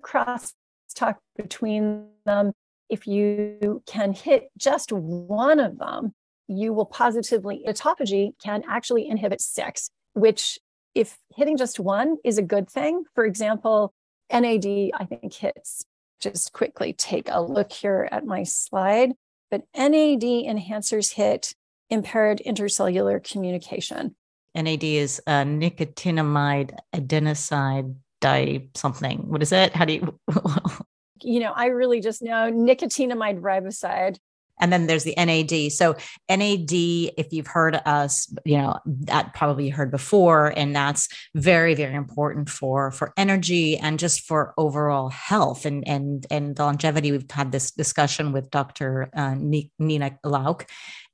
crosstalk 0.00 1.16
between 1.36 2.06
them. 2.24 2.52
If 2.92 3.06
you 3.06 3.82
can 3.86 4.12
hit 4.12 4.50
just 4.58 4.92
one 4.92 5.58
of 5.58 5.78
them, 5.78 6.12
you 6.46 6.74
will 6.74 6.84
positively, 6.84 7.64
autophagy 7.66 8.32
can 8.38 8.62
actually 8.68 9.08
inhibit 9.08 9.40
six, 9.40 9.88
which, 10.12 10.58
if 10.94 11.16
hitting 11.34 11.56
just 11.56 11.80
one 11.80 12.18
is 12.22 12.36
a 12.36 12.42
good 12.42 12.68
thing, 12.68 13.04
for 13.14 13.24
example, 13.24 13.94
NAD, 14.30 14.66
I 14.66 15.06
think 15.08 15.32
hits, 15.32 15.86
just 16.20 16.52
quickly 16.52 16.92
take 16.92 17.30
a 17.30 17.40
look 17.40 17.72
here 17.72 18.10
at 18.12 18.26
my 18.26 18.42
slide, 18.42 19.12
but 19.50 19.62
NAD 19.74 20.20
enhancers 20.20 21.14
hit 21.14 21.54
impaired 21.88 22.42
intercellular 22.46 23.24
communication. 23.24 24.14
NAD 24.54 24.84
is 24.84 25.18
a 25.26 25.44
nicotinamide 25.46 26.76
adenoside 26.94 27.94
di 28.20 28.68
something. 28.74 29.30
What 29.30 29.42
is 29.42 29.50
it? 29.50 29.74
How 29.74 29.86
do 29.86 29.94
you? 29.94 30.20
you 31.24 31.40
know, 31.40 31.52
I 31.54 31.66
really 31.66 32.00
just 32.00 32.22
know 32.22 32.50
nicotinamide 32.52 33.40
riboside. 33.40 34.18
And 34.60 34.72
then 34.72 34.86
there's 34.86 35.02
the 35.02 35.14
NAD. 35.16 35.72
So 35.72 35.96
NAD, 36.30 36.72
if 36.72 37.32
you've 37.32 37.48
heard 37.48 37.80
us, 37.84 38.32
you 38.44 38.58
know, 38.58 38.78
that 38.84 39.34
probably 39.34 39.70
heard 39.70 39.90
before, 39.90 40.52
and 40.56 40.76
that's 40.76 41.08
very, 41.34 41.74
very 41.74 41.94
important 41.94 42.48
for 42.48 42.92
for 42.92 43.12
energy 43.16 43.76
and 43.76 43.98
just 43.98 44.20
for 44.20 44.54
overall 44.56 45.08
health 45.08 45.64
and 45.64 45.86
and 45.88 46.26
and 46.30 46.56
longevity. 46.56 47.10
We've 47.10 47.28
had 47.28 47.50
this 47.50 47.72
discussion 47.72 48.30
with 48.30 48.50
Dr. 48.50 49.10
Uh, 49.14 49.34
Nina 49.78 50.18
Lauk, 50.24 50.66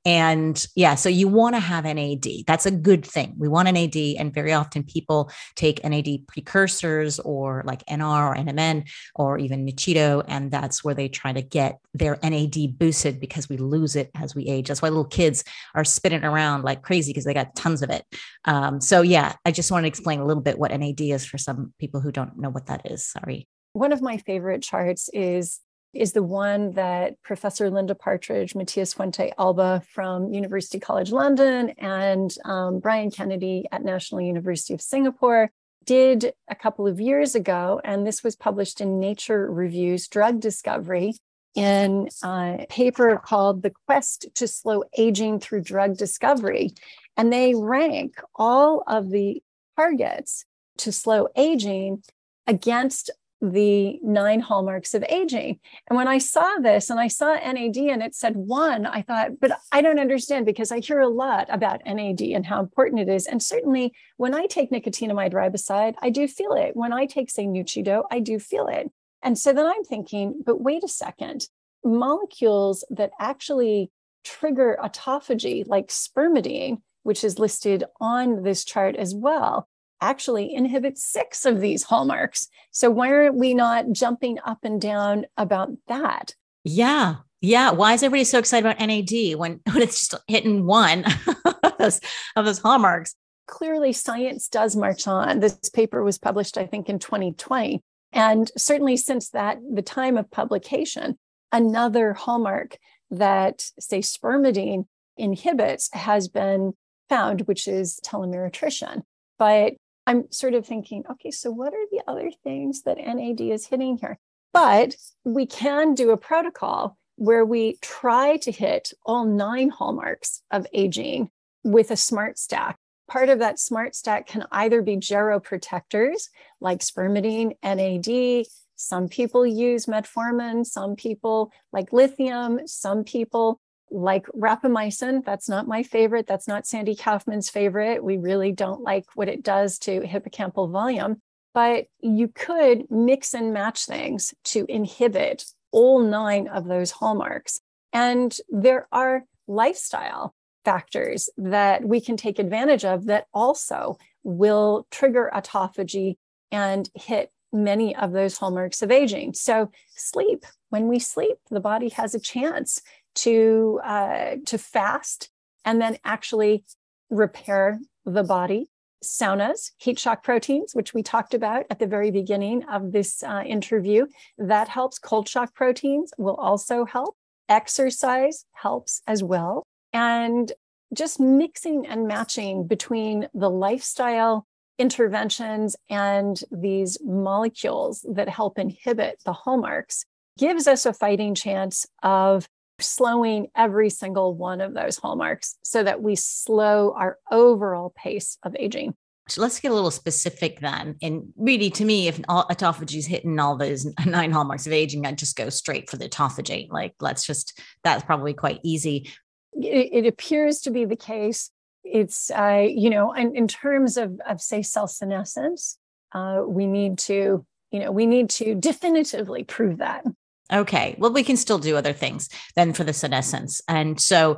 and 0.05 0.65
yeah, 0.75 0.95
so 0.95 1.09
you 1.09 1.27
want 1.27 1.55
to 1.55 1.59
have 1.59 1.83
NAD. 1.83 2.25
That's 2.47 2.65
a 2.65 2.71
good 2.71 3.05
thing. 3.05 3.35
We 3.37 3.49
want 3.49 3.71
NAD. 3.71 3.97
And 4.17 4.33
very 4.33 4.53
often 4.53 4.83
people 4.83 5.29
take 5.55 5.83
NAD 5.83 6.27
precursors 6.27 7.19
or 7.19 7.63
like 7.65 7.85
NR 7.85 8.31
or 8.31 8.35
NMN 8.35 8.89
or 9.15 9.37
even 9.37 9.65
Nuchido. 9.65 10.23
And 10.27 10.51
that's 10.51 10.83
where 10.83 10.95
they 10.95 11.09
try 11.09 11.33
to 11.33 11.41
get 11.41 11.79
their 11.93 12.17
NAD 12.23 12.77
boosted 12.77 13.19
because 13.19 13.49
we 13.49 13.57
lose 13.57 13.97
it 13.97 14.09
as 14.15 14.33
we 14.33 14.45
age. 14.47 14.69
That's 14.69 14.81
why 14.81 14.89
little 14.89 15.03
kids 15.03 15.43
are 15.75 15.83
spinning 15.83 16.23
around 16.23 16.63
like 16.63 16.81
crazy 16.81 17.11
because 17.11 17.25
they 17.25 17.33
got 17.33 17.55
tons 17.55 17.81
of 17.81 17.89
it. 17.89 18.05
Um, 18.45 18.79
so 18.79 19.01
yeah, 19.01 19.35
I 19.45 19.51
just 19.51 19.69
want 19.69 19.83
to 19.83 19.89
explain 19.89 20.21
a 20.21 20.25
little 20.25 20.43
bit 20.43 20.57
what 20.57 20.71
NAD 20.71 21.01
is 21.01 21.25
for 21.25 21.37
some 21.37 21.73
people 21.77 21.99
who 21.99 22.11
don't 22.11 22.37
know 22.37 22.49
what 22.49 22.67
that 22.67 22.89
is. 22.89 23.05
Sorry. 23.05 23.47
One 23.73 23.91
of 23.91 24.01
my 24.01 24.17
favorite 24.17 24.63
charts 24.63 25.09
is 25.13 25.59
is 25.93 26.13
the 26.13 26.23
one 26.23 26.71
that 26.73 27.21
Professor 27.23 27.69
Linda 27.69 27.95
Partridge, 27.95 28.55
Matias 28.55 28.93
Fuentealba 28.93 29.83
from 29.85 30.31
University 30.31 30.79
College 30.79 31.11
London, 31.11 31.69
and 31.77 32.33
um, 32.45 32.79
Brian 32.79 33.09
Kennedy 33.09 33.65
at 33.71 33.83
National 33.83 34.21
University 34.21 34.73
of 34.73 34.81
Singapore 34.81 35.51
did 35.85 36.33
a 36.47 36.55
couple 36.55 36.87
of 36.87 36.99
years 36.99 37.33
ago. 37.33 37.81
And 37.83 38.05
this 38.05 38.23
was 38.23 38.35
published 38.35 38.81
in 38.81 38.99
Nature 38.99 39.51
Reviews 39.51 40.07
Drug 40.07 40.39
Discovery 40.39 41.13
in 41.55 42.09
a 42.23 42.67
paper 42.69 43.17
called 43.17 43.63
The 43.63 43.73
Quest 43.87 44.27
to 44.35 44.47
Slow 44.47 44.83
Aging 44.97 45.39
Through 45.39 45.61
Drug 45.61 45.97
Discovery. 45.97 46.71
And 47.17 47.33
they 47.33 47.55
rank 47.55 48.21
all 48.35 48.83
of 48.85 49.09
the 49.09 49.41
targets 49.75 50.45
to 50.77 50.91
slow 50.91 51.27
aging 51.35 52.03
against 52.47 53.11
the 53.41 53.99
nine 54.03 54.41
hallmarks 54.41 54.93
of 54.93 55.03
aging. 55.07 55.59
And 55.87 55.95
when 55.95 56.07
I 56.07 56.17
saw 56.17 56.57
this 56.57 56.89
and 56.89 56.99
I 56.99 57.07
saw 57.07 57.33
NAD 57.35 57.77
and 57.77 58.03
it 58.03 58.13
said 58.13 58.35
one, 58.35 58.85
I 58.85 59.01
thought, 59.01 59.39
but 59.39 59.57
I 59.71 59.81
don't 59.81 59.99
understand 59.99 60.45
because 60.45 60.71
I 60.71 60.79
hear 60.79 60.99
a 60.99 61.07
lot 61.07 61.47
about 61.49 61.81
NAD 61.85 62.21
and 62.21 62.45
how 62.45 62.59
important 62.59 63.01
it 63.01 63.09
is. 63.09 63.27
And 63.27 63.41
certainly 63.41 63.93
when 64.17 64.35
I 64.35 64.45
take 64.45 64.71
nicotinamide 64.71 65.33
riboside, 65.33 65.95
I 66.01 66.09
do 66.09 66.27
feel 66.27 66.53
it. 66.53 66.75
When 66.75 66.91
I 66.91 67.05
take, 67.05 67.29
say, 67.29 67.45
Nuchido, 67.45 68.03
I 68.11 68.19
do 68.19 68.39
feel 68.39 68.67
it. 68.67 68.91
And 69.21 69.37
so 69.37 69.53
then 69.53 69.65
I'm 69.65 69.83
thinking, 69.83 70.41
but 70.45 70.61
wait 70.61 70.83
a 70.83 70.89
second, 70.89 71.47
molecules 71.83 72.83
that 72.89 73.11
actually 73.19 73.91
trigger 74.23 74.77
autophagy, 74.81 75.65
like 75.65 75.87
spermidine, 75.87 76.81
which 77.03 77.23
is 77.23 77.39
listed 77.39 77.83
on 78.01 78.43
this 78.43 78.63
chart 78.65 78.95
as 78.95 79.15
well, 79.15 79.67
actually 80.01 80.53
inhibits 80.53 81.03
six 81.03 81.45
of 81.45 81.59
these 81.59 81.83
hallmarks. 81.83 82.47
So 82.71 82.89
why 82.89 83.11
aren't 83.11 83.35
we 83.35 83.53
not 83.53 83.91
jumping 83.91 84.37
up 84.45 84.59
and 84.63 84.79
down 84.79 85.25
about 85.37 85.69
that? 85.87 86.35
Yeah. 86.63 87.15
Yeah. 87.41 87.71
Why 87.71 87.93
is 87.93 88.03
everybody 88.03 88.25
so 88.25 88.39
excited 88.39 88.65
about 88.65 88.85
NAD 88.85 89.37
when, 89.37 89.61
when 89.71 89.81
it's 89.81 90.07
just 90.07 90.23
hitting 90.27 90.65
one 90.65 91.05
of 91.63 91.77
those, 91.77 92.01
of 92.35 92.45
those 92.45 92.59
hallmarks? 92.59 93.15
Clearly, 93.47 93.93
science 93.93 94.47
does 94.47 94.75
march 94.75 95.07
on. 95.07 95.39
This 95.39 95.69
paper 95.69 96.03
was 96.03 96.19
published, 96.19 96.57
I 96.57 96.67
think, 96.67 96.87
in 96.87 96.99
2020. 96.99 97.81
And 98.11 98.51
certainly 98.57 98.97
since 98.97 99.29
that, 99.29 99.57
the 99.73 99.81
time 99.81 100.17
of 100.17 100.29
publication, 100.29 101.17
another 101.51 102.13
hallmark 102.13 102.77
that, 103.11 103.65
say, 103.79 103.99
spermidine 103.99 104.85
inhibits 105.17 105.89
has 105.93 106.27
been 106.27 106.73
found, 107.09 107.41
which 107.41 107.67
is 107.67 107.99
telomere 108.05 108.47
attrition. 108.47 109.03
But 109.37 109.73
I'm 110.09 110.25
sort 110.31 110.55
of 110.55 110.65
thinking, 110.65 111.03
okay, 111.07 111.29
so 111.29 111.51
what 111.51 111.71
are 111.71 111.85
the 111.91 112.01
other 112.07 112.31
things 112.43 112.81
that 112.81 112.97
NAD 112.97 113.41
is 113.41 113.67
hitting 113.67 113.99
here? 113.99 114.17
But 114.51 114.95
we 115.23 115.45
can 115.45 115.93
do 115.93 116.09
a 116.09 116.17
protocol 116.17 116.97
where 117.17 117.45
we 117.45 117.77
try 117.83 118.37
to 118.37 118.51
hit 118.51 118.91
all 119.05 119.23
nine 119.23 119.69
hallmarks 119.69 120.41
of 120.49 120.65
aging 120.73 121.29
with 121.63 121.91
a 121.91 121.95
smart 121.95 122.39
stack. 122.39 122.79
Part 123.07 123.29
of 123.29 123.37
that 123.37 123.59
smart 123.59 123.93
stack 123.93 124.25
can 124.25 124.47
either 124.51 124.81
be 124.81 124.97
geroprotectors 124.97 126.29
like 126.59 126.79
spermidine, 126.79 127.51
NAD. 127.61 128.47
Some 128.77 129.09
people 129.09 129.45
use 129.45 129.85
metformin, 129.85 130.65
some 130.65 130.95
people 130.95 131.51
like 131.71 131.93
lithium, 131.93 132.67
some 132.67 133.03
people 133.03 133.61
like 133.91 134.25
rapamycin. 134.27 135.23
That's 135.25 135.49
not 135.49 135.67
my 135.67 135.83
favorite. 135.83 136.27
That's 136.27 136.47
not 136.47 136.67
Sandy 136.67 136.95
Kaufman's 136.95 137.49
favorite. 137.49 138.03
We 138.03 138.17
really 138.17 138.51
don't 138.51 138.81
like 138.81 139.05
what 139.15 139.29
it 139.29 139.43
does 139.43 139.79
to 139.79 140.01
hippocampal 140.01 140.71
volume. 140.71 141.21
But 141.53 141.85
you 141.99 142.27
could 142.27 142.89
mix 142.91 143.33
and 143.33 143.53
match 143.53 143.85
things 143.85 144.33
to 144.45 144.65
inhibit 144.69 145.45
all 145.71 145.99
nine 145.99 146.47
of 146.47 146.65
those 146.65 146.91
hallmarks. 146.91 147.59
And 147.91 148.35
there 148.49 148.87
are 148.91 149.23
lifestyle 149.47 150.35
factors 150.63 151.29
that 151.37 151.83
we 151.83 152.01
can 152.01 152.17
take 152.17 152.37
advantage 152.37 152.85
of 152.85 153.05
that 153.05 153.25
also 153.33 153.97
will 154.23 154.85
trigger 154.91 155.31
autophagy 155.33 156.17
and 156.51 156.89
hit 156.93 157.31
many 157.51 157.95
of 157.95 158.11
those 158.11 158.37
hallmarks 158.37 158.81
of 158.81 158.91
aging. 158.91 159.33
So, 159.33 159.71
sleep. 159.95 160.45
When 160.69 160.87
we 160.87 160.99
sleep, 160.99 161.37
the 161.49 161.59
body 161.59 161.89
has 161.89 162.13
a 162.13 162.19
chance 162.19 162.81
to 163.23 163.79
uh, 163.83 164.35
to 164.45 164.57
fast 164.57 165.29
and 165.65 165.81
then 165.81 165.97
actually 166.03 166.63
repair 167.09 167.79
the 168.05 168.23
body. 168.23 168.67
Saunas 169.03 169.71
heat 169.77 169.97
shock 169.97 170.23
proteins 170.23 170.75
which 170.75 170.93
we 170.93 171.01
talked 171.01 171.33
about 171.33 171.65
at 171.69 171.79
the 171.79 171.87
very 171.87 172.11
beginning 172.11 172.65
of 172.65 172.91
this 172.91 173.23
uh, 173.23 173.43
interview 173.45 174.05
that 174.37 174.67
helps. 174.67 174.99
Cold 174.99 175.27
shock 175.27 175.53
proteins 175.53 176.13
will 176.17 176.35
also 176.35 176.85
help. 176.85 177.15
Exercise 177.47 178.45
helps 178.51 179.01
as 179.07 179.23
well. 179.23 179.63
And 179.93 180.51
just 180.93 181.19
mixing 181.19 181.87
and 181.87 182.07
matching 182.07 182.67
between 182.67 183.27
the 183.33 183.49
lifestyle 183.49 184.45
interventions 184.77 185.75
and 185.89 186.41
these 186.51 186.97
molecules 187.03 188.05
that 188.13 188.29
help 188.29 188.57
inhibit 188.57 189.19
the 189.25 189.33
hallmarks 189.33 190.05
gives 190.37 190.67
us 190.67 190.85
a 190.85 190.93
fighting 190.93 191.35
chance 191.35 191.85
of 192.01 192.47
slowing 192.81 193.47
every 193.55 193.89
single 193.89 194.33
one 194.33 194.61
of 194.61 194.73
those 194.73 194.97
hallmarks 194.97 195.57
so 195.63 195.83
that 195.83 196.01
we 196.01 196.15
slow 196.15 196.93
our 196.97 197.17
overall 197.31 197.93
pace 197.95 198.37
of 198.43 198.55
aging. 198.57 198.95
So 199.29 199.41
let's 199.41 199.59
get 199.59 199.71
a 199.71 199.75
little 199.75 199.91
specific 199.91 200.59
then. 200.59 200.95
And 201.01 201.31
really, 201.37 201.69
to 201.71 201.85
me, 201.85 202.07
if 202.07 202.19
autophagy 202.23 202.97
is 202.97 203.05
hitting 203.05 203.39
all 203.39 203.55
those 203.57 203.85
nine 204.05 204.31
hallmarks 204.31 204.65
of 204.65 204.73
aging, 204.73 205.05
I'd 205.05 205.17
just 205.17 205.35
go 205.35 205.49
straight 205.49 205.89
for 205.89 205.97
the 205.97 206.09
autophagy. 206.09 206.69
Like, 206.69 206.95
let's 206.99 207.25
just, 207.25 207.59
that's 207.83 208.03
probably 208.03 208.33
quite 208.33 208.59
easy. 208.63 209.09
It, 209.53 210.05
it 210.05 210.07
appears 210.07 210.61
to 210.61 210.71
be 210.71 210.85
the 210.85 210.95
case. 210.95 211.51
It's, 211.83 212.31
uh, 212.31 212.65
you 212.67 212.89
know, 212.89 213.13
in, 213.13 213.35
in 213.35 213.47
terms 213.47 213.97
of, 213.97 214.19
of, 214.27 214.41
say, 214.41 214.61
cell 214.61 214.87
senescence, 214.87 215.77
uh, 216.11 216.41
we 216.45 216.65
need 216.65 216.97
to, 216.99 217.45
you 217.71 217.79
know, 217.79 217.91
we 217.91 218.07
need 218.07 218.29
to 218.31 218.55
definitively 218.55 219.43
prove 219.43 219.77
that. 219.77 220.03
Okay. 220.51 220.95
Well, 220.97 221.13
we 221.13 221.23
can 221.23 221.37
still 221.37 221.59
do 221.59 221.77
other 221.77 221.93
things 221.93 222.29
than 222.55 222.73
for 222.73 222.83
the 222.83 222.93
senescence. 222.93 223.61
And 223.67 223.99
so, 223.99 224.37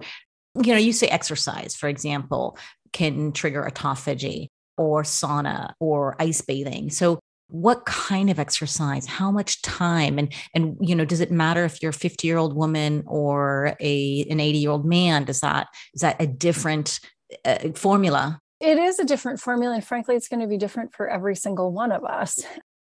you 0.56 0.74
know, 0.74 0.80
you 0.80 0.94
say 0.94 1.08
exercise, 1.08 1.76
for 1.76 1.88
example, 1.88 2.58
can 2.92 3.32
trigger 3.32 3.68
autophagy 3.70 4.48
or 4.78 5.04
sauna 5.04 5.74
or 5.80 6.16
ice 6.20 6.42
bathing. 6.42 6.90
So 6.90 7.20
what 7.52 7.86
kind 7.86 8.30
of 8.30 8.40
exercise 8.40 9.06
how 9.06 9.30
much 9.30 9.62
time 9.62 10.18
and 10.18 10.34
and 10.56 10.78
you 10.80 10.96
know 10.96 11.04
does 11.04 11.20
it 11.20 11.32
matter 11.32 11.66
if 11.66 11.82
you're 11.82 11.90
a 11.90 11.94
50 11.94 12.26
year 12.26 12.38
old 12.38 12.56
woman 12.56 13.04
or 13.08 13.76
a 13.82 14.26
an 14.30 14.40
80 14.40 14.58
year 14.58 14.72
old 14.72 14.86
man 14.86 15.26
does 15.26 15.42
that 15.42 15.68
is 15.94 16.00
that 16.00 16.16
a 16.22 16.26
different 16.26 17.02
uh, 17.44 17.70
formula 17.76 18.40
it 18.62 18.78
is 18.78 19.00
a 19.00 19.04
different 19.04 19.42
formula 19.42 19.76
and 19.76 19.84
frankly 19.84 20.16
it's 20.16 20.30
going 20.30 20.40
to 20.40 20.48
be 20.48 20.58
different 20.58 20.94
for 20.94 21.10
every 21.10 21.36
single 21.36 21.74
one 21.74 21.92
of 21.92 22.06
us 22.06 22.42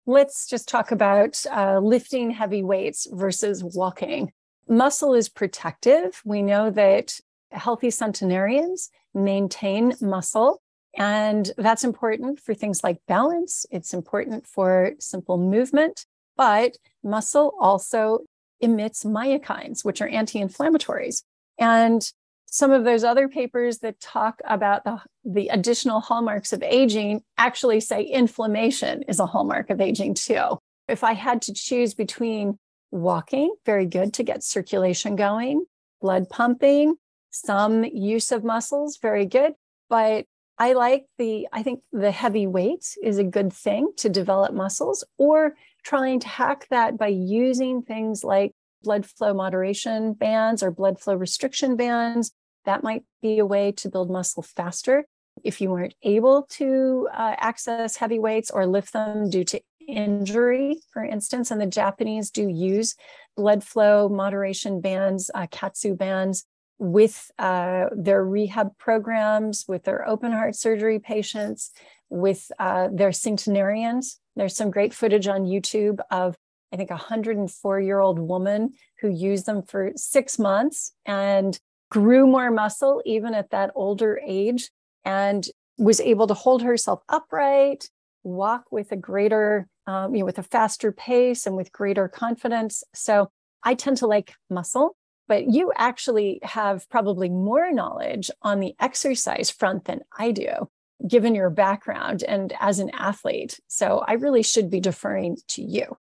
let's 0.07 0.47
just 0.47 0.69
talk 0.69 0.91
about 0.91 1.45
uh, 1.51 1.79
lifting 1.79 2.31
heavy 2.31 2.63
weights 2.63 3.07
versus 3.11 3.63
walking. 3.63 4.33
Muscle 4.69 5.15
is 5.15 5.29
protective. 5.29 6.21
We 6.25 6.43
know 6.43 6.71
that 6.71 7.19
healthy 7.51 7.91
centenarians 7.91 8.91
maintain 9.15 9.95
muscle, 10.01 10.63
and 10.97 11.51
that's 11.57 11.85
important 11.85 12.41
for 12.41 12.55
things 12.55 12.83
like 12.83 12.99
balance. 13.07 13.67
It's 13.71 13.95
important 13.95 14.47
for 14.47 14.93
simple 14.99 15.39
movement, 15.39 16.07
but 16.37 16.77
muscle 17.03 17.55
also 17.61 18.21
emits 18.61 19.05
myokines, 19.05 19.85
which 19.85 20.01
are 20.01 20.09
anti 20.09 20.39
inflammatories. 20.39 21.23
And 21.59 22.11
some 22.53 22.71
of 22.71 22.85
those 22.85 23.03
other 23.03 23.29
papers 23.29 23.79
that 23.79 23.99
talk 23.99 24.43
about 24.45 24.85
the, 24.85 25.01
the 25.25 25.49
additional 25.49 26.01
hallmarks 26.01 26.53
of 26.53 26.63
aging 26.63 27.23
actually 27.39 27.81
say 27.81 28.03
inflammation 28.03 29.03
is 29.09 29.19
a 29.19 29.25
hallmark 29.25 29.71
of 29.71 29.81
aging 29.81 30.13
too. 30.13 30.59
If 30.87 31.03
I 31.03 31.15
had 31.15 31.41
to 31.43 31.55
choose 31.55 31.95
between 31.95 32.59
walking, 32.91 33.55
very 33.65 33.87
good 33.87 34.13
to 34.15 34.23
get 34.23 34.45
circulation 34.45 35.17
going, 35.17 35.65
blood 36.03 36.29
pumping, 36.29 36.97
some 37.31 37.85
use 37.85 38.31
of 38.31 38.45
muscles, 38.45 38.99
very 39.01 39.25
good. 39.25 39.55
But 39.89 40.27
I 40.59 40.75
like 40.75 41.07
the, 41.17 41.49
I 41.55 41.63
think 41.63 41.81
the 41.91 42.11
heavy 42.11 42.47
weight 42.47 42.85
is 43.03 43.17
a 43.17 43.25
good 43.25 43.55
thing 43.55 43.93
to 43.97 44.11
develop 44.11 44.53
muscles 44.53 45.05
or 45.17 45.55
trying 45.85 46.21
to 46.21 46.29
hack 46.29 46.67
that 46.69 46.99
by 46.99 47.09
using 47.09 47.81
things 47.81 48.23
like 48.23 48.53
blood 48.83 49.07
flow 49.07 49.33
moderation 49.33 50.13
bands 50.13 50.63
or 50.63 50.71
blood 50.71 51.01
flow 51.01 51.15
restriction 51.15 51.77
bands 51.77 52.31
that 52.65 52.83
might 52.83 53.05
be 53.21 53.39
a 53.39 53.47
way 53.47 53.73
to 53.73 53.89
build 53.89 54.11
muscle 54.11 54.43
faster. 54.43 55.05
If 55.45 55.61
you 55.61 55.71
weren't 55.71 55.95
able 56.03 56.47
to 56.51 57.09
uh, 57.13 57.35
access 57.39 57.97
heavy 57.97 58.19
weights 58.19 58.51
or 58.51 58.67
lift 58.67 58.93
them 58.93 59.31
due 59.31 59.45
to 59.45 59.61
injury, 59.89 60.81
for 60.93 61.05
instance, 61.05 61.51
and 61.51 61.61
the 61.61 61.67
Japanese 61.67 62.31
do 62.31 62.49
use 62.49 62.95
blood 63.37 63.65
flow 63.65 64.09
moderation 64.09 64.81
bands, 64.81 65.31
uh, 65.35 65.47
KAATSU 65.47 65.97
bands, 65.97 66.45
with 66.79 67.31
uh, 67.39 67.87
their 67.95 68.25
rehab 68.25 68.77
programs, 68.79 69.67
with 69.69 69.85
their 69.85 70.07
open 70.09 70.33
heart 70.33 70.57
surgery 70.57 70.99
patients, 70.99 71.71
with 72.11 72.51
uh, 72.59 72.89
their 72.93 73.13
centenarians. 73.13 74.19
There's 74.37 74.57
some 74.57 74.71
great 74.71 74.93
footage 74.93 75.29
on 75.29 75.45
YouTube 75.45 76.01
of, 76.11 76.37
I 76.73 76.77
think, 76.77 76.91
a 76.91 76.95
104 76.95 77.81
year 77.81 78.01
old 78.01 78.19
woman 78.19 78.73
who 79.01 79.09
used 79.09 79.47
them 79.47 79.63
for 79.63 79.93
six 79.97 80.39
months 80.39 80.93
and 81.07 81.59
grew 81.93 82.27
more 82.27 82.51
muscle 82.51 83.03
even 83.05 83.35
at 83.35 83.51
that 83.51 83.71
older 83.75 84.19
age 84.27 84.71
and 85.05 85.47
was 85.77 86.01
able 86.01 86.27
to 86.27 86.33
hold 86.33 86.63
herself 86.63 87.03
upright, 87.11 87.91
walk 88.25 88.65
with 88.71 88.91
a 88.93 88.97
greater, 88.97 89.69
um, 89.87 90.15
you 90.15 90.21
know, 90.21 90.25
with 90.25 90.39
a 90.39 90.43
faster 90.43 90.91
pace 90.91 91.47
and 91.47 91.55
with 91.55 91.71
greater 91.71 92.09
confidence. 92.09 92.83
So 92.95 93.29
I 93.63 93.75
tend 93.75 93.99
to 93.99 94.07
like 94.07 94.33
muscle, 94.49 94.97
but 95.29 95.49
you 95.51 95.71
actually 95.77 96.39
have 96.43 96.89
probably 96.89 97.29
more 97.29 97.71
knowledge 97.71 98.31
on 98.41 98.61
the 98.61 98.75
exercise 98.81 99.51
front 99.51 99.85
than 99.85 100.01
I 100.19 100.31
do, 100.31 100.71
given 101.07 101.35
your 101.35 101.51
background 101.51 102.23
and 102.23 102.55
as 102.59 102.79
an 102.79 102.91
athlete. 102.95 103.61
So 103.69 104.03
I 104.09 104.15
really 104.15 104.43
should 104.43 104.71
be 104.71 104.81
deferring 104.81 105.37
to 105.49 105.63
you. 105.63 105.99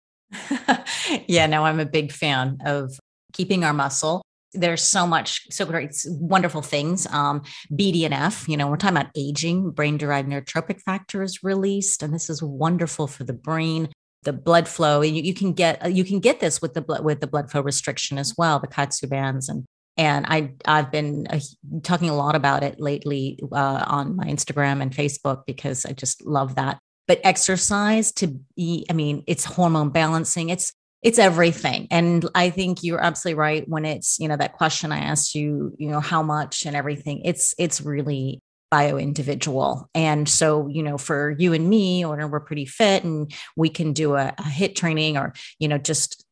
yeah, 1.26 1.46
no, 1.46 1.64
I'm 1.64 1.80
a 1.80 1.84
big 1.84 2.12
fan 2.12 2.62
of 2.64 2.98
keeping 3.34 3.62
our 3.62 3.74
muscle 3.74 4.22
there's 4.54 4.82
so 4.82 5.06
much 5.06 5.46
so 5.50 5.64
great 5.64 5.94
wonderful 6.06 6.62
things 6.62 7.06
um 7.08 7.42
bdnf 7.72 8.48
you 8.48 8.56
know 8.56 8.68
we're 8.68 8.76
talking 8.76 8.96
about 8.96 9.10
aging 9.16 9.70
brain 9.70 9.96
derived 9.96 10.28
neurotrophic 10.28 10.80
factor 10.80 11.22
is 11.22 11.42
released 11.42 12.02
and 12.02 12.12
this 12.12 12.28
is 12.28 12.42
wonderful 12.42 13.06
for 13.06 13.24
the 13.24 13.32
brain 13.32 13.88
the 14.24 14.32
blood 14.32 14.68
flow 14.68 15.02
and 15.02 15.16
you, 15.16 15.22
you 15.22 15.34
can 15.34 15.52
get 15.52 15.84
uh, 15.84 15.88
you 15.88 16.04
can 16.04 16.20
get 16.20 16.40
this 16.40 16.60
with 16.60 16.74
the 16.74 16.80
blood 16.80 17.04
with 17.04 17.20
the 17.20 17.26
blood 17.26 17.50
flow 17.50 17.60
restriction 17.60 18.18
as 18.18 18.34
well 18.36 18.58
the 18.58 18.68
KAATSU 18.68 19.08
bands 19.08 19.48
and 19.48 19.64
and 19.96 20.26
I 20.26 20.52
I've 20.64 20.90
been 20.90 21.26
uh, 21.28 21.40
talking 21.82 22.08
a 22.08 22.16
lot 22.16 22.34
about 22.34 22.62
it 22.62 22.80
lately 22.80 23.38
uh, 23.52 23.84
on 23.86 24.16
my 24.16 24.24
Instagram 24.24 24.80
and 24.80 24.92
Facebook 24.92 25.44
because 25.46 25.84
I 25.84 25.92
just 25.92 26.24
love 26.24 26.54
that. 26.54 26.78
But 27.06 27.20
exercise 27.24 28.12
to 28.12 28.38
be, 28.56 28.86
I 28.88 28.94
mean, 28.94 29.24
it's 29.26 29.44
hormone 29.44 29.90
balancing. 29.90 30.48
It's 30.48 30.72
it's 31.02 31.18
everything 31.18 31.86
and 31.90 32.28
i 32.34 32.50
think 32.50 32.82
you're 32.82 33.02
absolutely 33.02 33.38
right 33.38 33.68
when 33.68 33.84
it's 33.84 34.18
you 34.18 34.28
know 34.28 34.36
that 34.36 34.52
question 34.52 34.92
i 34.92 34.98
asked 34.98 35.34
you 35.34 35.74
you 35.78 35.88
know 35.88 36.00
how 36.00 36.22
much 36.22 36.64
and 36.64 36.76
everything 36.76 37.20
it's 37.24 37.54
it's 37.58 37.80
really 37.80 38.40
bio 38.70 38.96
individual 38.96 39.88
and 39.94 40.28
so 40.28 40.66
you 40.68 40.82
know 40.82 40.96
for 40.96 41.34
you 41.38 41.52
and 41.52 41.68
me 41.68 42.04
or 42.04 42.26
we're 42.26 42.40
pretty 42.40 42.64
fit 42.64 43.04
and 43.04 43.32
we 43.54 43.68
can 43.68 43.92
do 43.92 44.14
a, 44.14 44.28
a 44.38 44.42
HIIT 44.42 44.74
training 44.74 45.18
or 45.18 45.34
you 45.58 45.68
know 45.68 45.76
just 45.76 46.24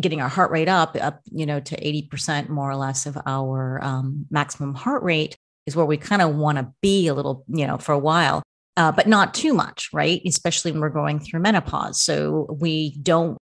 getting 0.00 0.20
our 0.20 0.28
heart 0.28 0.52
rate 0.52 0.68
up 0.68 0.96
up 1.00 1.20
you 1.32 1.44
know 1.44 1.58
to 1.58 1.76
80% 1.76 2.48
more 2.48 2.70
or 2.70 2.76
less 2.76 3.04
of 3.06 3.18
our 3.26 3.82
um, 3.82 4.26
maximum 4.30 4.74
heart 4.74 5.02
rate 5.02 5.36
is 5.66 5.74
where 5.74 5.84
we 5.84 5.96
kind 5.96 6.22
of 6.22 6.36
want 6.36 6.58
to 6.58 6.72
be 6.82 7.08
a 7.08 7.14
little 7.14 7.44
you 7.48 7.66
know 7.66 7.78
for 7.78 7.92
a 7.92 7.98
while 7.98 8.44
uh, 8.76 8.90
but 8.90 9.06
not 9.06 9.34
too 9.34 9.52
much, 9.52 9.90
right? 9.92 10.22
Especially 10.24 10.72
when 10.72 10.80
we're 10.80 10.88
going 10.88 11.20
through 11.20 11.40
menopause. 11.40 12.00
So 12.00 12.56
we 12.58 12.96
don't 13.02 13.36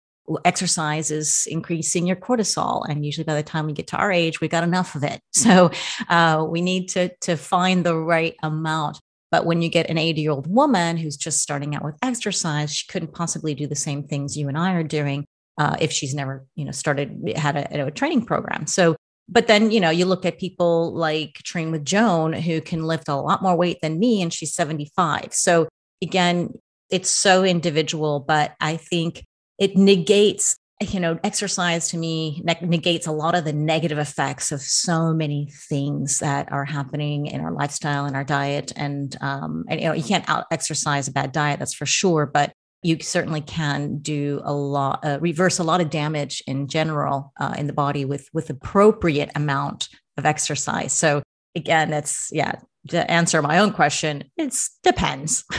exercise 0.44 1.10
is 1.10 1.46
increasing 1.50 2.06
your 2.06 2.16
cortisol 2.16 2.84
and 2.88 3.04
usually 3.04 3.24
by 3.24 3.34
the 3.34 3.42
time 3.42 3.66
we 3.66 3.72
get 3.72 3.86
to 3.88 3.96
our 3.96 4.12
age 4.12 4.40
we 4.40 4.48
got 4.48 4.64
enough 4.64 4.94
of 4.94 5.04
it. 5.04 5.20
So 5.32 5.70
uh, 6.08 6.46
we 6.48 6.60
need 6.60 6.88
to 6.90 7.08
to 7.22 7.36
find 7.36 7.84
the 7.84 7.96
right 7.96 8.36
amount. 8.42 9.00
But 9.30 9.46
when 9.46 9.62
you 9.62 9.68
get 9.68 9.88
an 9.88 9.96
80 9.96 10.20
year 10.20 10.30
old 10.32 10.46
woman 10.46 10.96
who's 10.96 11.16
just 11.16 11.40
starting 11.40 11.74
out 11.74 11.84
with 11.84 11.96
exercise 12.02 12.74
she 12.74 12.86
couldn't 12.86 13.14
possibly 13.14 13.54
do 13.54 13.66
the 13.66 13.74
same 13.74 14.02
things 14.02 14.36
you 14.36 14.48
and 14.48 14.58
i 14.58 14.74
are 14.74 14.82
doing 14.82 15.24
uh, 15.58 15.76
if 15.80 15.92
she's 15.92 16.14
never 16.14 16.46
you 16.56 16.64
know 16.64 16.72
started 16.72 17.32
had 17.36 17.56
a, 17.56 17.86
a 17.86 17.90
training 17.90 18.24
program. 18.24 18.66
So 18.66 18.96
but 19.30 19.46
then 19.46 19.70
you 19.70 19.80
know 19.80 19.90
you 19.90 20.04
look 20.04 20.26
at 20.26 20.38
people 20.38 20.92
like 20.92 21.34
train 21.44 21.70
with 21.70 21.84
joan 21.84 22.32
who 22.32 22.60
can 22.60 22.84
lift 22.84 23.08
a 23.08 23.14
lot 23.14 23.42
more 23.42 23.56
weight 23.56 23.78
than 23.80 23.98
me 23.98 24.20
and 24.20 24.32
she's 24.32 24.52
75 24.52 25.32
so 25.32 25.68
again 26.02 26.52
it's 26.90 27.08
so 27.08 27.44
individual 27.44 28.20
but 28.20 28.54
i 28.60 28.76
think 28.76 29.24
it 29.60 29.76
negates 29.76 30.56
you 30.80 30.98
know 30.98 31.18
exercise 31.22 31.90
to 31.90 31.98
me 31.98 32.42
negates 32.62 33.06
a 33.06 33.12
lot 33.12 33.34
of 33.34 33.44
the 33.44 33.52
negative 33.52 33.98
effects 33.98 34.50
of 34.50 34.62
so 34.62 35.12
many 35.12 35.50
things 35.68 36.20
that 36.20 36.50
are 36.50 36.64
happening 36.64 37.26
in 37.26 37.42
our 37.42 37.52
lifestyle 37.52 38.06
and 38.06 38.16
our 38.16 38.24
diet. 38.24 38.72
And 38.76 39.14
um 39.20 39.64
and 39.68 39.80
you 39.80 39.86
know 39.86 39.92
you 39.92 40.02
can't 40.02 40.28
out 40.28 40.46
exercise 40.50 41.06
a 41.06 41.12
bad 41.12 41.32
diet 41.32 41.58
that's 41.58 41.74
for 41.74 41.86
sure 41.86 42.26
but 42.26 42.52
you 42.82 42.96
certainly 43.02 43.42
can 43.42 43.98
do 43.98 44.40
a 44.42 44.54
lot 44.54 45.04
uh, 45.04 45.18
reverse 45.20 45.58
a 45.58 45.64
lot 45.64 45.82
of 45.82 45.90
damage 45.90 46.42
in 46.46 46.66
general 46.66 47.30
uh, 47.38 47.54
in 47.58 47.66
the 47.66 47.74
body 47.74 48.06
with 48.06 48.26
with 48.32 48.48
appropriate 48.48 49.30
amount 49.34 49.88
of 50.16 50.24
exercise. 50.24 50.94
So 50.94 51.22
again 51.54 51.90
that's 51.90 52.30
yeah 52.32 52.52
to 52.88 53.10
answer 53.10 53.42
my 53.42 53.58
own 53.58 53.72
question 53.72 54.24
it 54.38 54.56
depends. 54.82 55.44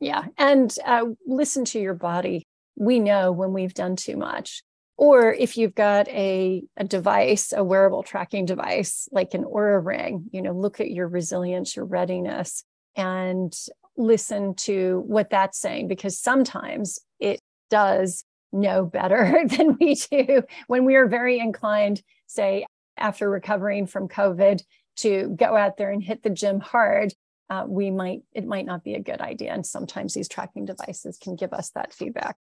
Yeah 0.00 0.26
and 0.36 0.76
uh, 0.84 1.06
listen 1.26 1.64
to 1.66 1.80
your 1.80 1.94
body 1.94 2.44
we 2.76 2.98
know 2.98 3.32
when 3.32 3.52
we've 3.52 3.74
done 3.74 3.96
too 3.96 4.16
much. 4.16 4.62
Or 4.96 5.32
if 5.32 5.56
you've 5.56 5.74
got 5.74 6.06
a, 6.08 6.62
a 6.76 6.84
device, 6.84 7.52
a 7.52 7.64
wearable 7.64 8.04
tracking 8.04 8.46
device 8.46 9.08
like 9.10 9.34
an 9.34 9.44
Oura 9.44 9.84
ring, 9.84 10.26
you 10.32 10.40
know, 10.40 10.52
look 10.52 10.80
at 10.80 10.90
your 10.90 11.08
resilience, 11.08 11.74
your 11.74 11.84
readiness, 11.84 12.62
and 12.96 13.52
listen 13.96 14.54
to 14.54 15.02
what 15.06 15.30
that's 15.30 15.58
saying 15.58 15.88
because 15.88 16.18
sometimes 16.18 17.00
it 17.18 17.40
does 17.70 18.24
know 18.52 18.84
better 18.84 19.42
than 19.48 19.76
we 19.80 19.94
do 19.94 20.42
when 20.68 20.84
we 20.84 20.94
are 20.94 21.08
very 21.08 21.40
inclined, 21.40 22.00
say, 22.26 22.64
after 22.96 23.28
recovering 23.28 23.86
from 23.86 24.08
COVID, 24.08 24.62
to 24.96 25.34
go 25.36 25.56
out 25.56 25.76
there 25.76 25.90
and 25.90 26.02
hit 26.02 26.22
the 26.22 26.30
gym 26.30 26.60
hard. 26.60 27.12
Uh, 27.50 27.64
we 27.66 27.90
might 27.90 28.20
it 28.32 28.46
might 28.46 28.64
not 28.64 28.82
be 28.82 28.94
a 28.94 29.02
good 29.02 29.20
idea 29.20 29.52
and 29.52 29.66
sometimes 29.66 30.14
these 30.14 30.28
tracking 30.28 30.64
devices 30.64 31.18
can 31.18 31.36
give 31.36 31.52
us 31.52 31.70
that 31.70 31.92
feedback 31.92 32.36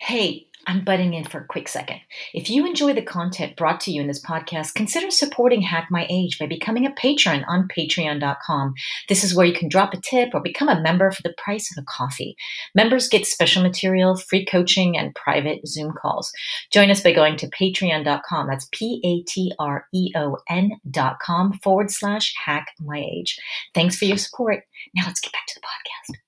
Hey, 0.00 0.46
I'm 0.66 0.84
butting 0.84 1.14
in 1.14 1.24
for 1.24 1.40
a 1.40 1.46
quick 1.46 1.68
second. 1.68 2.00
If 2.32 2.48
you 2.48 2.66
enjoy 2.66 2.92
the 2.92 3.02
content 3.02 3.56
brought 3.56 3.80
to 3.80 3.90
you 3.90 4.00
in 4.00 4.06
this 4.06 4.24
podcast, 4.24 4.74
consider 4.74 5.10
supporting 5.10 5.60
Hack 5.60 5.88
My 5.90 6.06
Age 6.08 6.38
by 6.38 6.46
becoming 6.46 6.86
a 6.86 6.92
patron 6.92 7.44
on 7.48 7.66
patreon.com. 7.68 8.74
This 9.08 9.24
is 9.24 9.34
where 9.34 9.46
you 9.46 9.54
can 9.54 9.68
drop 9.68 9.92
a 9.92 10.00
tip 10.00 10.30
or 10.34 10.40
become 10.40 10.68
a 10.68 10.80
member 10.80 11.10
for 11.10 11.22
the 11.22 11.34
price 11.36 11.70
of 11.72 11.82
a 11.82 11.86
coffee. 11.86 12.36
Members 12.74 13.08
get 13.08 13.26
special 13.26 13.62
material, 13.62 14.16
free 14.16 14.44
coaching, 14.44 14.96
and 14.96 15.14
private 15.16 15.66
Zoom 15.66 15.92
calls. 16.00 16.30
Join 16.70 16.90
us 16.90 17.00
by 17.00 17.12
going 17.12 17.36
to 17.38 17.50
patreon.com. 17.50 18.46
That's 18.46 18.68
P 18.70 19.00
A 19.04 19.28
T 19.28 19.52
R 19.58 19.86
E 19.92 20.12
O 20.14 20.38
N.com 20.48 21.54
forward 21.54 21.90
slash 21.90 22.34
hack 22.44 22.68
my 22.80 22.98
age. 22.98 23.38
Thanks 23.74 23.96
for 23.96 24.04
your 24.04 24.16
support. 24.16 24.64
Now 24.94 25.04
let's 25.06 25.20
get 25.20 25.32
back 25.32 25.46
to 25.48 25.54
the 25.56 25.66
podcast 25.66 26.18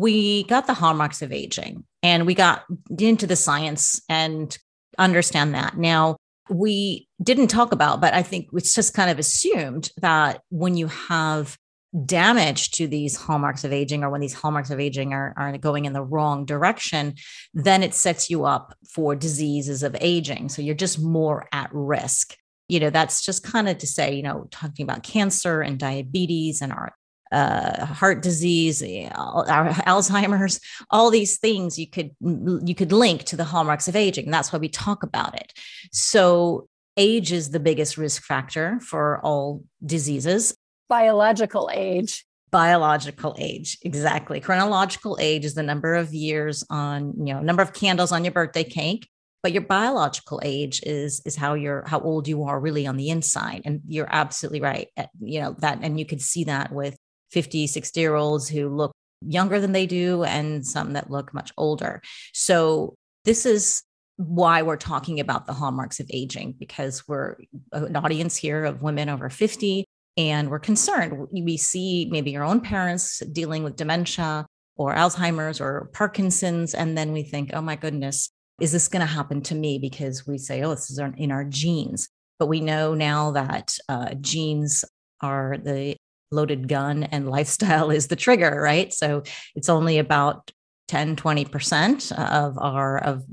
we 0.00 0.44
got 0.44 0.66
the 0.66 0.72
hallmarks 0.72 1.20
of 1.20 1.30
aging 1.30 1.84
and 2.02 2.24
we 2.24 2.32
got 2.32 2.64
into 2.98 3.26
the 3.26 3.36
science 3.36 4.00
and 4.08 4.56
understand 4.96 5.54
that. 5.54 5.76
Now, 5.76 6.16
we 6.48 7.06
didn't 7.22 7.48
talk 7.48 7.72
about, 7.72 8.00
but 8.00 8.14
I 8.14 8.22
think 8.22 8.48
it's 8.54 8.74
just 8.74 8.94
kind 8.94 9.10
of 9.10 9.18
assumed 9.18 9.90
that 9.98 10.40
when 10.48 10.78
you 10.78 10.86
have 10.86 11.58
damage 12.06 12.70
to 12.70 12.86
these 12.86 13.14
hallmarks 13.14 13.62
of 13.62 13.74
aging 13.74 14.02
or 14.02 14.08
when 14.08 14.22
these 14.22 14.32
hallmarks 14.32 14.70
of 14.70 14.80
aging 14.80 15.12
are, 15.12 15.34
are 15.36 15.58
going 15.58 15.84
in 15.84 15.92
the 15.92 16.02
wrong 16.02 16.46
direction, 16.46 17.14
then 17.52 17.82
it 17.82 17.92
sets 17.92 18.30
you 18.30 18.46
up 18.46 18.74
for 18.88 19.14
diseases 19.14 19.82
of 19.82 19.94
aging. 20.00 20.48
So 20.48 20.62
you're 20.62 20.74
just 20.74 20.98
more 20.98 21.46
at 21.52 21.68
risk. 21.74 22.36
You 22.70 22.80
know, 22.80 22.90
that's 22.90 23.22
just 23.22 23.42
kind 23.42 23.68
of 23.68 23.76
to 23.78 23.86
say, 23.86 24.14
you 24.14 24.22
know, 24.22 24.48
talking 24.50 24.84
about 24.84 25.02
cancer 25.02 25.60
and 25.60 25.78
diabetes 25.78 26.62
and 26.62 26.72
our 26.72 26.94
uh, 27.32 27.84
heart 27.86 28.22
disease, 28.22 28.82
Alzheimer's, 28.82 30.60
all 30.90 31.10
these 31.10 31.38
things 31.38 31.78
you 31.78 31.88
could 31.88 32.10
you 32.20 32.74
could 32.74 32.92
link 32.92 33.24
to 33.24 33.36
the 33.36 33.44
hallmarks 33.44 33.88
of 33.88 33.96
aging. 33.96 34.26
And 34.26 34.34
that's 34.34 34.52
why 34.52 34.58
we 34.58 34.68
talk 34.68 35.02
about 35.02 35.34
it. 35.34 35.52
So 35.92 36.68
age 36.96 37.32
is 37.32 37.50
the 37.50 37.60
biggest 37.60 37.96
risk 37.96 38.22
factor 38.22 38.80
for 38.80 39.20
all 39.24 39.62
diseases 39.84 40.54
biological 40.88 41.70
age 41.72 42.26
biological 42.50 43.36
age 43.38 43.78
exactly 43.82 44.40
chronological 44.40 45.16
age 45.20 45.44
is 45.44 45.54
the 45.54 45.62
number 45.62 45.94
of 45.94 46.12
years 46.12 46.64
on 46.68 47.14
you 47.16 47.32
know 47.32 47.40
number 47.40 47.62
of 47.62 47.72
candles 47.72 48.10
on 48.10 48.24
your 48.24 48.32
birthday 48.32 48.64
cake 48.64 49.08
but 49.42 49.52
your 49.52 49.62
biological 49.62 50.40
age 50.44 50.80
is 50.84 51.22
is 51.24 51.36
how 51.36 51.54
you're 51.54 51.84
how 51.86 52.00
old 52.00 52.26
you 52.26 52.42
are 52.42 52.58
really 52.58 52.86
on 52.86 52.96
the 52.96 53.08
inside 53.08 53.62
and 53.64 53.80
you're 53.86 54.08
absolutely 54.10 54.60
right 54.60 54.88
you 55.20 55.40
know 55.40 55.54
that 55.60 55.78
and 55.82 55.98
you 55.98 56.04
can 56.04 56.18
see 56.18 56.44
that 56.44 56.72
with 56.72 56.96
50 57.30 57.66
60 57.66 58.00
year 58.00 58.14
olds 58.14 58.48
who 58.48 58.68
look 58.68 58.92
younger 59.22 59.60
than 59.60 59.72
they 59.72 59.86
do 59.86 60.24
and 60.24 60.66
some 60.66 60.94
that 60.94 61.10
look 61.10 61.34
much 61.34 61.52
older 61.56 62.00
so 62.32 62.94
this 63.24 63.44
is 63.44 63.82
why 64.16 64.62
we're 64.62 64.76
talking 64.76 65.18
about 65.18 65.46
the 65.46 65.52
hallmarks 65.52 65.98
of 65.98 66.10
aging 66.12 66.54
because 66.58 67.08
we're 67.08 67.36
an 67.72 67.96
audience 67.96 68.36
here 68.36 68.64
of 68.64 68.82
women 68.82 69.08
over 69.08 69.30
50 69.30 69.86
and 70.16 70.50
we're 70.50 70.58
concerned. 70.58 71.28
We 71.32 71.56
see 71.56 72.06
maybe 72.10 72.30
your 72.30 72.44
own 72.44 72.60
parents 72.60 73.20
dealing 73.32 73.62
with 73.62 73.76
dementia 73.76 74.46
or 74.76 74.94
Alzheimer's 74.94 75.60
or 75.60 75.90
Parkinson's, 75.94 76.74
and 76.74 76.96
then 76.96 77.12
we 77.12 77.22
think, 77.22 77.50
oh 77.54 77.62
my 77.62 77.76
goodness, 77.76 78.30
is 78.60 78.72
this 78.72 78.88
going 78.88 79.00
to 79.00 79.06
happen 79.06 79.40
to 79.42 79.54
me? 79.54 79.78
Because 79.78 80.26
we 80.26 80.36
say, 80.36 80.62
oh, 80.62 80.70
this 80.70 80.90
is 80.90 80.98
in 80.98 81.30
our 81.30 81.44
genes. 81.44 82.08
But 82.38 82.46
we 82.46 82.60
know 82.60 82.94
now 82.94 83.30
that 83.32 83.74
uh, 83.88 84.14
genes 84.14 84.84
are 85.20 85.56
the 85.62 85.96
loaded 86.30 86.68
gun 86.68 87.04
and 87.04 87.28
lifestyle 87.28 87.90
is 87.90 88.08
the 88.08 88.16
trigger, 88.16 88.60
right? 88.60 88.92
So 88.92 89.22
it's 89.54 89.68
only 89.68 89.98
about 89.98 90.50
10 90.88 91.14
20% 91.14 92.10
of 92.18 92.58
our 92.58 92.98
of 92.98 93.24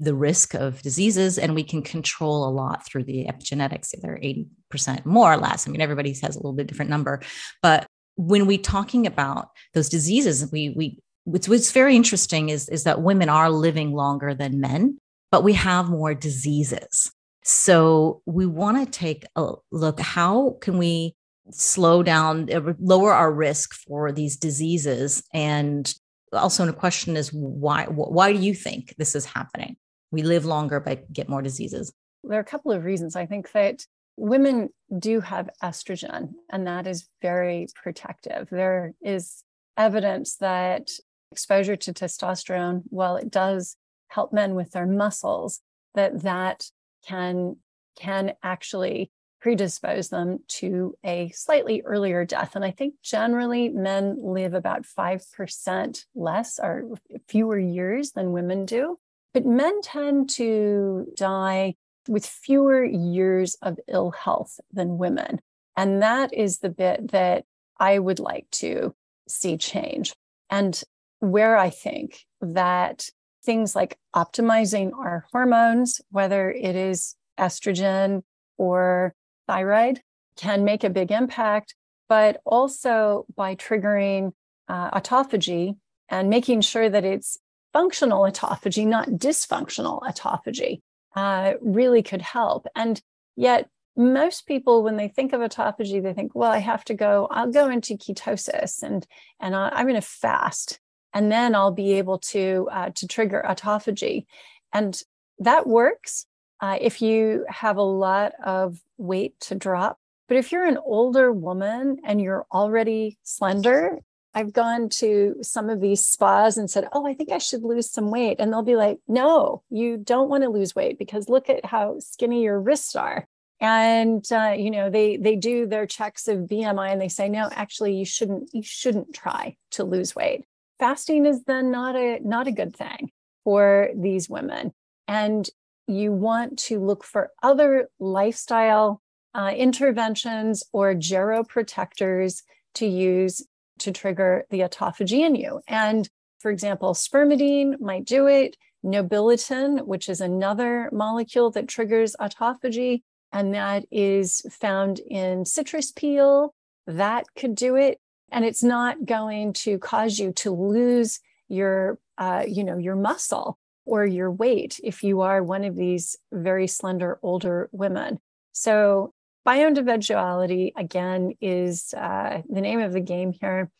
the 0.00 0.12
risk 0.12 0.54
of 0.54 0.82
diseases 0.82 1.38
and 1.38 1.54
we 1.54 1.62
can 1.62 1.80
control 1.80 2.48
a 2.48 2.50
lot 2.50 2.84
through 2.84 3.04
the 3.04 3.26
epigenetics 3.26 3.92
they're 4.02 4.18
80% 4.18 5.06
more 5.06 5.32
or 5.32 5.36
less. 5.36 5.68
I 5.68 5.70
mean 5.70 5.80
everybody 5.80 6.12
has 6.12 6.34
a 6.34 6.38
little 6.40 6.52
bit 6.52 6.66
different 6.66 6.90
number. 6.90 7.22
But 7.62 7.86
when 8.16 8.46
we 8.46 8.58
talking 8.58 9.06
about 9.06 9.50
those 9.72 9.88
diseases 9.88 10.50
we 10.50 10.70
we 10.70 10.98
what's, 11.22 11.48
what's 11.48 11.70
very 11.70 11.94
interesting 11.94 12.48
is 12.48 12.68
is 12.68 12.82
that 12.82 13.00
women 13.00 13.28
are 13.28 13.50
living 13.50 13.92
longer 13.92 14.34
than 14.34 14.58
men 14.60 14.98
but 15.30 15.44
we 15.44 15.52
have 15.52 15.90
more 15.90 16.14
diseases. 16.14 17.12
So 17.44 18.22
we 18.26 18.46
want 18.46 18.84
to 18.84 18.90
take 18.90 19.24
a 19.36 19.52
look 19.70 20.00
how 20.00 20.56
can 20.60 20.78
we 20.78 21.14
slow 21.50 22.02
down 22.02 22.48
lower 22.78 23.12
our 23.12 23.32
risk 23.32 23.74
for 23.74 24.12
these 24.12 24.36
diseases. 24.36 25.22
And 25.32 25.92
also 26.32 26.66
a 26.66 26.72
question 26.72 27.16
is 27.16 27.32
why 27.32 27.84
why 27.86 28.32
do 28.32 28.38
you 28.38 28.54
think 28.54 28.94
this 28.96 29.14
is 29.14 29.24
happening? 29.24 29.76
We 30.10 30.22
live 30.22 30.44
longer 30.44 30.80
but 30.80 31.12
get 31.12 31.28
more 31.28 31.42
diseases. 31.42 31.92
There 32.24 32.38
are 32.38 32.42
a 32.42 32.44
couple 32.44 32.72
of 32.72 32.84
reasons. 32.84 33.16
I 33.16 33.26
think 33.26 33.52
that 33.52 33.84
women 34.16 34.70
do 34.98 35.20
have 35.20 35.50
estrogen 35.62 36.32
and 36.50 36.66
that 36.66 36.86
is 36.86 37.08
very 37.22 37.68
protective. 37.74 38.48
There 38.50 38.94
is 39.02 39.44
evidence 39.76 40.36
that 40.36 40.88
exposure 41.30 41.76
to 41.76 41.92
testosterone 41.92 42.82
while 42.88 43.16
it 43.16 43.30
does 43.30 43.76
help 44.08 44.32
men 44.32 44.54
with 44.54 44.70
their 44.70 44.86
muscles 44.86 45.60
that 45.94 46.22
that 46.22 46.66
can 47.06 47.56
can 47.98 48.34
actually 48.42 49.10
predispose 49.40 50.08
them 50.08 50.38
to 50.48 50.96
a 51.04 51.30
slightly 51.30 51.82
earlier 51.84 52.24
death. 52.24 52.56
And 52.56 52.64
I 52.64 52.70
think 52.70 52.94
generally 53.02 53.68
men 53.68 54.16
live 54.20 54.54
about 54.54 54.84
5% 54.84 56.04
less 56.14 56.58
or 56.62 56.84
fewer 57.28 57.58
years 57.58 58.12
than 58.12 58.32
women 58.32 58.64
do. 58.64 58.98
But 59.34 59.46
men 59.46 59.82
tend 59.82 60.30
to 60.30 61.12
die 61.16 61.74
with 62.08 62.24
fewer 62.24 62.84
years 62.84 63.56
of 63.62 63.78
ill 63.88 64.12
health 64.12 64.58
than 64.72 64.98
women. 64.98 65.40
And 65.76 66.02
that 66.02 66.32
is 66.32 66.58
the 66.58 66.70
bit 66.70 67.12
that 67.12 67.44
I 67.78 67.98
would 67.98 68.18
like 68.18 68.46
to 68.52 68.94
see 69.28 69.56
change. 69.56 70.14
And 70.48 70.80
where 71.20 71.56
I 71.56 71.70
think 71.70 72.20
that 72.40 73.08
things 73.44 73.76
like 73.76 73.98
optimizing 74.14 74.92
our 74.92 75.26
hormones, 75.32 76.00
whether 76.10 76.50
it 76.50 76.74
is 76.74 77.14
estrogen 77.38 78.22
or 78.56 79.14
thyroid 79.46 80.00
can 80.36 80.64
make 80.64 80.84
a 80.84 80.90
big 80.90 81.10
impact, 81.10 81.74
but 82.08 82.40
also 82.44 83.26
by 83.34 83.54
triggering 83.54 84.32
uh, 84.68 84.90
autophagy 84.98 85.76
and 86.08 86.30
making 86.30 86.60
sure 86.60 86.88
that 86.88 87.04
it's 87.04 87.38
functional 87.72 88.22
autophagy, 88.22 88.86
not 88.86 89.08
dysfunctional 89.08 90.00
autophagy, 90.02 90.80
uh, 91.14 91.54
really 91.60 92.02
could 92.02 92.22
help. 92.22 92.66
And 92.74 93.00
yet, 93.36 93.68
most 93.96 94.46
people, 94.46 94.82
when 94.82 94.96
they 94.96 95.08
think 95.08 95.32
of 95.32 95.40
autophagy, 95.40 96.02
they 96.02 96.12
think, 96.12 96.34
well, 96.34 96.50
I 96.50 96.58
have 96.58 96.84
to 96.84 96.94
go, 96.94 97.28
I'll 97.30 97.50
go 97.50 97.70
into 97.70 97.94
ketosis 97.94 98.82
and, 98.82 99.06
and 99.40 99.56
I, 99.56 99.80
am 99.80 99.86
going 99.86 99.94
to 99.94 100.02
fast, 100.02 100.78
and 101.14 101.32
then 101.32 101.54
I'll 101.54 101.72
be 101.72 101.94
able 101.94 102.18
to, 102.18 102.68
uh, 102.70 102.90
to 102.94 103.08
trigger 103.08 103.42
autophagy. 103.48 104.26
And 104.72 105.00
that 105.38 105.66
works 105.66 106.26
uh, 106.60 106.78
if 106.80 107.02
you 107.02 107.44
have 107.48 107.76
a 107.76 107.82
lot 107.82 108.32
of 108.44 108.80
weight 108.96 109.38
to 109.40 109.54
drop. 109.54 109.98
But 110.28 110.38
if 110.38 110.50
you're 110.50 110.66
an 110.66 110.78
older 110.84 111.32
woman 111.32 111.98
and 112.04 112.20
you're 112.20 112.46
already 112.52 113.18
slender, 113.22 114.00
I've 114.34 114.52
gone 114.52 114.90
to 114.90 115.36
some 115.40 115.70
of 115.70 115.80
these 115.80 116.04
spas 116.04 116.58
and 116.58 116.70
said, 116.70 116.88
Oh, 116.92 117.06
I 117.06 117.14
think 117.14 117.30
I 117.30 117.38
should 117.38 117.62
lose 117.62 117.90
some 117.90 118.10
weight. 118.10 118.36
And 118.38 118.52
they'll 118.52 118.62
be 118.62 118.76
like, 118.76 118.98
No, 119.08 119.62
you 119.70 119.96
don't 119.96 120.28
want 120.28 120.44
to 120.44 120.50
lose 120.50 120.74
weight 120.74 120.98
because 120.98 121.28
look 121.28 121.48
at 121.48 121.64
how 121.64 122.00
skinny 122.00 122.42
your 122.42 122.60
wrists 122.60 122.96
are. 122.96 123.26
And 123.60 124.24
uh, 124.30 124.54
you 124.58 124.70
know 124.70 124.90
they 124.90 125.16
they 125.16 125.36
do 125.36 125.66
their 125.66 125.86
checks 125.86 126.28
of 126.28 126.40
BMI 126.40 126.92
and 126.92 127.00
they 127.00 127.08
say 127.08 127.28
no, 127.30 127.48
actually 127.50 127.94
you 127.94 128.04
shouldn't 128.04 128.50
you 128.52 128.62
shouldn't 128.62 129.14
try 129.14 129.56
to 129.70 129.84
lose 129.84 130.14
weight. 130.14 130.44
Fasting 130.78 131.24
is 131.24 131.44
then 131.44 131.70
not 131.70 131.96
a 131.96 132.18
not 132.22 132.46
a 132.46 132.52
good 132.52 132.76
thing 132.76 133.10
for 133.44 133.88
these 133.94 134.28
women. 134.28 134.74
And 135.08 135.48
you 135.86 136.12
want 136.12 136.58
to 136.58 136.78
look 136.78 137.04
for 137.04 137.30
other 137.42 137.88
lifestyle 137.98 139.02
uh, 139.34 139.52
interventions 139.54 140.64
or 140.72 140.94
geroprotectors 140.94 142.42
to 142.74 142.86
use 142.86 143.46
to 143.78 143.92
trigger 143.92 144.46
the 144.50 144.60
autophagy 144.60 145.20
in 145.24 145.34
you. 145.34 145.60
And 145.68 146.08
for 146.38 146.50
example, 146.50 146.94
spermidine 146.94 147.80
might 147.80 148.04
do 148.04 148.26
it, 148.26 148.56
nobiletin, 148.84 149.86
which 149.86 150.08
is 150.08 150.20
another 150.20 150.88
molecule 150.92 151.50
that 151.50 151.68
triggers 151.68 152.16
autophagy, 152.20 153.02
and 153.32 153.54
that 153.54 153.84
is 153.90 154.42
found 154.50 155.00
in 155.00 155.44
citrus 155.44 155.92
peel, 155.92 156.54
that 156.86 157.26
could 157.36 157.54
do 157.54 157.76
it. 157.76 157.98
And 158.30 158.44
it's 158.44 158.62
not 158.62 159.04
going 159.04 159.52
to 159.54 159.78
cause 159.78 160.18
you 160.18 160.32
to 160.32 160.50
lose 160.50 161.20
your, 161.48 161.98
uh, 162.18 162.44
you 162.46 162.64
know, 162.64 162.78
your 162.78 162.96
muscle 162.96 163.58
or 163.86 164.04
your 164.04 164.30
weight 164.30 164.78
if 164.84 165.02
you 165.02 165.22
are 165.22 165.42
one 165.42 165.64
of 165.64 165.76
these 165.76 166.16
very 166.32 166.66
slender 166.66 167.18
older 167.22 167.70
women. 167.72 168.18
So, 168.52 169.12
bioindividuality, 169.46 170.72
again, 170.76 171.32
is 171.40 171.94
uh, 171.94 172.42
the 172.48 172.60
name 172.60 172.80
of 172.80 172.92
the 172.92 173.00
game 173.00 173.32
here. 173.32 173.70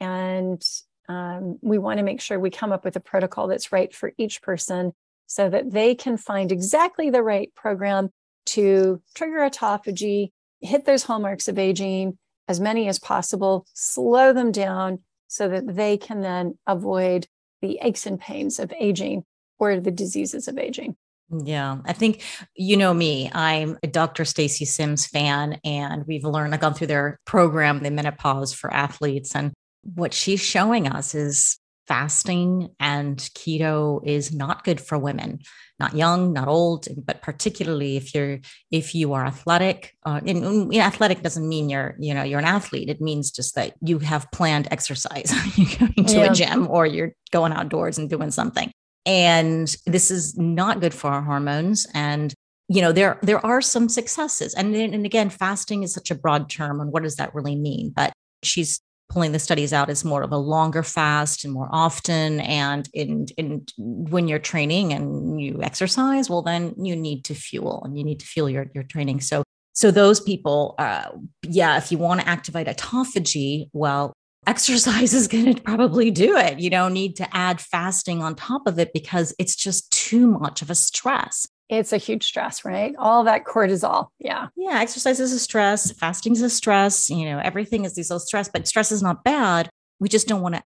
And 0.00 0.62
um, 1.08 1.58
we 1.60 1.76
want 1.76 1.98
to 1.98 2.04
make 2.04 2.22
sure 2.22 2.40
we 2.40 2.50
come 2.50 2.72
up 2.72 2.84
with 2.84 2.96
a 2.96 3.00
protocol 3.00 3.46
that's 3.46 3.70
right 3.70 3.94
for 3.94 4.12
each 4.16 4.40
person 4.40 4.92
so 5.26 5.48
that 5.48 5.70
they 5.70 5.94
can 5.94 6.16
find 6.16 6.50
exactly 6.50 7.10
the 7.10 7.22
right 7.22 7.54
program 7.54 8.10
to 8.46 9.02
trigger 9.14 9.38
autophagy, 9.38 10.30
hit 10.60 10.86
those 10.86 11.02
hallmarks 11.02 11.48
of 11.48 11.58
aging, 11.58 12.18
as 12.48 12.58
many 12.58 12.88
as 12.88 12.98
possible, 12.98 13.66
slow 13.74 14.32
them 14.32 14.50
down 14.50 15.00
so 15.28 15.48
that 15.48 15.76
they 15.76 15.96
can 15.96 16.20
then 16.22 16.58
avoid 16.66 17.26
the 17.60 17.78
aches 17.82 18.06
and 18.06 18.18
pains 18.18 18.58
of 18.58 18.72
aging 18.80 19.24
or 19.60 19.78
the 19.78 19.90
diseases 19.90 20.48
of 20.48 20.58
aging. 20.58 20.96
Yeah, 21.30 21.78
I 21.84 21.92
think 21.92 22.22
you 22.56 22.76
know 22.76 22.92
me. 22.92 23.30
I'm 23.32 23.78
a 23.84 23.86
Dr. 23.86 24.24
Stacy 24.24 24.64
Sims 24.64 25.06
fan, 25.06 25.60
and 25.62 26.04
we've 26.08 26.24
learned. 26.24 26.54
I've 26.54 26.60
gone 26.60 26.74
through 26.74 26.88
their 26.88 27.20
program, 27.24 27.84
the 27.84 27.90
menopause 27.92 28.52
for 28.52 28.72
athletes, 28.74 29.36
and 29.36 29.52
what 29.84 30.12
she's 30.12 30.40
showing 30.40 30.88
us 30.88 31.14
is 31.14 31.58
fasting 31.86 32.68
and 32.78 33.18
keto 33.18 34.00
is 34.06 34.32
not 34.32 34.62
good 34.62 34.80
for 34.80 34.96
women 34.96 35.40
not 35.80 35.96
young 35.96 36.32
not 36.32 36.46
old 36.46 36.86
but 37.04 37.20
particularly 37.20 37.96
if 37.96 38.14
you're 38.14 38.38
if 38.70 38.94
you 38.94 39.12
are 39.12 39.26
athletic 39.26 39.96
uh, 40.06 40.20
and, 40.24 40.44
and 40.44 40.74
athletic 40.76 41.20
doesn't 41.20 41.48
mean 41.48 41.68
you're 41.68 41.96
you 41.98 42.14
know 42.14 42.22
you're 42.22 42.38
an 42.38 42.44
athlete 42.44 42.88
it 42.88 43.00
means 43.00 43.32
just 43.32 43.56
that 43.56 43.74
you 43.80 43.98
have 43.98 44.30
planned 44.30 44.68
exercise 44.70 45.34
you're 45.58 45.78
going 45.78 46.06
to 46.06 46.14
yeah. 46.14 46.30
a 46.30 46.32
gym 46.32 46.68
or 46.70 46.86
you're 46.86 47.12
going 47.32 47.52
outdoors 47.52 47.98
and 47.98 48.08
doing 48.08 48.30
something 48.30 48.70
and 49.06 49.74
this 49.86 50.10
is 50.10 50.36
not 50.36 50.80
good 50.80 50.94
for 50.94 51.08
our 51.08 51.22
hormones. 51.22 51.86
And 51.94 52.34
you 52.68 52.80
know 52.80 52.92
there 52.92 53.18
there 53.22 53.44
are 53.44 53.60
some 53.60 53.88
successes. 53.88 54.54
And 54.54 54.74
and 54.74 55.04
again 55.04 55.30
fasting 55.30 55.82
is 55.82 55.92
such 55.92 56.10
a 56.10 56.14
broad 56.14 56.48
term 56.50 56.80
and 56.80 56.92
what 56.92 57.02
does 57.02 57.16
that 57.16 57.34
really 57.34 57.56
mean? 57.56 57.92
But 57.94 58.12
she's 58.42 58.80
pulling 59.08 59.32
the 59.32 59.40
studies 59.40 59.72
out 59.72 59.90
as 59.90 60.04
more 60.04 60.22
of 60.22 60.30
a 60.30 60.36
longer 60.36 60.84
fast 60.84 61.44
and 61.44 61.52
more 61.52 61.68
often. 61.72 62.38
And 62.40 62.88
in, 62.94 63.26
in 63.36 63.66
when 63.76 64.28
you're 64.28 64.38
training 64.38 64.92
and 64.92 65.40
you 65.40 65.60
exercise 65.62 66.30
well 66.30 66.42
then 66.42 66.74
you 66.78 66.94
need 66.94 67.24
to 67.24 67.34
fuel 67.34 67.82
and 67.84 67.98
you 67.98 68.04
need 68.04 68.20
to 68.20 68.26
fuel 68.26 68.48
your, 68.48 68.66
your 68.74 68.84
training. 68.84 69.20
So 69.20 69.42
so 69.72 69.90
those 69.90 70.20
people 70.20 70.74
uh, 70.78 71.10
yeah 71.42 71.76
if 71.76 71.90
you 71.90 71.98
want 71.98 72.20
to 72.20 72.28
activate 72.28 72.66
autophagy 72.68 73.68
well 73.72 74.12
exercise 74.46 75.14
is 75.14 75.28
going 75.28 75.54
to 75.54 75.62
probably 75.62 76.10
do 76.10 76.36
it 76.36 76.58
you 76.58 76.70
don't 76.70 76.92
need 76.92 77.16
to 77.16 77.36
add 77.36 77.60
fasting 77.60 78.22
on 78.22 78.34
top 78.34 78.66
of 78.66 78.78
it 78.78 78.92
because 78.92 79.34
it's 79.38 79.56
just 79.56 79.90
too 79.90 80.26
much 80.26 80.62
of 80.62 80.70
a 80.70 80.74
stress 80.74 81.46
it's 81.70 81.92
a 81.92 81.98
huge 81.98 82.24
stress, 82.24 82.64
right? 82.64 82.94
All 82.98 83.22
that 83.24 83.44
cortisol. 83.44 84.08
Yeah. 84.18 84.48
Yeah. 84.56 84.80
Exercise 84.80 85.20
is 85.20 85.32
a 85.32 85.38
stress. 85.38 85.92
Fasting 85.92 86.32
is 86.32 86.42
a 86.42 86.50
stress. 86.50 87.08
You 87.08 87.26
know, 87.26 87.38
everything 87.38 87.84
is 87.84 87.94
these 87.94 88.10
little 88.10 88.18
stress, 88.18 88.48
but 88.48 88.66
stress 88.66 88.90
is 88.90 89.02
not 89.02 89.22
bad. 89.22 89.70
We 90.00 90.08
just 90.08 90.26
don't 90.26 90.40
want 90.42 90.56
to, 90.56 90.62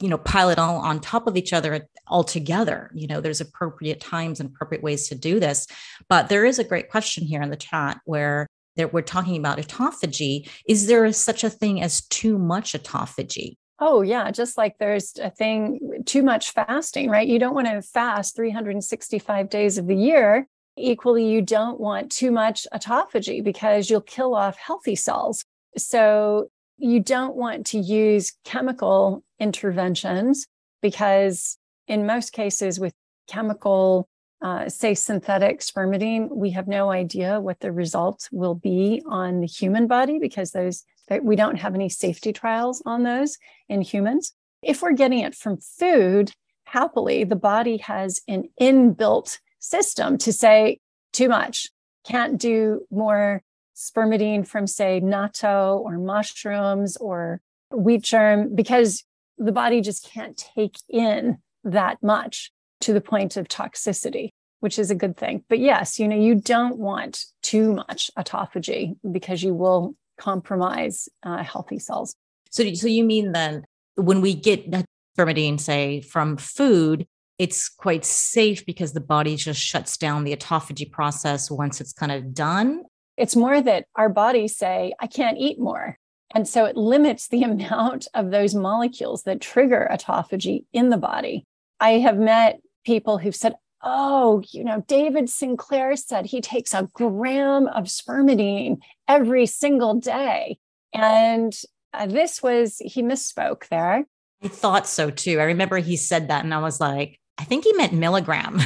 you 0.00 0.08
know, 0.08 0.16
pile 0.16 0.48
it 0.48 0.58
all 0.58 0.78
on 0.78 1.00
top 1.00 1.26
of 1.26 1.36
each 1.36 1.52
other 1.52 1.86
altogether. 2.08 2.90
You 2.94 3.06
know, 3.06 3.20
there's 3.20 3.42
appropriate 3.42 4.00
times 4.00 4.40
and 4.40 4.48
appropriate 4.48 4.82
ways 4.82 5.08
to 5.08 5.14
do 5.14 5.38
this. 5.38 5.66
But 6.08 6.30
there 6.30 6.46
is 6.46 6.58
a 6.58 6.64
great 6.64 6.90
question 6.90 7.24
here 7.24 7.42
in 7.42 7.50
the 7.50 7.56
chat 7.56 8.00
where 8.06 8.46
that 8.76 8.92
we're 8.92 9.02
talking 9.02 9.36
about 9.36 9.58
autophagy. 9.58 10.48
Is 10.66 10.86
there 10.86 11.10
such 11.12 11.44
a 11.44 11.50
thing 11.50 11.82
as 11.82 12.02
too 12.06 12.38
much 12.38 12.72
autophagy? 12.72 13.56
Oh, 13.78 14.00
yeah. 14.00 14.30
Just 14.30 14.56
like 14.56 14.78
there's 14.78 15.18
a 15.22 15.30
thing, 15.30 16.02
too 16.06 16.22
much 16.22 16.52
fasting, 16.52 17.10
right? 17.10 17.28
You 17.28 17.38
don't 17.38 17.54
want 17.54 17.66
to 17.66 17.82
fast 17.82 18.34
365 18.36 19.50
days 19.50 19.76
of 19.76 19.86
the 19.86 19.96
year. 19.96 20.46
Equally, 20.78 21.26
you 21.26 21.42
don't 21.42 21.78
want 21.78 22.10
too 22.10 22.30
much 22.30 22.66
autophagy 22.72 23.44
because 23.44 23.90
you'll 23.90 24.00
kill 24.00 24.34
off 24.34 24.56
healthy 24.56 24.94
cells. 24.94 25.44
So 25.76 26.48
you 26.78 27.00
don't 27.00 27.36
want 27.36 27.66
to 27.66 27.78
use 27.78 28.32
chemical 28.44 29.22
interventions 29.38 30.46
because, 30.82 31.58
in 31.86 32.06
most 32.06 32.32
cases, 32.32 32.80
with 32.80 32.92
chemical, 33.28 34.08
uh, 34.46 34.68
say 34.68 34.94
synthetic 34.94 35.58
spermidine, 35.58 36.28
we 36.30 36.50
have 36.50 36.68
no 36.68 36.92
idea 36.92 37.40
what 37.40 37.58
the 37.58 37.72
results 37.72 38.30
will 38.30 38.54
be 38.54 39.02
on 39.04 39.40
the 39.40 39.46
human 39.46 39.88
body 39.88 40.20
because 40.20 40.52
those 40.52 40.84
we 41.20 41.34
don't 41.34 41.56
have 41.56 41.74
any 41.74 41.88
safety 41.88 42.32
trials 42.32 42.80
on 42.86 43.02
those 43.02 43.38
in 43.68 43.80
humans. 43.80 44.34
If 44.62 44.82
we're 44.82 44.92
getting 44.92 45.18
it 45.18 45.34
from 45.34 45.56
food, 45.56 46.30
happily, 46.64 47.24
the 47.24 47.34
body 47.34 47.78
has 47.78 48.20
an 48.28 48.44
inbuilt 48.60 49.40
system 49.58 50.16
to 50.18 50.32
say 50.32 50.78
too 51.12 51.28
much, 51.28 51.68
can't 52.04 52.38
do 52.38 52.86
more 52.88 53.42
spermidine 53.74 54.46
from, 54.46 54.68
say, 54.68 55.00
natto 55.00 55.80
or 55.80 55.98
mushrooms 55.98 56.96
or 56.98 57.40
wheat 57.72 58.02
germ, 58.02 58.54
because 58.54 59.02
the 59.38 59.52
body 59.52 59.80
just 59.80 60.08
can't 60.08 60.36
take 60.54 60.76
in 60.88 61.38
that 61.64 62.00
much 62.00 62.52
to 62.86 62.92
the 62.92 63.00
point 63.00 63.36
of 63.36 63.48
toxicity, 63.48 64.30
which 64.60 64.78
is 64.78 64.92
a 64.92 64.94
good 64.94 65.16
thing. 65.16 65.42
But 65.48 65.58
yes, 65.58 65.98
you 65.98 66.06
know, 66.06 66.16
you 66.16 66.36
don't 66.36 66.78
want 66.78 67.24
too 67.42 67.74
much 67.74 68.12
autophagy 68.16 68.94
because 69.10 69.42
you 69.42 69.54
will 69.54 69.96
compromise 70.18 71.08
uh, 71.24 71.42
healthy 71.42 71.80
cells. 71.80 72.14
So, 72.50 72.72
so 72.74 72.86
you 72.86 73.02
mean 73.02 73.32
then 73.32 73.64
when 73.96 74.20
we 74.20 74.34
get 74.34 74.70
spermidine, 75.18 75.58
say 75.58 76.00
from 76.00 76.36
food, 76.36 77.08
it's 77.40 77.68
quite 77.68 78.04
safe 78.04 78.64
because 78.64 78.92
the 78.92 79.00
body 79.00 79.34
just 79.34 79.60
shuts 79.60 79.96
down 79.96 80.22
the 80.22 80.36
autophagy 80.36 80.88
process 80.88 81.50
once 81.50 81.80
it's 81.80 81.92
kind 81.92 82.12
of 82.12 82.32
done. 82.32 82.84
It's 83.16 83.34
more 83.34 83.60
that 83.60 83.86
our 83.96 84.08
bodies 84.08 84.56
say, 84.56 84.92
I 85.00 85.08
can't 85.08 85.38
eat 85.38 85.58
more. 85.58 85.98
And 86.36 86.46
so 86.46 86.66
it 86.66 86.76
limits 86.76 87.26
the 87.26 87.42
amount 87.50 88.06
of 88.14 88.30
those 88.30 88.54
molecules 88.54 89.24
that 89.24 89.40
trigger 89.40 89.88
autophagy 89.90 90.66
in 90.72 90.90
the 90.90 90.96
body. 90.96 91.44
I 91.80 91.98
have 91.98 92.16
met 92.16 92.60
people 92.86 93.18
who've 93.18 93.36
said, 93.36 93.54
oh, 93.82 94.42
you 94.52 94.64
know, 94.64 94.82
David 94.86 95.28
Sinclair 95.28 95.96
said 95.96 96.26
he 96.26 96.40
takes 96.40 96.72
a 96.72 96.88
gram 96.94 97.66
of 97.66 97.84
spermidine 97.84 98.78
every 99.06 99.44
single 99.46 99.94
day. 99.94 100.58
And 100.94 101.54
uh, 101.92 102.06
this 102.06 102.42
was, 102.42 102.78
he 102.78 103.02
misspoke 103.02 103.68
there. 103.68 104.06
I 104.42 104.48
thought 104.48 104.86
so 104.86 105.10
too. 105.10 105.40
I 105.40 105.44
remember 105.44 105.78
he 105.78 105.96
said 105.96 106.28
that 106.28 106.44
and 106.44 106.54
I 106.54 106.58
was 106.58 106.80
like, 106.80 107.20
I 107.38 107.44
think 107.44 107.64
he 107.64 107.72
meant 107.74 107.92
milligram. 107.92 108.60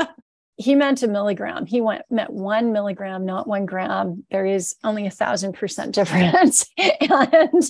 he 0.56 0.74
meant 0.74 1.02
a 1.02 1.08
milligram. 1.08 1.66
He 1.66 1.80
went, 1.80 2.02
meant 2.10 2.32
one 2.32 2.72
milligram, 2.72 3.24
not 3.24 3.46
one 3.46 3.66
gram. 3.66 4.24
There 4.30 4.46
is 4.46 4.74
only 4.82 5.06
a 5.06 5.10
thousand 5.10 5.52
percent 5.52 5.94
difference. 5.94 6.66
and, 6.78 7.62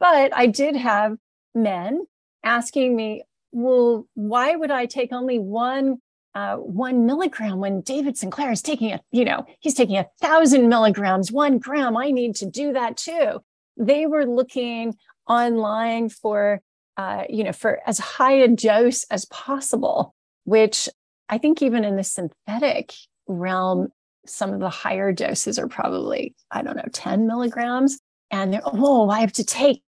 but 0.00 0.34
I 0.34 0.46
did 0.46 0.76
have 0.76 1.16
men 1.54 2.06
asking 2.42 2.96
me, 2.96 3.24
well, 3.54 4.06
why 4.14 4.56
would 4.56 4.72
I 4.72 4.86
take 4.86 5.12
only 5.12 5.38
one 5.38 5.98
uh, 6.34 6.56
one 6.56 7.06
milligram 7.06 7.60
when 7.60 7.80
David 7.80 8.18
Sinclair 8.18 8.50
is 8.50 8.60
taking 8.60 8.90
a, 8.90 9.00
you 9.12 9.24
know, 9.24 9.46
he's 9.60 9.74
taking 9.74 9.96
a 9.96 10.08
thousand 10.20 10.68
milligrams, 10.68 11.30
one 11.30 11.58
gram. 11.58 11.96
I 11.96 12.10
need 12.10 12.34
to 12.36 12.50
do 12.50 12.72
that 12.72 12.96
too. 12.96 13.40
They 13.76 14.06
were 14.06 14.26
looking 14.26 14.96
online 15.28 16.08
for, 16.08 16.60
uh, 16.96 17.22
you 17.28 17.44
know, 17.44 17.52
for 17.52 17.78
as 17.86 18.00
high 18.00 18.32
a 18.32 18.48
dose 18.48 19.04
as 19.04 19.26
possible, 19.26 20.12
which 20.42 20.88
I 21.28 21.38
think 21.38 21.62
even 21.62 21.84
in 21.84 21.94
the 21.94 22.02
synthetic 22.02 22.92
realm, 23.28 23.92
some 24.26 24.52
of 24.52 24.58
the 24.58 24.70
higher 24.70 25.12
doses 25.12 25.56
are 25.60 25.68
probably, 25.68 26.34
I 26.50 26.62
don't 26.62 26.76
know, 26.76 26.88
10 26.92 27.28
milligrams. 27.28 28.00
And 28.32 28.52
they're, 28.52 28.62
oh, 28.64 29.08
I 29.08 29.20
have 29.20 29.32
to 29.34 29.44
take, 29.44 29.82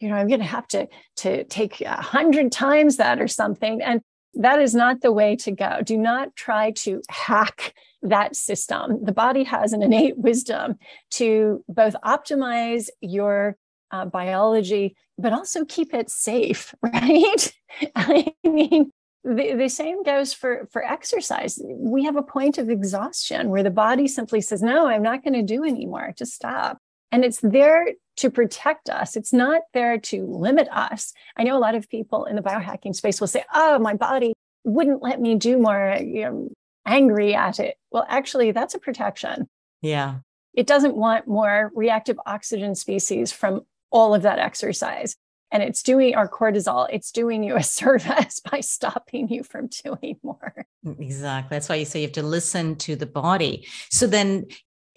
you 0.00 0.08
know, 0.08 0.16
I'm 0.16 0.28
going 0.28 0.40
to 0.40 0.46
have 0.46 0.66
to, 0.68 0.88
to 1.18 1.44
take 1.44 1.80
a 1.82 2.00
hundred 2.00 2.50
times 2.50 2.96
that 2.96 3.20
or 3.20 3.28
something. 3.28 3.82
And 3.82 4.00
that 4.34 4.60
is 4.60 4.74
not 4.74 5.00
the 5.02 5.12
way 5.12 5.36
to 5.36 5.50
go. 5.50 5.80
Do 5.84 5.96
not 5.96 6.34
try 6.36 6.70
to 6.72 7.02
hack 7.08 7.74
that 8.02 8.34
system. 8.34 9.04
The 9.04 9.12
body 9.12 9.44
has 9.44 9.72
an 9.72 9.82
innate 9.82 10.16
wisdom 10.16 10.76
to 11.12 11.64
both 11.68 11.94
optimize 12.04 12.88
your 13.00 13.56
uh, 13.90 14.06
biology, 14.06 14.96
but 15.18 15.32
also 15.32 15.64
keep 15.64 15.92
it 15.92 16.10
safe, 16.10 16.74
right? 16.82 17.52
I 17.94 18.32
mean, 18.44 18.92
the, 19.24 19.54
the 19.54 19.68
same 19.68 20.02
goes 20.02 20.32
for, 20.32 20.66
for 20.72 20.82
exercise. 20.84 21.60
We 21.62 22.04
have 22.04 22.16
a 22.16 22.22
point 22.22 22.56
of 22.56 22.70
exhaustion 22.70 23.50
where 23.50 23.62
the 23.62 23.70
body 23.70 24.08
simply 24.08 24.40
says, 24.40 24.62
No, 24.62 24.86
I'm 24.86 25.02
not 25.02 25.22
going 25.22 25.34
to 25.34 25.42
do 25.42 25.64
anymore. 25.64 26.14
Just 26.16 26.32
stop. 26.32 26.78
And 27.12 27.24
it's 27.24 27.40
there 27.40 27.88
to 28.16 28.30
protect 28.30 28.88
us. 28.88 29.16
It's 29.16 29.32
not 29.32 29.62
there 29.72 29.98
to 29.98 30.26
limit 30.26 30.68
us. 30.70 31.12
I 31.36 31.44
know 31.44 31.56
a 31.56 31.58
lot 31.58 31.74
of 31.74 31.88
people 31.88 32.24
in 32.26 32.36
the 32.36 32.42
biohacking 32.42 32.94
space 32.94 33.20
will 33.20 33.28
say, 33.28 33.44
oh, 33.54 33.78
my 33.78 33.94
body 33.94 34.34
wouldn't 34.64 35.02
let 35.02 35.20
me 35.20 35.36
do 35.36 35.58
more, 35.58 35.96
you 36.00 36.22
know, 36.22 36.48
angry 36.86 37.34
at 37.34 37.58
it. 37.58 37.76
Well, 37.90 38.06
actually, 38.08 38.52
that's 38.52 38.74
a 38.74 38.78
protection. 38.78 39.48
Yeah. 39.82 40.16
It 40.54 40.66
doesn't 40.66 40.96
want 40.96 41.28
more 41.28 41.72
reactive 41.74 42.18
oxygen 42.26 42.74
species 42.74 43.32
from 43.32 43.62
all 43.90 44.14
of 44.14 44.22
that 44.22 44.38
exercise. 44.38 45.16
And 45.52 45.62
it's 45.62 45.82
doing 45.82 46.14
our 46.14 46.28
cortisol, 46.28 46.86
it's 46.92 47.10
doing 47.10 47.42
you 47.42 47.56
a 47.56 47.62
service 47.80 48.40
by 48.50 48.60
stopping 48.60 49.28
you 49.28 49.42
from 49.42 49.68
doing 49.84 50.16
more. 50.22 50.66
Mm, 50.84 51.00
exactly. 51.00 51.56
That's 51.56 51.68
why 51.68 51.76
you 51.76 51.84
say 51.84 52.00
you 52.00 52.06
have 52.06 52.14
to 52.14 52.22
listen 52.22 52.76
to 52.76 52.96
the 52.96 53.06
body. 53.06 53.66
So 53.90 54.06
then 54.06 54.46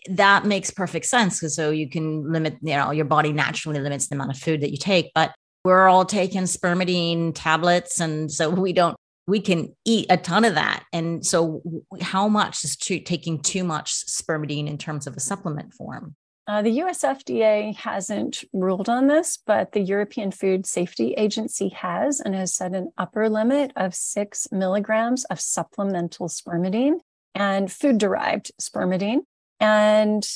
that 0.10 0.46
makes 0.46 0.72
perfect 0.72 1.06
sense 1.06 1.40
because 1.40 1.56
so 1.56 1.72
you 1.72 1.90
can 1.90 2.32
limit, 2.32 2.58
you 2.62 2.76
know, 2.76 2.92
your 2.92 3.06
body 3.06 3.32
naturally 3.32 3.80
limits 3.80 4.08
the 4.08 4.16
amount 4.16 4.32
of 4.32 4.38
food 4.38 4.62
that 4.62 4.72
you 4.72 4.78
take, 4.78 5.12
but 5.14 5.34
we're 5.64 5.88
all 5.88 6.06
taking 6.06 6.44
spermidine 6.44 7.32
tablets. 7.34 8.00
And 8.00 8.32
so 8.32 8.50
we 8.50 8.74
don't, 8.74 8.96
we 9.28 9.40
can 9.40 9.74
eat 9.86 10.08
a 10.10 10.18
ton 10.18 10.44
of 10.44 10.56
that. 10.56 10.84
And 10.92 11.26
so 11.26 11.62
how 12.02 12.28
much 12.28 12.64
is 12.66 12.76
too, 12.76 13.00
taking 13.00 13.42
too 13.42 13.64
much 13.64 13.94
spermidine 14.06 14.68
in 14.68 14.78
terms 14.78 15.08
of 15.08 15.16
a 15.16 15.22
supplement 15.22 15.74
form? 15.74 16.16
Uh, 16.46 16.62
the 16.62 16.82
US 16.82 17.04
FDA 17.04 17.74
hasn't 17.74 18.44
ruled 18.52 18.90
on 18.90 19.08
this, 19.08 19.38
but 19.46 19.72
the 19.72 19.80
European 19.80 20.30
Food 20.32 20.66
Safety 20.66 21.14
Agency 21.14 21.70
has 21.70 22.20
and 22.20 22.36
has 22.36 22.54
set 22.54 22.76
an 22.76 22.92
upper 22.98 23.30
limit 23.30 23.72
of 23.78 23.96
six 23.96 24.50
milligrams 24.52 25.24
of 25.26 25.40
supplemental 25.40 26.28
spermidine 26.28 27.00
and 27.34 27.72
food 27.72 27.98
derived 27.98 28.52
spermidine. 28.62 29.22
And 29.64 30.28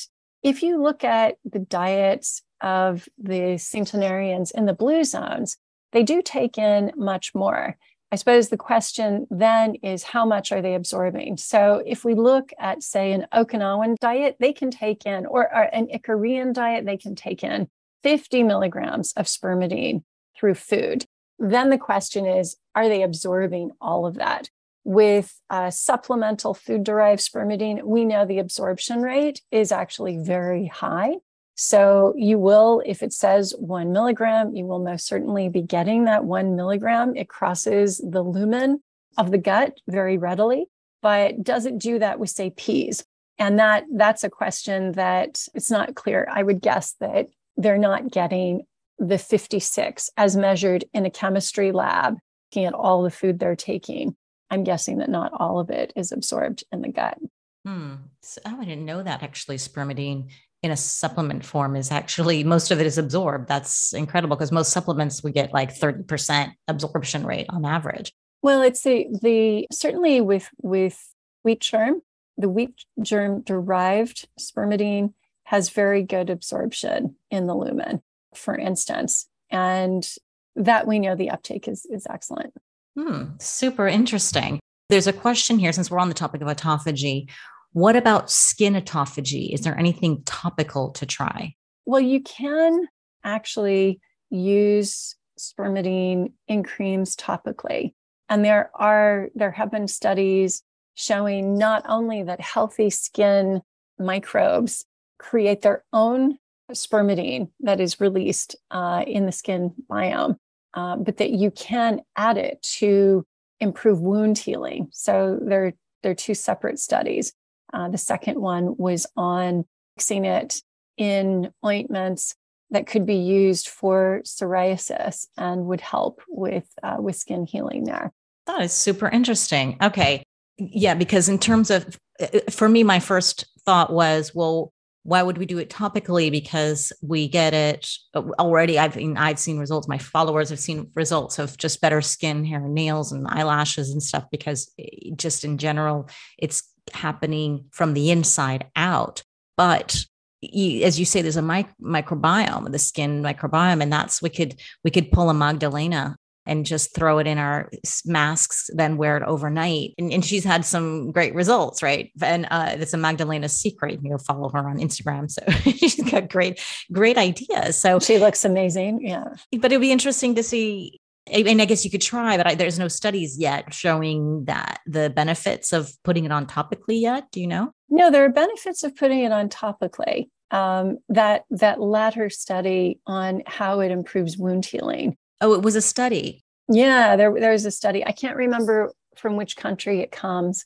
if 0.42 0.62
you 0.62 0.82
look 0.82 1.04
at 1.04 1.36
the 1.44 1.58
diets 1.58 2.42
of 2.62 3.06
the 3.18 3.58
centenarians 3.58 4.50
in 4.50 4.64
the 4.64 4.72
blue 4.72 5.04
zones, 5.04 5.58
they 5.92 6.02
do 6.02 6.22
take 6.22 6.56
in 6.56 6.92
much 6.96 7.34
more. 7.34 7.76
I 8.10 8.16
suppose 8.16 8.48
the 8.48 8.56
question 8.56 9.26
then 9.30 9.74
is 9.82 10.02
how 10.02 10.24
much 10.24 10.50
are 10.50 10.62
they 10.62 10.74
absorbing? 10.74 11.36
So 11.36 11.82
if 11.84 12.06
we 12.06 12.14
look 12.14 12.52
at, 12.58 12.82
say, 12.82 13.12
an 13.12 13.26
Okinawan 13.34 13.96
diet, 14.00 14.36
they 14.40 14.54
can 14.54 14.70
take 14.70 15.04
in, 15.04 15.26
or, 15.26 15.42
or 15.54 15.64
an 15.74 15.88
Icarian 15.88 16.54
diet, 16.54 16.86
they 16.86 16.96
can 16.96 17.14
take 17.14 17.44
in 17.44 17.68
50 18.04 18.44
milligrams 18.44 19.12
of 19.12 19.26
spermidine 19.26 20.04
through 20.38 20.54
food. 20.54 21.04
Then 21.38 21.68
the 21.68 21.76
question 21.76 22.24
is, 22.24 22.56
are 22.74 22.88
they 22.88 23.02
absorbing 23.02 23.72
all 23.78 24.06
of 24.06 24.14
that? 24.14 24.48
With 24.88 25.38
uh, 25.50 25.70
supplemental 25.70 26.54
food 26.54 26.82
derived 26.82 27.20
spermidine, 27.20 27.82
we 27.82 28.06
know 28.06 28.24
the 28.24 28.38
absorption 28.38 29.02
rate 29.02 29.42
is 29.50 29.70
actually 29.70 30.16
very 30.16 30.64
high. 30.64 31.16
So 31.56 32.14
you 32.16 32.38
will, 32.38 32.82
if 32.86 33.02
it 33.02 33.12
says 33.12 33.54
one 33.58 33.92
milligram, 33.92 34.56
you 34.56 34.64
will 34.64 34.78
most 34.78 35.06
certainly 35.06 35.50
be 35.50 35.60
getting 35.60 36.04
that 36.04 36.24
one 36.24 36.56
milligram. 36.56 37.14
It 37.16 37.28
crosses 37.28 37.98
the 37.98 38.22
lumen 38.22 38.82
of 39.18 39.30
the 39.30 39.36
gut 39.36 39.76
very 39.86 40.16
readily, 40.16 40.68
but 41.02 41.42
does 41.42 41.66
it 41.66 41.78
do 41.78 41.98
that 41.98 42.18
with, 42.18 42.30
say, 42.30 42.48
peas? 42.48 43.04
And 43.38 43.58
that 43.58 43.84
that's 43.92 44.24
a 44.24 44.30
question 44.30 44.92
that 44.92 45.44
it's 45.52 45.70
not 45.70 45.96
clear. 45.96 46.26
I 46.32 46.42
would 46.42 46.62
guess 46.62 46.94
that 47.00 47.26
they're 47.58 47.76
not 47.76 48.10
getting 48.10 48.62
the 48.98 49.18
56 49.18 50.08
as 50.16 50.34
measured 50.34 50.86
in 50.94 51.04
a 51.04 51.10
chemistry 51.10 51.72
lab, 51.72 52.16
looking 52.50 52.64
at 52.64 52.72
all 52.72 53.02
the 53.02 53.10
food 53.10 53.38
they're 53.38 53.54
taking. 53.54 54.16
I'm 54.50 54.64
guessing 54.64 54.98
that 54.98 55.10
not 55.10 55.32
all 55.34 55.58
of 55.58 55.70
it 55.70 55.92
is 55.96 56.12
absorbed 56.12 56.64
in 56.72 56.82
the 56.82 56.88
gut. 56.88 57.18
Hmm. 57.66 57.94
So, 58.22 58.40
oh, 58.46 58.60
I 58.60 58.64
didn't 58.64 58.84
know 58.84 59.02
that 59.02 59.22
actually 59.22 59.56
spermidine 59.56 60.30
in 60.62 60.70
a 60.70 60.76
supplement 60.76 61.44
form 61.44 61.76
is 61.76 61.90
actually 61.90 62.42
most 62.42 62.70
of 62.70 62.80
it 62.80 62.86
is 62.86 62.98
absorbed. 62.98 63.48
That's 63.48 63.92
incredible 63.92 64.36
because 64.36 64.50
most 64.50 64.72
supplements 64.72 65.22
we 65.22 65.32
get 65.32 65.52
like 65.52 65.74
30% 65.74 66.52
absorption 66.66 67.24
rate 67.24 67.46
on 67.50 67.64
average. 67.64 68.12
Well, 68.42 68.62
it's 68.62 68.82
the 68.82 69.06
the 69.22 69.66
certainly 69.72 70.20
with 70.20 70.48
with 70.62 71.12
wheat 71.42 71.60
germ, 71.60 72.02
the 72.36 72.48
wheat 72.48 72.84
germ 73.02 73.42
derived 73.42 74.28
spermidine 74.38 75.12
has 75.44 75.70
very 75.70 76.02
good 76.02 76.30
absorption 76.30 77.16
in 77.30 77.46
the 77.46 77.54
lumen, 77.54 78.02
for 78.34 78.56
instance. 78.56 79.28
And 79.50 80.08
that 80.56 80.86
we 80.86 80.98
know 80.98 81.14
the 81.14 81.30
uptake 81.30 81.68
is 81.68 81.86
is 81.86 82.06
excellent. 82.08 82.54
Hmm, 82.98 83.36
super 83.38 83.86
interesting. 83.86 84.58
There's 84.88 85.06
a 85.06 85.12
question 85.12 85.58
here 85.58 85.72
since 85.72 85.88
we're 85.88 86.00
on 86.00 86.08
the 86.08 86.14
topic 86.14 86.40
of 86.40 86.48
autophagy. 86.48 87.30
What 87.72 87.94
about 87.94 88.28
skin 88.28 88.74
autophagy? 88.74 89.54
Is 89.54 89.60
there 89.60 89.78
anything 89.78 90.22
topical 90.24 90.90
to 90.92 91.06
try? 91.06 91.54
Well, 91.86 92.00
you 92.00 92.20
can 92.22 92.88
actually 93.22 94.00
use 94.30 95.14
spermidine 95.38 96.32
in 96.48 96.64
creams 96.64 97.14
topically. 97.14 97.94
And 98.28 98.44
there 98.44 98.70
are 98.74 99.28
there 99.36 99.52
have 99.52 99.70
been 99.70 99.86
studies 99.86 100.64
showing 100.94 101.56
not 101.56 101.84
only 101.88 102.24
that 102.24 102.40
healthy 102.40 102.90
skin 102.90 103.60
microbes 103.96 104.84
create 105.18 105.62
their 105.62 105.84
own 105.92 106.36
spermidine 106.72 107.50
that 107.60 107.80
is 107.80 108.00
released 108.00 108.56
uh, 108.72 109.04
in 109.06 109.24
the 109.24 109.32
skin 109.32 109.72
biome, 109.88 110.36
uh, 110.74 110.96
but 110.96 111.16
that 111.18 111.30
you 111.30 111.50
can 111.50 112.00
add 112.16 112.36
it 112.36 112.62
to 112.62 113.24
improve 113.60 114.00
wound 114.00 114.38
healing. 114.38 114.88
So 114.92 115.38
there 115.40 115.74
are 116.04 116.14
two 116.14 116.34
separate 116.34 116.78
studies. 116.78 117.32
Uh, 117.72 117.88
the 117.88 117.98
second 117.98 118.40
one 118.40 118.76
was 118.76 119.06
on 119.16 119.64
mixing 119.96 120.24
it 120.24 120.62
in 120.96 121.52
ointments 121.64 122.34
that 122.70 122.86
could 122.86 123.06
be 123.06 123.16
used 123.16 123.68
for 123.68 124.20
psoriasis 124.24 125.26
and 125.36 125.66
would 125.66 125.80
help 125.80 126.20
with 126.28 126.68
uh, 126.82 126.96
with 126.98 127.16
skin 127.16 127.46
healing 127.46 127.84
there. 127.84 128.12
That 128.46 128.62
is 128.62 128.72
super 128.72 129.08
interesting. 129.08 129.76
Okay, 129.82 130.22
yeah, 130.58 130.94
because 130.94 131.28
in 131.28 131.38
terms 131.38 131.70
of 131.70 131.98
uh, 132.20 132.26
for 132.50 132.68
me, 132.68 132.82
my 132.84 133.00
first 133.00 133.46
thought 133.64 133.92
was, 133.92 134.34
well, 134.34 134.72
why 135.08 135.22
would 135.22 135.38
we 135.38 135.46
do 135.46 135.56
it 135.56 135.70
topically? 135.70 136.30
Because 136.30 136.92
we 137.00 137.28
get 137.28 137.54
it 137.54 137.90
uh, 138.12 138.22
already. 138.38 138.78
I've 138.78 138.98
I've 139.16 139.38
seen 139.38 139.58
results. 139.58 139.88
My 139.88 139.96
followers 139.96 140.50
have 140.50 140.58
seen 140.58 140.90
results 140.94 141.38
of 141.38 141.56
just 141.56 141.80
better 141.80 142.02
skin, 142.02 142.44
hair, 142.44 142.62
and 142.62 142.74
nails, 142.74 143.10
and 143.10 143.26
eyelashes 143.26 143.90
and 143.90 144.02
stuff. 144.02 144.24
Because 144.30 144.70
eh, 144.78 145.12
just 145.16 145.44
in 145.44 145.56
general, 145.56 146.10
it's 146.36 146.62
happening 146.92 147.64
from 147.70 147.94
the 147.94 148.10
inside 148.10 148.66
out. 148.76 149.22
But 149.56 150.04
as 150.44 150.98
you 150.98 151.06
say, 151.06 151.22
there's 151.22 151.38
a 151.38 151.42
mic- 151.42 151.74
microbiome, 151.82 152.70
the 152.70 152.78
skin 152.78 153.22
microbiome, 153.22 153.82
and 153.82 153.90
that's 153.90 154.20
we 154.20 154.28
could 154.28 154.60
we 154.84 154.90
could 154.90 155.10
pull 155.10 155.30
a 155.30 155.34
Magdalena 155.34 156.18
and 156.48 156.66
just 156.66 156.94
throw 156.94 157.18
it 157.18 157.26
in 157.26 157.38
our 157.38 157.70
masks, 158.04 158.70
then 158.74 158.96
wear 158.96 159.16
it 159.16 159.22
overnight. 159.22 159.94
And, 159.98 160.12
and 160.12 160.24
she's 160.24 160.44
had 160.44 160.64
some 160.64 161.12
great 161.12 161.34
results, 161.34 161.82
right? 161.82 162.10
And 162.20 162.46
uh, 162.50 162.76
it's 162.78 162.94
a 162.94 162.96
Magdalena 162.96 163.48
secret. 163.48 164.00
You 164.02 164.18
follow 164.18 164.48
her 164.48 164.68
on 164.68 164.78
Instagram. 164.78 165.30
So 165.30 165.42
she's 165.70 166.02
got 166.10 166.28
great, 166.28 166.60
great 166.90 167.18
ideas. 167.18 167.78
So 167.78 168.00
she 168.00 168.18
looks 168.18 168.44
amazing. 168.44 169.06
Yeah. 169.06 169.34
But 169.52 169.66
it'd 169.72 169.80
be 169.80 169.92
interesting 169.92 170.34
to 170.36 170.42
see 170.42 171.00
and 171.30 171.60
I 171.60 171.66
guess 171.66 171.84
you 171.84 171.90
could 171.90 172.00
try, 172.00 172.38
but 172.38 172.46
I, 172.46 172.54
there's 172.54 172.78
no 172.78 172.88
studies 172.88 173.38
yet 173.38 173.74
showing 173.74 174.46
that 174.46 174.80
the 174.86 175.10
benefits 175.10 175.74
of 175.74 175.92
putting 176.02 176.24
it 176.24 176.32
on 176.32 176.46
topically 176.46 177.00
yet. 177.00 177.30
Do 177.32 177.42
you 177.42 177.46
know? 177.46 177.70
No, 177.90 178.10
there 178.10 178.24
are 178.24 178.30
benefits 178.30 178.82
of 178.82 178.96
putting 178.96 179.20
it 179.20 179.30
on 179.32 179.50
topically. 179.50 180.30
Um, 180.50 181.00
that 181.10 181.44
that 181.50 181.82
latter 181.82 182.30
study 182.30 183.00
on 183.06 183.42
how 183.46 183.80
it 183.80 183.90
improves 183.90 184.38
wound 184.38 184.64
healing 184.64 185.18
Oh, 185.40 185.54
it 185.54 185.62
was 185.62 185.76
a 185.76 185.82
study. 185.82 186.42
Yeah, 186.68 187.16
there 187.16 187.32
there's 187.32 187.64
a 187.64 187.70
study. 187.70 188.04
I 188.04 188.12
can't 188.12 188.36
remember 188.36 188.92
from 189.16 189.36
which 189.36 189.56
country 189.56 190.00
it 190.00 190.12
comes, 190.12 190.64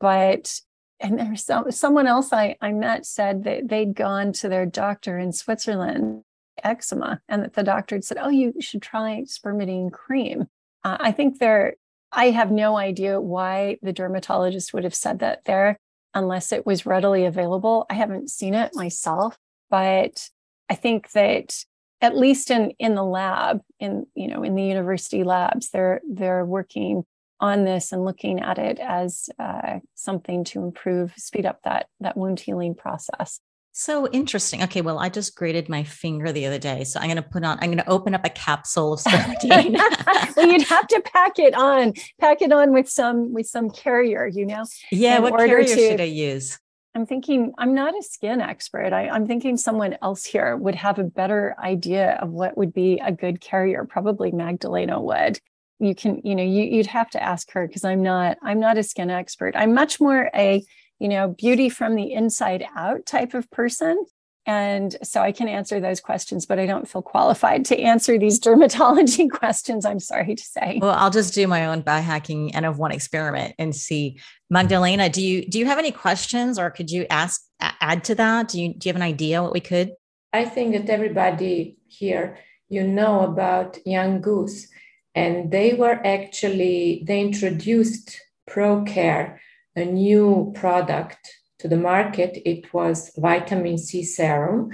but 0.00 0.60
and 1.00 1.18
there's 1.18 1.44
some 1.44 1.70
someone 1.70 2.06
else 2.06 2.32
I, 2.32 2.56
I 2.60 2.72
met 2.72 3.04
said 3.04 3.44
that 3.44 3.68
they'd 3.68 3.94
gone 3.94 4.32
to 4.34 4.48
their 4.48 4.66
doctor 4.66 5.18
in 5.18 5.32
Switzerland, 5.32 6.22
eczema, 6.62 7.20
and 7.28 7.42
that 7.42 7.54
the 7.54 7.64
doctor 7.64 7.96
had 7.96 8.04
said, 8.04 8.18
Oh, 8.20 8.30
you 8.30 8.54
should 8.60 8.82
try 8.82 9.24
spermidine 9.26 9.92
cream. 9.92 10.46
Uh, 10.84 10.96
I 11.00 11.12
think 11.12 11.38
there, 11.38 11.74
I 12.10 12.30
have 12.30 12.50
no 12.50 12.76
idea 12.76 13.20
why 13.20 13.78
the 13.82 13.92
dermatologist 13.92 14.72
would 14.72 14.84
have 14.84 14.94
said 14.94 15.20
that 15.20 15.44
there 15.44 15.78
unless 16.14 16.52
it 16.52 16.66
was 16.66 16.86
readily 16.86 17.24
available. 17.24 17.86
I 17.88 17.94
haven't 17.94 18.30
seen 18.30 18.54
it 18.54 18.74
myself, 18.74 19.36
but 19.70 20.28
I 20.68 20.74
think 20.74 21.10
that 21.12 21.64
at 22.02 22.16
least 22.16 22.50
in 22.50 22.72
in 22.78 22.94
the 22.94 23.04
lab 23.04 23.62
in 23.80 24.06
you 24.14 24.28
know 24.28 24.42
in 24.42 24.54
the 24.54 24.64
university 24.64 25.24
labs 25.24 25.70
they're 25.70 26.02
they're 26.10 26.44
working 26.44 27.04
on 27.40 27.64
this 27.64 27.92
and 27.92 28.04
looking 28.04 28.40
at 28.40 28.58
it 28.58 28.78
as 28.78 29.28
uh, 29.38 29.78
something 29.94 30.44
to 30.44 30.62
improve 30.62 31.12
speed 31.16 31.46
up 31.46 31.60
that 31.62 31.86
that 32.00 32.16
wound 32.16 32.38
healing 32.38 32.74
process 32.74 33.40
so 33.74 34.06
interesting. 34.08 34.62
Okay, 34.64 34.82
well, 34.82 34.98
I 34.98 35.08
just 35.08 35.34
grated 35.34 35.70
my 35.70 35.82
finger 35.82 36.30
the 36.30 36.44
other 36.44 36.58
day, 36.58 36.84
so 36.84 37.00
I'm 37.00 37.06
going 37.06 37.16
to 37.16 37.22
put 37.22 37.42
on. 37.42 37.58
I'm 37.62 37.70
going 37.70 37.78
to 37.78 37.88
open 37.88 38.14
up 38.14 38.22
a 38.22 38.28
capsule 38.28 38.92
of 38.92 39.00
spermidine. 39.00 39.72
well, 40.36 40.46
you'd 40.46 40.68
have 40.68 40.86
to 40.88 41.00
pack 41.00 41.38
it 41.38 41.54
on, 41.54 41.94
pack 42.20 42.42
it 42.42 42.52
on 42.52 42.74
with 42.74 42.90
some 42.90 43.32
with 43.32 43.46
some 43.46 43.70
carrier, 43.70 44.26
you 44.26 44.44
know. 44.44 44.66
Yeah, 44.90 45.20
what 45.20 45.38
carrier 45.38 45.64
to, 45.64 45.74
should 45.74 46.02
I 46.02 46.04
use? 46.04 46.58
I'm 46.94 47.06
thinking 47.06 47.54
I'm 47.56 47.74
not 47.74 47.98
a 47.98 48.02
skin 48.02 48.40
expert. 48.40 48.92
I, 48.92 49.14
am 49.14 49.26
thinking 49.26 49.56
someone 49.56 49.96
else 50.02 50.24
here 50.24 50.56
would 50.56 50.74
have 50.74 50.98
a 50.98 51.04
better 51.04 51.54
idea 51.58 52.18
of 52.20 52.30
what 52.30 52.56
would 52.58 52.74
be 52.74 53.00
a 53.02 53.10
good 53.10 53.40
carrier. 53.40 53.84
Probably 53.84 54.30
Magdalena 54.30 55.00
would. 55.00 55.40
You 55.78 55.94
can, 55.94 56.20
you 56.22 56.34
know, 56.34 56.42
you, 56.42 56.64
you'd 56.64 56.86
have 56.86 57.08
to 57.10 57.22
ask 57.22 57.50
her 57.52 57.66
because 57.66 57.84
I'm 57.84 58.02
not, 58.02 58.36
I'm 58.42 58.60
not 58.60 58.76
a 58.76 58.82
skin 58.82 59.10
expert. 59.10 59.56
I'm 59.56 59.72
much 59.72 60.00
more 60.00 60.30
a, 60.34 60.62
you 60.98 61.08
know, 61.08 61.28
beauty 61.28 61.70
from 61.70 61.94
the 61.94 62.12
inside 62.12 62.64
out 62.76 63.06
type 63.06 63.32
of 63.32 63.50
person. 63.50 64.04
And 64.44 64.96
so 65.04 65.20
I 65.20 65.30
can 65.30 65.46
answer 65.46 65.78
those 65.78 66.00
questions, 66.00 66.46
but 66.46 66.58
I 66.58 66.66
don't 66.66 66.88
feel 66.88 67.02
qualified 67.02 67.64
to 67.66 67.78
answer 67.78 68.18
these 68.18 68.40
dermatology 68.40 69.30
questions. 69.38 69.84
I'm 69.84 70.00
sorry 70.00 70.34
to 70.34 70.42
say. 70.42 70.78
Well, 70.82 70.96
I'll 70.98 71.10
just 71.10 71.34
do 71.34 71.46
my 71.46 71.66
own 71.66 71.82
biohacking 71.82 72.50
and 72.54 72.66
of 72.66 72.78
one 72.78 72.90
experiment 72.90 73.54
and 73.58 73.74
see. 73.74 74.18
Magdalena, 74.50 75.08
do 75.08 75.22
you 75.22 75.46
do 75.48 75.58
you 75.58 75.66
have 75.66 75.78
any 75.78 75.92
questions 75.92 76.58
or 76.58 76.70
could 76.70 76.90
you 76.90 77.06
ask 77.08 77.40
add 77.60 78.04
to 78.04 78.14
that? 78.16 78.48
Do 78.48 78.60
you 78.60 78.74
do 78.74 78.88
you 78.88 78.90
have 78.90 79.00
an 79.00 79.06
idea 79.06 79.42
what 79.42 79.52
we 79.52 79.60
could? 79.60 79.92
I 80.32 80.44
think 80.44 80.74
that 80.74 80.90
everybody 80.90 81.76
here, 81.86 82.38
you 82.68 82.86
know 82.86 83.20
about 83.20 83.78
Youngoose, 83.86 84.66
and 85.14 85.50
they 85.50 85.74
were 85.74 86.00
actually 86.04 87.04
they 87.06 87.20
introduced 87.20 88.20
ProCare, 88.50 89.38
a 89.76 89.84
new 89.84 90.52
product 90.54 91.30
to 91.62 91.68
the 91.68 91.76
market, 91.76 92.42
it 92.44 92.74
was 92.74 93.12
vitamin 93.16 93.78
C 93.78 94.02
serum. 94.02 94.70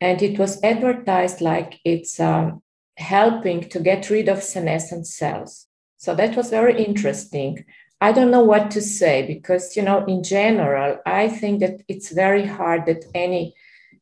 And 0.00 0.20
it 0.20 0.38
was 0.38 0.60
advertised 0.64 1.40
like 1.40 1.78
it's 1.84 2.18
um, 2.18 2.62
helping 2.96 3.68
to 3.68 3.78
get 3.78 4.10
rid 4.10 4.28
of 4.28 4.42
senescent 4.42 5.06
cells. 5.06 5.68
So 5.98 6.14
that 6.16 6.36
was 6.36 6.50
very 6.50 6.82
interesting. 6.82 7.64
I 8.00 8.10
don't 8.10 8.32
know 8.32 8.42
what 8.42 8.72
to 8.72 8.80
say 8.80 9.24
because, 9.24 9.76
you 9.76 9.82
know, 9.82 10.04
in 10.06 10.24
general, 10.24 10.98
I 11.06 11.28
think 11.28 11.60
that 11.60 11.82
it's 11.86 12.10
very 12.10 12.44
hard 12.44 12.86
that 12.86 13.04
any 13.14 13.54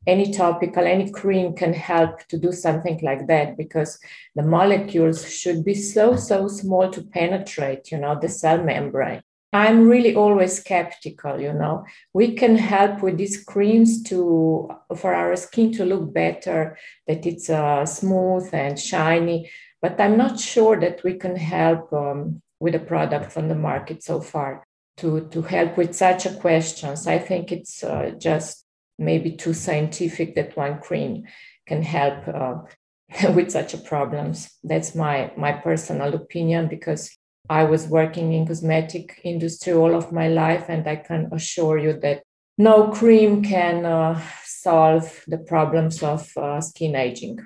any 0.07 0.33
topical, 0.33 0.87
any 0.87 1.11
cream 1.11 1.55
can 1.55 1.75
help 1.75 2.27
to 2.29 2.39
do 2.39 2.53
something 2.53 2.99
like 3.03 3.27
that 3.27 3.59
because 3.59 3.99
the 4.35 4.43
molecules 4.43 5.31
should 5.31 5.63
be 5.63 5.75
so, 5.75 6.17
so 6.17 6.49
small 6.49 6.91
to 6.91 7.03
penetrate, 7.03 7.93
you 7.93 7.99
know, 7.99 8.19
the 8.19 8.29
cell 8.29 8.63
membrane. 8.65 9.21
I'm 9.53 9.89
really 9.89 10.15
always 10.15 10.59
skeptical, 10.59 11.41
you 11.41 11.53
know. 11.53 11.85
We 12.13 12.35
can 12.35 12.57
help 12.57 13.03
with 13.03 13.19
these 13.19 13.43
creams 13.43 14.03
to 14.05 14.71
for 14.97 15.13
our 15.13 15.35
skin 15.37 15.73
to 15.73 15.85
look 15.85 16.15
better, 16.15 16.79
that 17.09 17.27
it's 17.27 17.51
uh, 17.51 17.85
smooth 17.85 18.49
and 18.53 18.79
shiny, 18.79 19.51
but 19.83 20.01
I'm 20.01 20.17
not 20.17 20.39
sure 20.39 20.79
that 20.81 21.03
we 21.03 21.15
can 21.15 21.35
help 21.35 21.93
um, 21.93 22.43
with 22.61 22.75
the 22.75 22.79
products 22.79 23.37
on 23.37 23.49
the 23.49 23.55
market 23.57 24.05
so 24.05 24.21
far 24.21 24.65
to, 24.99 25.27
to 25.29 25.43
help 25.43 25.77
with 25.77 25.95
such 25.95 26.27
a 26.27 26.35
questions. 26.35 27.07
I 27.07 27.19
think 27.19 27.51
it's 27.51 27.83
uh, 27.83 28.13
just 28.19 28.65
maybe 28.99 29.33
too 29.33 29.55
scientific 29.55 30.35
that 30.37 30.57
one 30.57 30.79
cream 30.79 31.25
can 31.67 31.83
help 31.83 32.29
uh, 32.29 32.59
with 33.35 33.51
such 33.51 33.75
a 33.75 33.79
problems. 33.79 34.51
That's 34.63 34.95
my 34.95 35.33
my 35.37 35.53
personal 35.53 36.15
opinion 36.15 36.69
because 36.69 37.17
I 37.49 37.65
was 37.65 37.89
working 37.89 38.33
in 38.33 38.47
cosmetic 38.47 39.21
industry 39.25 39.73
all 39.73 39.95
of 39.95 40.13
my 40.13 40.29
life, 40.29 40.67
and 40.69 40.87
I 40.87 40.97
can 40.97 41.29
assure 41.33 41.79
you 41.79 41.95
that 42.01 42.23
no 42.59 42.89
cream 42.89 43.43
can 43.43 43.87
uh, 43.87 44.21
solve 44.45 45.25
the 45.27 45.39
problems 45.39 46.03
of 46.03 46.31
uh, 46.37 46.61
skin 46.61 46.95
aging. 46.95 47.39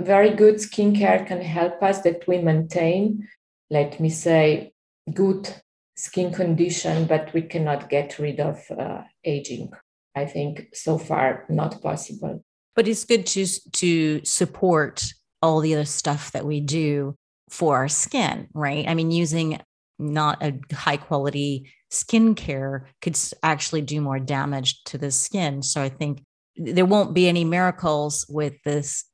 very 0.00 0.30
good 0.30 0.56
skincare 0.56 1.26
can 1.26 1.40
help 1.40 1.82
us 1.82 2.02
that 2.02 2.26
we 2.28 2.38
maintain, 2.38 3.28
let 3.70 3.98
me 3.98 4.08
say, 4.08 4.72
good 5.12 5.52
skin 5.96 6.32
condition, 6.32 7.06
but 7.06 7.32
we 7.34 7.42
cannot 7.42 7.90
get 7.90 8.18
rid 8.18 8.40
of 8.40 8.58
uh, 8.70 9.02
aging. 9.24 9.70
I 10.14 10.26
think 10.26 10.68
so 10.72 10.98
far 10.98 11.44
not 11.48 11.82
possible. 11.82 12.44
But 12.76 12.88
it's 12.88 13.04
good 13.04 13.26
to 13.26 13.46
to 13.72 14.24
support 14.24 15.12
all 15.40 15.60
the 15.60 15.74
other 15.74 15.84
stuff 15.84 16.32
that 16.32 16.46
we 16.46 16.60
do 16.60 17.16
for 17.52 17.76
our 17.76 17.88
skin, 17.88 18.48
right? 18.54 18.88
I 18.88 18.94
mean, 18.94 19.10
using 19.10 19.60
not 19.98 20.42
a 20.42 20.58
high 20.74 20.96
quality 20.96 21.70
skincare 21.90 22.86
could 23.02 23.18
actually 23.42 23.82
do 23.82 24.00
more 24.00 24.18
damage 24.18 24.82
to 24.84 24.98
the 24.98 25.10
skin. 25.10 25.62
So 25.62 25.82
I 25.82 25.90
think 25.90 26.24
there 26.56 26.86
won't 26.86 27.14
be 27.14 27.28
any 27.28 27.44
miracles 27.44 28.26
with 28.28 28.54
this 28.64 29.04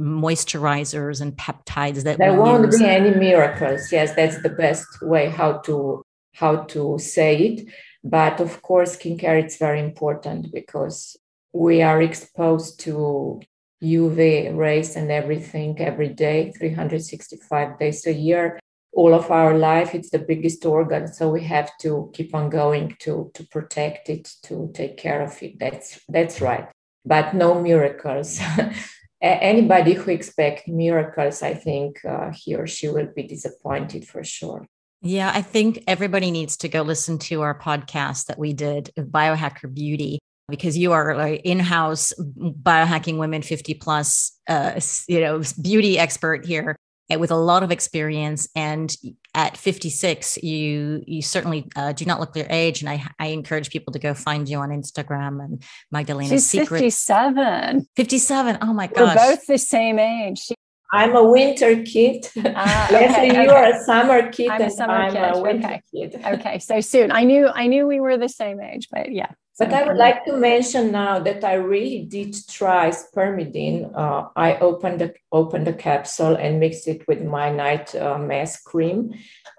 moisturizers 0.00 1.20
and 1.20 1.36
peptides 1.36 2.02
that 2.02 2.18
there 2.18 2.34
won't 2.34 2.64
use. 2.64 2.80
be 2.80 2.84
any 2.84 3.14
miracles 3.14 3.92
yes 3.92 4.12
that's 4.16 4.42
the 4.42 4.48
best 4.50 4.88
way 5.02 5.28
how 5.28 5.52
to 5.58 6.02
how 6.32 6.56
to 6.64 6.98
say 6.98 7.36
it 7.36 7.68
but 8.04 8.38
of 8.38 8.60
course, 8.60 8.96
skincare 8.96 9.42
it's 9.42 9.56
very 9.56 9.80
important 9.80 10.52
because 10.52 11.16
we 11.54 11.80
are 11.80 12.02
exposed 12.02 12.78
to 12.80 13.40
UV 13.84 14.56
rays 14.56 14.96
and 14.96 15.10
everything 15.10 15.80
every 15.80 16.08
day, 16.08 16.52
365 16.58 17.78
days 17.78 18.06
a 18.06 18.12
year. 18.12 18.58
All 18.92 19.12
of 19.12 19.30
our 19.30 19.58
life, 19.58 19.94
it's 19.94 20.10
the 20.10 20.18
biggest 20.18 20.64
organ. 20.64 21.12
So 21.12 21.28
we 21.28 21.42
have 21.44 21.70
to 21.78 22.10
keep 22.14 22.34
on 22.34 22.48
going 22.48 22.96
to, 23.00 23.30
to 23.34 23.46
protect 23.48 24.08
it, 24.08 24.32
to 24.44 24.70
take 24.72 24.96
care 24.96 25.22
of 25.22 25.42
it. 25.42 25.58
That's, 25.58 26.00
that's 26.08 26.40
right. 26.40 26.68
But 27.04 27.34
no 27.34 27.60
miracles. 27.60 28.40
Anybody 29.20 29.94
who 29.94 30.10
expects 30.10 30.68
miracles, 30.68 31.42
I 31.42 31.54
think 31.54 32.04
uh, 32.04 32.30
he 32.32 32.54
or 32.54 32.66
she 32.66 32.88
will 32.88 33.08
be 33.14 33.24
disappointed 33.24 34.06
for 34.06 34.22
sure. 34.22 34.66
Yeah, 35.06 35.30
I 35.34 35.42
think 35.42 35.84
everybody 35.86 36.30
needs 36.30 36.56
to 36.58 36.68
go 36.68 36.82
listen 36.82 37.18
to 37.18 37.42
our 37.42 37.58
podcast 37.58 38.26
that 38.26 38.38
we 38.38 38.54
did, 38.54 38.90
Biohacker 38.96 39.72
Beauty, 39.72 40.18
because 40.48 40.76
you 40.76 40.92
are 40.92 41.16
like 41.16 41.40
in-house 41.44 42.12
biohacking 42.18 43.18
women 43.18 43.42
50 43.42 43.74
plus, 43.74 44.38
uh, 44.48 44.78
you 45.08 45.20
know, 45.20 45.42
beauty 45.60 45.98
expert 45.98 46.44
here 46.44 46.76
with 47.10 47.30
a 47.30 47.36
lot 47.36 47.62
of 47.62 47.70
experience. 47.70 48.48
And 48.54 48.94
at 49.34 49.56
56, 49.56 50.42
you 50.42 51.02
you 51.06 51.22
certainly 51.22 51.68
uh, 51.76 51.92
do 51.92 52.04
not 52.04 52.20
look 52.20 52.36
your 52.36 52.46
age. 52.50 52.82
And 52.82 52.90
I, 52.90 53.04
I 53.18 53.28
encourage 53.28 53.70
people 53.70 53.92
to 53.92 53.98
go 53.98 54.14
find 54.14 54.48
you 54.48 54.58
on 54.58 54.70
Instagram 54.70 55.42
and 55.42 55.62
Magdalena 55.90 56.30
She's 56.30 56.46
Secret. 56.46 56.78
57. 56.78 57.86
57. 57.96 58.58
Oh 58.60 58.72
my 58.72 58.86
gosh. 58.86 59.16
We're 59.16 59.34
both 59.34 59.46
the 59.46 59.58
same 59.58 59.98
age. 59.98 60.38
She 60.38 60.54
I'm 60.92 61.16
a 61.16 61.24
winter 61.24 61.82
kid. 61.82 62.28
Ah, 62.36 62.88
Leslie, 62.92 63.30
okay, 63.30 63.42
you 63.42 63.50
are 63.50 63.64
a 63.64 63.82
summer 63.82 64.30
kid. 64.30 64.48
I'm 64.48 64.62
a 64.62 64.70
summer 64.70 64.94
I'm 64.94 65.12
kid. 65.12 65.36
A 65.36 65.40
winter 65.40 65.66
okay. 65.66 65.82
kid. 65.92 66.22
okay, 66.24 66.58
so 66.60 66.80
soon. 66.80 67.10
I 67.10 67.24
knew 67.24 67.48
I 67.48 67.66
knew 67.66 67.86
we 67.88 67.98
were 67.98 68.16
the 68.16 68.28
same 68.28 68.60
age, 68.60 68.86
but 68.92 69.10
yeah. 69.10 69.30
But 69.56 69.72
I 69.72 69.86
would 69.86 69.96
like 69.96 70.24
to 70.24 70.36
mention 70.36 70.90
now 70.90 71.20
that 71.20 71.44
I 71.44 71.54
really 71.54 72.04
did 72.04 72.34
try 72.48 72.90
spermidine. 72.90 73.92
Uh, 73.94 74.28
I 74.34 74.56
opened 74.58 75.00
the 75.00 75.14
opened 75.30 75.66
the 75.66 75.72
capsule 75.72 76.34
and 76.34 76.58
mixed 76.58 76.88
it 76.88 77.06
with 77.06 77.22
my 77.22 77.50
night 77.50 77.94
uh, 77.94 78.18
mask 78.18 78.64
cream, 78.64 79.14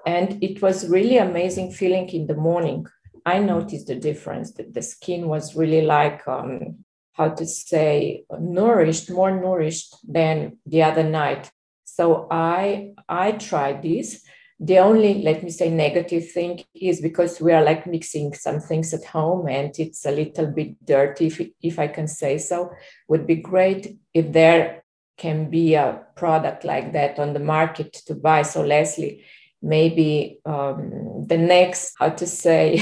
and 0.05 0.43
it 0.43 0.61
was 0.61 0.89
really 0.89 1.17
amazing 1.17 1.71
feeling 1.71 2.09
in 2.09 2.27
the 2.27 2.35
morning. 2.35 2.87
I 3.25 3.39
noticed 3.39 3.87
the 3.87 3.95
difference 3.95 4.51
that 4.53 4.73
the 4.73 4.81
skin 4.81 5.29
was 5.29 5.55
really 5.55 5.81
like 5.81 6.27
um, 6.27 6.85
how 7.15 7.29
to 7.29 7.45
say 7.45 8.25
nourished 8.39 9.09
more 9.09 9.31
nourished 9.31 9.95
than 10.07 10.57
the 10.65 10.83
other 10.83 11.03
night 11.03 11.51
so 11.83 12.27
i 12.29 12.91
i 13.07 13.31
tried 13.31 13.81
this 13.81 14.23
the 14.59 14.77
only 14.77 15.21
let 15.21 15.43
me 15.43 15.49
say 15.49 15.69
negative 15.69 16.31
thing 16.31 16.63
is 16.73 17.01
because 17.01 17.41
we 17.41 17.51
are 17.51 17.63
like 17.63 17.85
mixing 17.85 18.33
some 18.33 18.59
things 18.59 18.93
at 18.93 19.03
home 19.03 19.47
and 19.49 19.77
it's 19.77 20.05
a 20.05 20.11
little 20.11 20.47
bit 20.47 20.83
dirty 20.85 21.27
if, 21.27 21.41
if 21.61 21.77
i 21.77 21.87
can 21.87 22.07
say 22.07 22.37
so. 22.37 22.71
Would 23.09 23.27
be 23.27 23.35
great 23.35 23.97
if 24.13 24.31
there 24.31 24.83
can 25.17 25.49
be 25.49 25.75
a 25.75 26.03
product 26.15 26.63
like 26.63 26.93
that 26.93 27.19
on 27.19 27.33
the 27.33 27.39
market 27.39 27.93
to 28.07 28.15
buy. 28.15 28.43
So 28.43 28.63
leslie 28.63 29.25
maybe 29.61 30.39
um, 30.45 31.25
the 31.27 31.37
next 31.37 31.93
how 31.97 32.09
to 32.09 32.27
say 32.27 32.79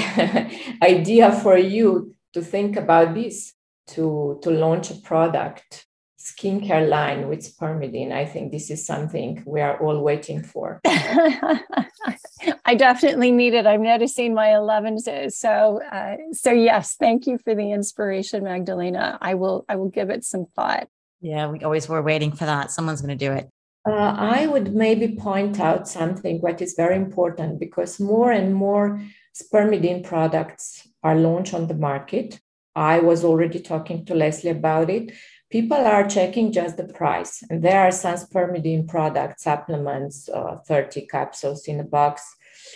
idea 0.84 1.32
for 1.32 1.58
you 1.58 2.14
to 2.34 2.42
think 2.42 2.76
about 2.76 3.16
this 3.16 3.54
to, 3.88 4.40
to 4.44 4.50
launch 4.50 4.92
a 4.92 4.96
product 4.96 5.86
skincare 6.24 6.88
line 6.88 7.28
with 7.28 7.42
spermidine. 7.42 8.14
I 8.14 8.26
think 8.26 8.52
this 8.52 8.72
is 8.72 8.86
something 8.86 9.44
we 9.46 9.60
are 9.60 9.78
all 9.78 10.02
waiting 10.02 10.42
for. 10.42 10.80
I 10.86 12.76
definitely 12.76 13.32
need 13.32 13.54
it. 13.54 13.68
I'm 13.68 13.84
noticing 13.84 14.34
my 14.34 14.48
11s. 14.48 15.34
So, 15.34 15.82
uh, 15.84 16.16
so 16.32 16.52
yes, 16.52 16.96
thank 16.96 17.28
you 17.28 17.38
for 17.38 17.54
the 17.54 17.72
inspiration, 17.72 18.46
Magdalena. 18.46 19.18
I 19.22 19.34
will, 19.34 19.66
I 19.68 19.76
will 19.76 19.90
give 19.90 20.10
it 20.10 20.24
some 20.24 20.46
thought. 20.56 20.88
Yeah, 21.20 21.50
we 21.50 21.60
always 21.60 21.90
were 21.90 22.02
waiting 22.02 22.32
for 22.32 22.46
that. 22.46 22.72
Someone's 22.72 23.02
going 23.02 23.18
to 23.18 23.26
do 23.26 23.34
it. 23.34 23.50
Uh, 23.86 24.16
I 24.18 24.48
would 24.48 24.74
maybe 24.74 25.16
point 25.16 25.60
out 25.60 25.90
something 25.90 26.40
what 26.40 26.62
is 26.62 26.74
very 26.76 26.96
important 26.96 27.60
because 27.60 28.00
more 28.00 28.32
and 28.32 28.56
more 28.56 29.02
spermidine 29.36 30.06
products 30.06 30.88
are 31.04 31.16
launched 31.16 31.54
on 31.54 31.68
the 31.68 31.74
market. 31.74 32.40
I 32.76 33.00
was 33.00 33.24
already 33.24 33.60
talking 33.60 34.06
to 34.06 34.16
Leslie 34.16 34.52
about 34.52 34.90
it. 34.90 35.12
People 35.54 35.86
are 35.86 36.08
checking 36.08 36.52
just 36.52 36.78
the 36.78 36.84
price, 36.86 37.44
and 37.48 37.62
there 37.62 37.82
are 37.82 37.92
some 37.92 38.16
spermidine 38.16 38.88
products, 38.88 39.44
supplements, 39.44 40.28
uh, 40.28 40.58
30 40.68 41.06
capsules 41.06 41.68
in 41.68 41.80
a 41.80 41.84
box. 41.84 42.24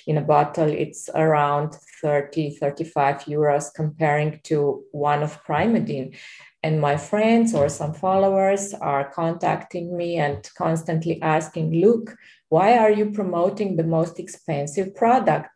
In 0.05 0.15
a 0.15 0.21
bottle, 0.21 0.69
it's 0.69 1.09
around 1.15 1.73
30, 2.03 2.51
35 2.51 3.21
euros 3.21 3.73
comparing 3.75 4.39
to 4.43 4.83
one 4.91 5.23
of 5.23 5.43
Primeadine. 5.43 6.15
And 6.61 6.79
my 6.79 6.97
friends 6.97 7.55
or 7.55 7.67
some 7.67 7.95
followers 7.95 8.75
are 8.75 9.09
contacting 9.09 9.97
me 9.97 10.17
and 10.17 10.47
constantly 10.55 11.19
asking, 11.23 11.81
look, 11.81 12.15
why 12.49 12.77
are 12.77 12.91
you 12.91 13.09
promoting 13.09 13.77
the 13.77 13.85
most 13.85 14.19
expensive 14.19 14.95
product? 14.95 15.49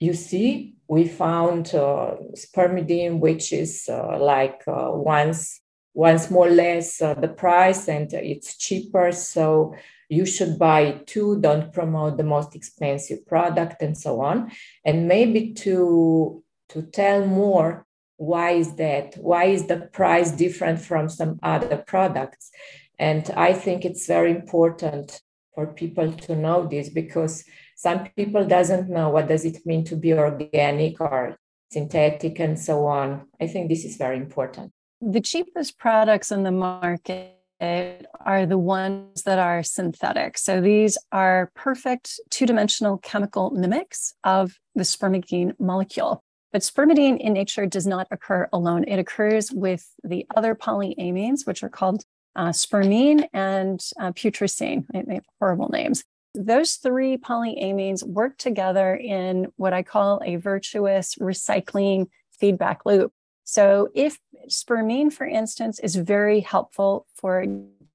You 0.00 0.12
see, 0.12 0.74
we 0.88 1.06
found 1.06 1.72
uh, 1.72 2.16
spermidine, 2.34 3.20
which 3.20 3.52
is 3.52 3.88
uh, 3.88 4.18
like 4.18 4.60
uh, 4.66 4.90
once 4.90 5.60
once 5.94 6.30
more 6.30 6.48
or 6.48 6.50
less 6.50 7.00
uh, 7.00 7.14
the 7.14 7.28
price 7.28 7.88
and 7.88 8.12
it's 8.12 8.56
cheaper. 8.58 9.12
So 9.12 9.74
you 10.08 10.26
should 10.26 10.58
buy 10.58 11.00
two, 11.06 11.40
don't 11.40 11.72
promote 11.72 12.16
the 12.16 12.24
most 12.24 12.54
expensive 12.54 13.26
product 13.26 13.80
and 13.80 13.96
so 13.96 14.20
on. 14.20 14.50
And 14.84 15.08
maybe 15.08 15.52
to, 15.54 16.42
to 16.70 16.82
tell 16.82 17.24
more, 17.24 17.86
why 18.16 18.50
is 18.52 18.76
that? 18.76 19.14
Why 19.16 19.44
is 19.44 19.66
the 19.66 19.88
price 19.92 20.30
different 20.30 20.80
from 20.80 21.08
some 21.08 21.38
other 21.42 21.78
products? 21.78 22.50
And 22.98 23.28
I 23.36 23.52
think 23.52 23.84
it's 23.84 24.06
very 24.06 24.30
important 24.30 25.20
for 25.54 25.66
people 25.68 26.12
to 26.12 26.36
know 26.36 26.66
this 26.66 26.88
because 26.88 27.44
some 27.76 28.08
people 28.16 28.46
doesn't 28.46 28.88
know 28.88 29.10
what 29.10 29.28
does 29.28 29.44
it 29.44 29.64
mean 29.64 29.84
to 29.84 29.96
be 29.96 30.12
organic 30.12 31.00
or 31.00 31.36
synthetic 31.70 32.38
and 32.38 32.58
so 32.58 32.86
on 32.86 33.26
i 33.40 33.46
think 33.46 33.68
this 33.68 33.84
is 33.84 33.96
very 33.96 34.16
important 34.16 34.72
the 35.00 35.20
cheapest 35.20 35.78
products 35.78 36.30
in 36.30 36.42
the 36.42 36.50
market 36.50 37.40
are 37.60 38.46
the 38.46 38.58
ones 38.58 39.22
that 39.22 39.38
are 39.38 39.62
synthetic. 39.62 40.36
So 40.38 40.60
these 40.60 40.98
are 41.12 41.50
perfect 41.54 42.20
two 42.30 42.46
dimensional 42.46 42.98
chemical 42.98 43.50
mimics 43.50 44.14
of 44.24 44.58
the 44.74 44.82
spermidine 44.82 45.58
molecule. 45.58 46.22
But 46.52 46.62
spermidine 46.62 47.18
in 47.18 47.32
nature 47.32 47.66
does 47.66 47.86
not 47.86 48.06
occur 48.10 48.48
alone. 48.52 48.84
It 48.84 48.98
occurs 48.98 49.50
with 49.50 49.86
the 50.02 50.26
other 50.36 50.54
polyamines, 50.54 51.46
which 51.46 51.62
are 51.62 51.68
called 51.68 52.04
uh, 52.36 52.52
spermine 52.52 53.26
and 53.32 53.80
uh, 53.98 54.12
putrescine. 54.12 54.86
They 54.92 55.14
have 55.14 55.24
horrible 55.40 55.68
names. 55.68 56.04
Those 56.34 56.74
three 56.74 57.16
polyamines 57.16 58.06
work 58.06 58.38
together 58.38 58.94
in 58.94 59.46
what 59.56 59.72
I 59.72 59.82
call 59.82 60.20
a 60.24 60.36
virtuous 60.36 61.14
recycling 61.16 62.08
feedback 62.38 62.84
loop. 62.84 63.12
So, 63.44 63.88
if 63.94 64.18
spermine, 64.48 65.10
for 65.10 65.26
instance, 65.26 65.78
is 65.78 65.96
very 65.96 66.40
helpful 66.40 67.06
for 67.14 67.44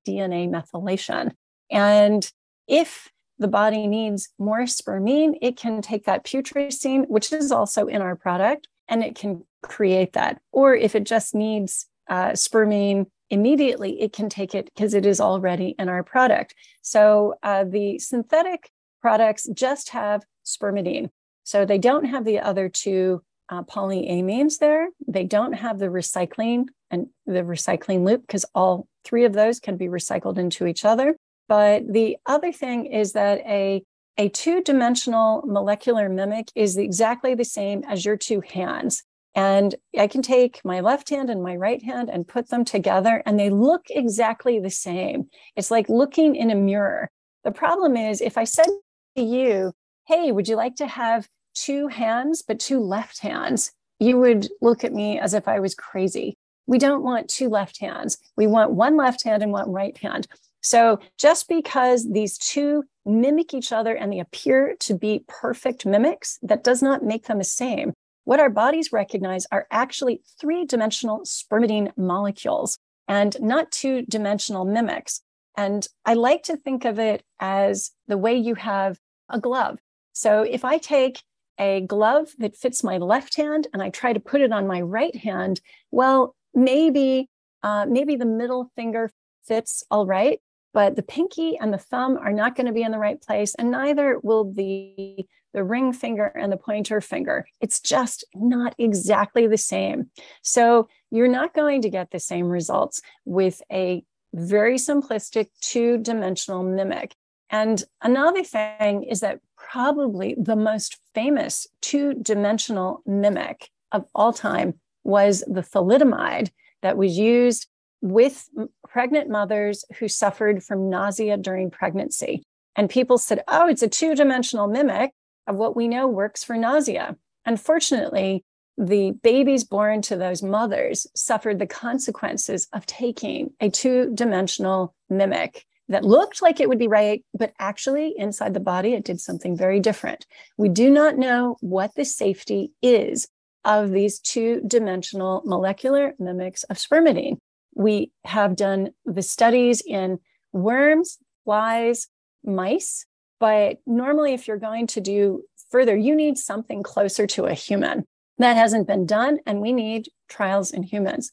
DNA 0.08 0.50
methylation, 0.50 1.34
and 1.70 2.32
if 2.68 3.10
the 3.40 3.48
body 3.48 3.88
needs 3.88 4.30
more 4.38 4.68
spermine, 4.68 5.36
it 5.42 5.58
can 5.58 5.82
take 5.82 6.06
that 6.06 6.26
putrescine, 6.26 7.08
which 7.08 7.32
is 7.32 7.52
also 7.52 7.88
in 7.88 8.02
our 8.02 8.16
product, 8.16 8.68
and 8.88 9.04
it 9.04 9.16
can 9.16 9.44
create 9.64 10.14
that. 10.14 10.42
Or 10.52 10.76
if 10.76 10.94
it 10.94 11.06
just 11.06 11.34
needs 11.34 11.88
uh, 12.10 12.32
spermine 12.32 13.08
immediately, 13.30 14.02
it 14.02 14.14
can 14.14 14.30
take 14.30 14.54
it 14.54 14.66
because 14.66 14.94
it 14.94 15.06
is 15.06 15.22
already 15.22 15.76
in 15.80 15.88
our 15.88 16.04
product. 16.04 16.54
So 16.82 17.36
uh, 17.42 17.64
the 17.64 18.00
synthetic 18.00 18.72
products 19.02 19.48
just 19.54 19.90
have 19.90 20.24
spermidine. 20.46 21.10
So 21.44 21.66
they 21.66 21.78
don't 21.78 22.06
have 22.06 22.26
the 22.26 22.40
other 22.40 22.70
two 22.70 23.24
uh, 23.50 23.64
polyamines 23.64 24.60
there. 24.60 24.90
They 25.08 25.24
don't 25.24 25.54
have 25.54 25.80
the 25.80 25.88
recycling 25.88 26.66
and 26.92 27.08
the 27.26 27.44
recycling 27.44 28.04
loop 28.06 28.22
because 28.22 28.46
all 28.54 28.88
three 29.04 29.26
of 29.26 29.34
those 29.34 29.60
can 29.60 29.78
be 29.78 29.88
recycled 29.88 30.38
into 30.38 30.66
each 30.66 30.86
other. 30.86 31.16
But 31.48 31.92
the 31.92 32.18
other 32.26 32.52
thing 32.52 32.86
is 32.86 33.14
that 33.14 33.40
a, 33.40 33.84
a 34.18 34.30
two 34.30 34.62
dimensional 34.62 35.44
molecular 35.46 36.10
mimic 36.10 36.52
is 36.56 36.78
exactly 36.78 37.34
the 37.34 37.46
same 37.46 37.84
as 37.88 38.06
your 38.06 38.18
two 38.18 38.42
hands. 38.42 39.04
And 39.36 39.76
I 39.98 40.08
can 40.08 40.22
take 40.22 40.62
my 40.64 40.80
left 40.80 41.10
hand 41.10 41.30
and 41.30 41.42
my 41.42 41.56
right 41.56 41.82
hand 41.82 42.10
and 42.10 42.28
put 42.28 42.50
them 42.50 42.66
together, 42.66 43.22
and 43.26 43.40
they 43.40 43.50
look 43.50 43.86
exactly 43.90 44.60
the 44.60 44.72
same. 44.72 45.30
It's 45.56 45.72
like 45.72 45.88
looking 45.88 46.36
in 46.36 46.50
a 46.50 46.56
mirror. 46.56 47.10
The 47.44 47.52
problem 47.52 47.96
is, 47.96 48.22
if 48.22 48.38
I 48.38 48.44
said 48.44 48.68
to 49.16 49.24
you, 49.24 49.72
Hey, 50.08 50.32
would 50.32 50.48
you 50.48 50.56
like 50.56 50.76
to 50.78 50.88
have 50.88 51.28
two 51.60 51.88
hands, 51.88 52.42
but 52.42 52.60
two 52.60 52.80
left 52.80 53.20
hands? 53.20 53.72
You 54.00 54.18
would 54.20 54.48
look 54.62 54.84
at 54.84 54.94
me 54.94 55.20
as 55.20 55.34
if 55.34 55.48
I 55.48 55.60
was 55.60 55.76
crazy. 55.76 56.38
We 56.68 56.78
don't 56.78 57.04
want 57.04 57.30
two 57.30 57.50
left 57.50 57.80
hands. 57.80 58.18
We 58.38 58.48
want 58.48 58.72
one 58.72 58.96
left 58.96 59.24
hand 59.24 59.44
and 59.44 59.52
one 59.52 59.72
right 59.72 59.98
hand. 59.98 60.28
So 60.62 61.00
just 61.18 61.48
because 61.48 62.10
these 62.10 62.38
two 62.38 62.84
mimic 63.06 63.54
each 63.54 63.72
other 63.72 63.96
and 63.96 64.12
they 64.12 64.20
appear 64.20 64.76
to 64.82 64.94
be 64.94 65.24
perfect 65.28 65.86
mimics, 65.86 66.38
that 66.42 66.64
does 66.64 66.82
not 66.82 67.04
make 67.04 67.26
them 67.26 67.40
the 67.40 67.44
same. 67.44 67.94
What 68.26 68.40
our 68.40 68.50
bodies 68.50 68.92
recognize 68.92 69.48
are 69.52 69.68
actually 69.72 70.22
three 70.40 70.66
dimensional 70.66 71.22
spermidine 71.22 71.92
molecules 71.98 72.78
and 73.08 73.36
not 73.42 73.72
two 73.72 74.04
dimensional 74.04 74.66
mimics. 74.66 75.22
And 75.58 75.88
I 76.06 76.14
like 76.14 76.44
to 76.44 76.56
think 76.56 76.86
of 76.86 77.00
it 77.00 77.24
as 77.40 77.92
the 78.08 78.18
way 78.18 78.36
you 78.36 78.56
have 78.56 79.00
a 79.30 79.40
glove. 79.40 79.80
So 80.14 80.44
if 80.44 80.64
I 80.64 80.78
take 80.78 81.24
a 81.60 81.82
glove 81.82 82.30
that 82.40 82.56
fits 82.56 82.84
my 82.84 82.98
left 82.98 83.36
hand 83.36 83.68
and 83.74 83.82
I 83.84 83.90
try 83.90 84.14
to 84.14 84.20
put 84.20 84.42
it 84.42 84.52
on 84.52 84.68
my 84.68 84.82
right 84.82 85.16
hand, 85.16 85.62
well, 85.92 86.36
maybe 86.54 87.30
uh, 87.62 87.86
maybe 87.88 88.16
the 88.16 88.26
middle 88.26 88.72
finger 88.76 89.12
fits 89.46 89.84
all 89.92 90.06
right, 90.06 90.40
but 90.74 90.96
the 90.96 91.04
pinky 91.04 91.58
and 91.58 91.74
the 91.74 91.78
thumb 91.78 92.18
are 92.18 92.32
not 92.32 92.56
going 92.56 92.68
to 92.68 92.74
be 92.74 92.84
in 92.84 92.92
the 92.92 92.98
right 92.98 93.22
place 93.22 93.54
and 93.56 93.72
neither 93.72 94.20
will 94.24 94.52
the 94.52 95.26
the 95.54 95.64
ring 95.64 95.92
finger 95.92 96.26
and 96.26 96.52
the 96.52 96.58
pointer 96.58 97.02
finger. 97.02 97.48
It's 97.60 97.80
just 97.80 98.24
not 98.36 98.76
exactly 98.78 99.48
the 99.48 99.58
same. 99.58 100.12
So 100.44 100.88
you're 101.10 101.28
not 101.28 101.56
going 101.56 101.82
to 101.82 101.90
get 101.90 102.12
the 102.12 102.20
same 102.20 102.48
results 102.48 103.02
with 103.26 103.62
a 103.72 104.04
very 104.34 104.76
simplistic 104.76 105.48
two-dimensional 105.62 106.62
mimic. 106.64 107.16
And 107.50 107.84
another 108.02 108.44
thing 108.44 109.04
is 109.04 109.22
that 109.22 109.40
probably 109.60 110.36
the 110.38 110.56
most 110.56 110.98
famous 111.14 111.68
two-dimensional 111.82 113.04
mimic 113.06 113.70
of 113.92 114.06
all 114.16 114.34
time 114.34 114.76
was 115.04 115.44
the 115.48 115.62
thalidomide 115.62 116.50
that 116.82 116.98
was 116.98 117.18
used 117.18 117.68
with 118.02 118.48
pregnant 118.88 119.30
mothers 119.30 119.84
who 120.00 120.08
suffered 120.08 120.64
from 120.64 120.90
nausea 120.90 121.38
during 121.38 121.70
pregnancy. 121.70 122.44
And 122.76 122.90
people 122.90 123.18
said, 123.18 123.44
oh, 123.48 123.68
it's 123.68 123.84
a 123.84 123.90
two 123.90 124.16
dimensional 124.16 124.68
mimic 124.68 125.12
of 125.48 125.56
what 125.56 125.76
we 125.76 125.88
know 125.88 126.08
works 126.08 126.44
for 126.44 126.56
nausea. 126.56 127.18
Unfortunately, 127.46 128.46
the 128.78 129.12
babies 129.12 129.66
born 129.66 130.02
to 130.04 130.16
those 130.16 130.42
mothers 130.42 131.06
suffered 131.14 131.60
the 131.60 131.68
consequences 131.68 132.68
of 132.72 132.86
taking 132.86 133.52
a 133.60 133.70
two 133.70 134.12
dimensional 134.14 134.96
mimic 135.10 135.66
that 135.90 136.06
looked 136.06 136.42
like 136.42 136.60
it 136.60 136.70
would 136.70 136.80
be 136.80 136.88
right, 136.88 137.24
but 137.34 137.54
actually 137.60 138.14
inside 138.18 138.54
the 138.54 138.60
body, 138.60 138.94
it 138.94 139.04
did 139.04 139.20
something 139.20 139.58
very 139.58 139.80
different. 139.80 140.26
We 140.58 140.70
do 140.70 140.90
not 140.90 141.18
know 141.18 141.58
what 141.60 141.96
the 141.96 142.06
safety 142.06 142.72
is 142.82 143.28
of 143.66 143.92
these 143.92 144.20
two 144.20 144.62
dimensional 144.66 145.42
molecular 145.46 146.14
mimics 146.18 146.64
of 146.64 146.78
spermidine 146.78 147.38
we 147.80 148.12
have 148.26 148.56
done 148.56 148.90
the 149.06 149.22
studies 149.22 149.82
in 149.86 150.20
worms, 150.52 151.18
flies, 151.46 152.08
mice. 152.44 153.06
But 153.40 153.78
normally, 153.86 154.34
if 154.34 154.48
you're 154.48 154.58
going 154.58 154.88
to 154.88 155.02
do 155.02 155.44
further, 155.70 155.96
you 155.96 156.16
need 156.16 156.38
something 156.38 156.84
closer 156.84 157.26
to 157.28 157.46
a 157.46 157.54
human. 157.54 158.04
That 158.38 158.58
hasn't 158.58 158.88
been 158.88 159.06
done, 159.06 159.40
and 159.46 159.62
we 159.62 159.72
need 159.72 160.10
trials 160.28 160.72
in 160.72 160.84
humans. 160.84 161.32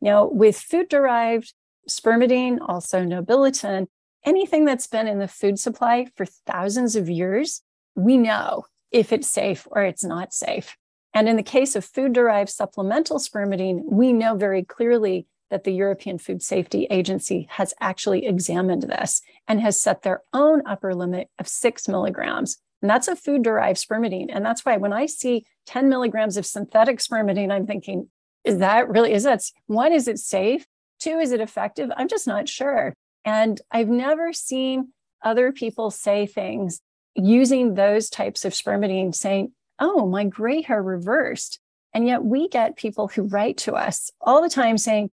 Now, 0.00 0.26
with 0.26 0.58
food 0.58 0.88
derived 0.88 1.52
spermidine, 1.88 2.58
also 2.60 3.00
nobiletin, 3.00 3.86
anything 4.28 4.66
that's 4.66 4.86
been 4.86 5.08
in 5.08 5.18
the 5.18 5.26
food 5.26 5.58
supply 5.58 6.06
for 6.14 6.26
thousands 6.26 6.94
of 6.96 7.08
years, 7.08 7.62
we 7.94 8.18
know 8.18 8.66
if 8.92 9.10
it's 9.10 9.26
safe 9.26 9.66
or 9.70 9.82
it's 9.82 10.04
not 10.04 10.34
safe. 10.34 10.76
And 11.14 11.28
in 11.28 11.36
the 11.36 11.42
case 11.42 11.74
of 11.74 11.84
food 11.84 12.12
derived 12.12 12.50
supplemental 12.50 13.18
spermidine, 13.18 13.80
we 13.84 14.12
know 14.12 14.36
very 14.36 14.62
clearly 14.62 15.26
that 15.50 15.64
the 15.64 15.72
European 15.72 16.18
Food 16.18 16.42
Safety 16.42 16.86
Agency 16.90 17.48
has 17.52 17.72
actually 17.80 18.26
examined 18.26 18.82
this 18.82 19.22
and 19.48 19.62
has 19.62 19.80
set 19.80 20.02
their 20.02 20.20
own 20.34 20.62
upper 20.66 20.94
limit 20.94 21.28
of 21.38 21.48
six 21.48 21.88
milligrams. 21.88 22.58
And 22.82 22.90
that's 22.90 23.08
a 23.08 23.16
food 23.16 23.42
derived 23.42 23.78
spermidine. 23.78 24.28
And 24.30 24.44
that's 24.44 24.64
why 24.64 24.76
when 24.76 24.92
I 24.92 25.06
see 25.06 25.46
10 25.66 25.88
milligrams 25.88 26.36
of 26.36 26.44
synthetic 26.44 26.98
spermidine, 26.98 27.50
I'm 27.50 27.66
thinking, 27.66 28.10
is 28.44 28.58
that 28.58 28.90
really, 28.90 29.14
is 29.14 29.24
that 29.24 29.40
one, 29.66 29.94
is 29.94 30.06
it 30.06 30.18
safe? 30.18 30.66
Two, 31.00 31.18
is 31.18 31.32
it 31.32 31.40
effective? 31.40 31.90
I'm 31.96 32.08
just 32.08 32.26
not 32.26 32.46
sure. 32.46 32.94
And 33.24 33.60
I've 33.70 33.88
never 33.88 34.32
seen 34.32 34.92
other 35.22 35.52
people 35.52 35.90
say 35.90 36.26
things 36.26 36.80
using 37.14 37.74
those 37.74 38.08
types 38.08 38.44
of 38.44 38.52
spermidine 38.52 39.14
saying, 39.14 39.52
oh, 39.78 40.06
my 40.06 40.24
gray 40.24 40.62
hair 40.62 40.82
reversed. 40.82 41.60
And 41.92 42.06
yet 42.06 42.24
we 42.24 42.48
get 42.48 42.76
people 42.76 43.08
who 43.08 43.22
write 43.22 43.56
to 43.58 43.74
us 43.74 44.10
all 44.20 44.42
the 44.42 44.48
time 44.48 44.78
saying, 44.78 45.10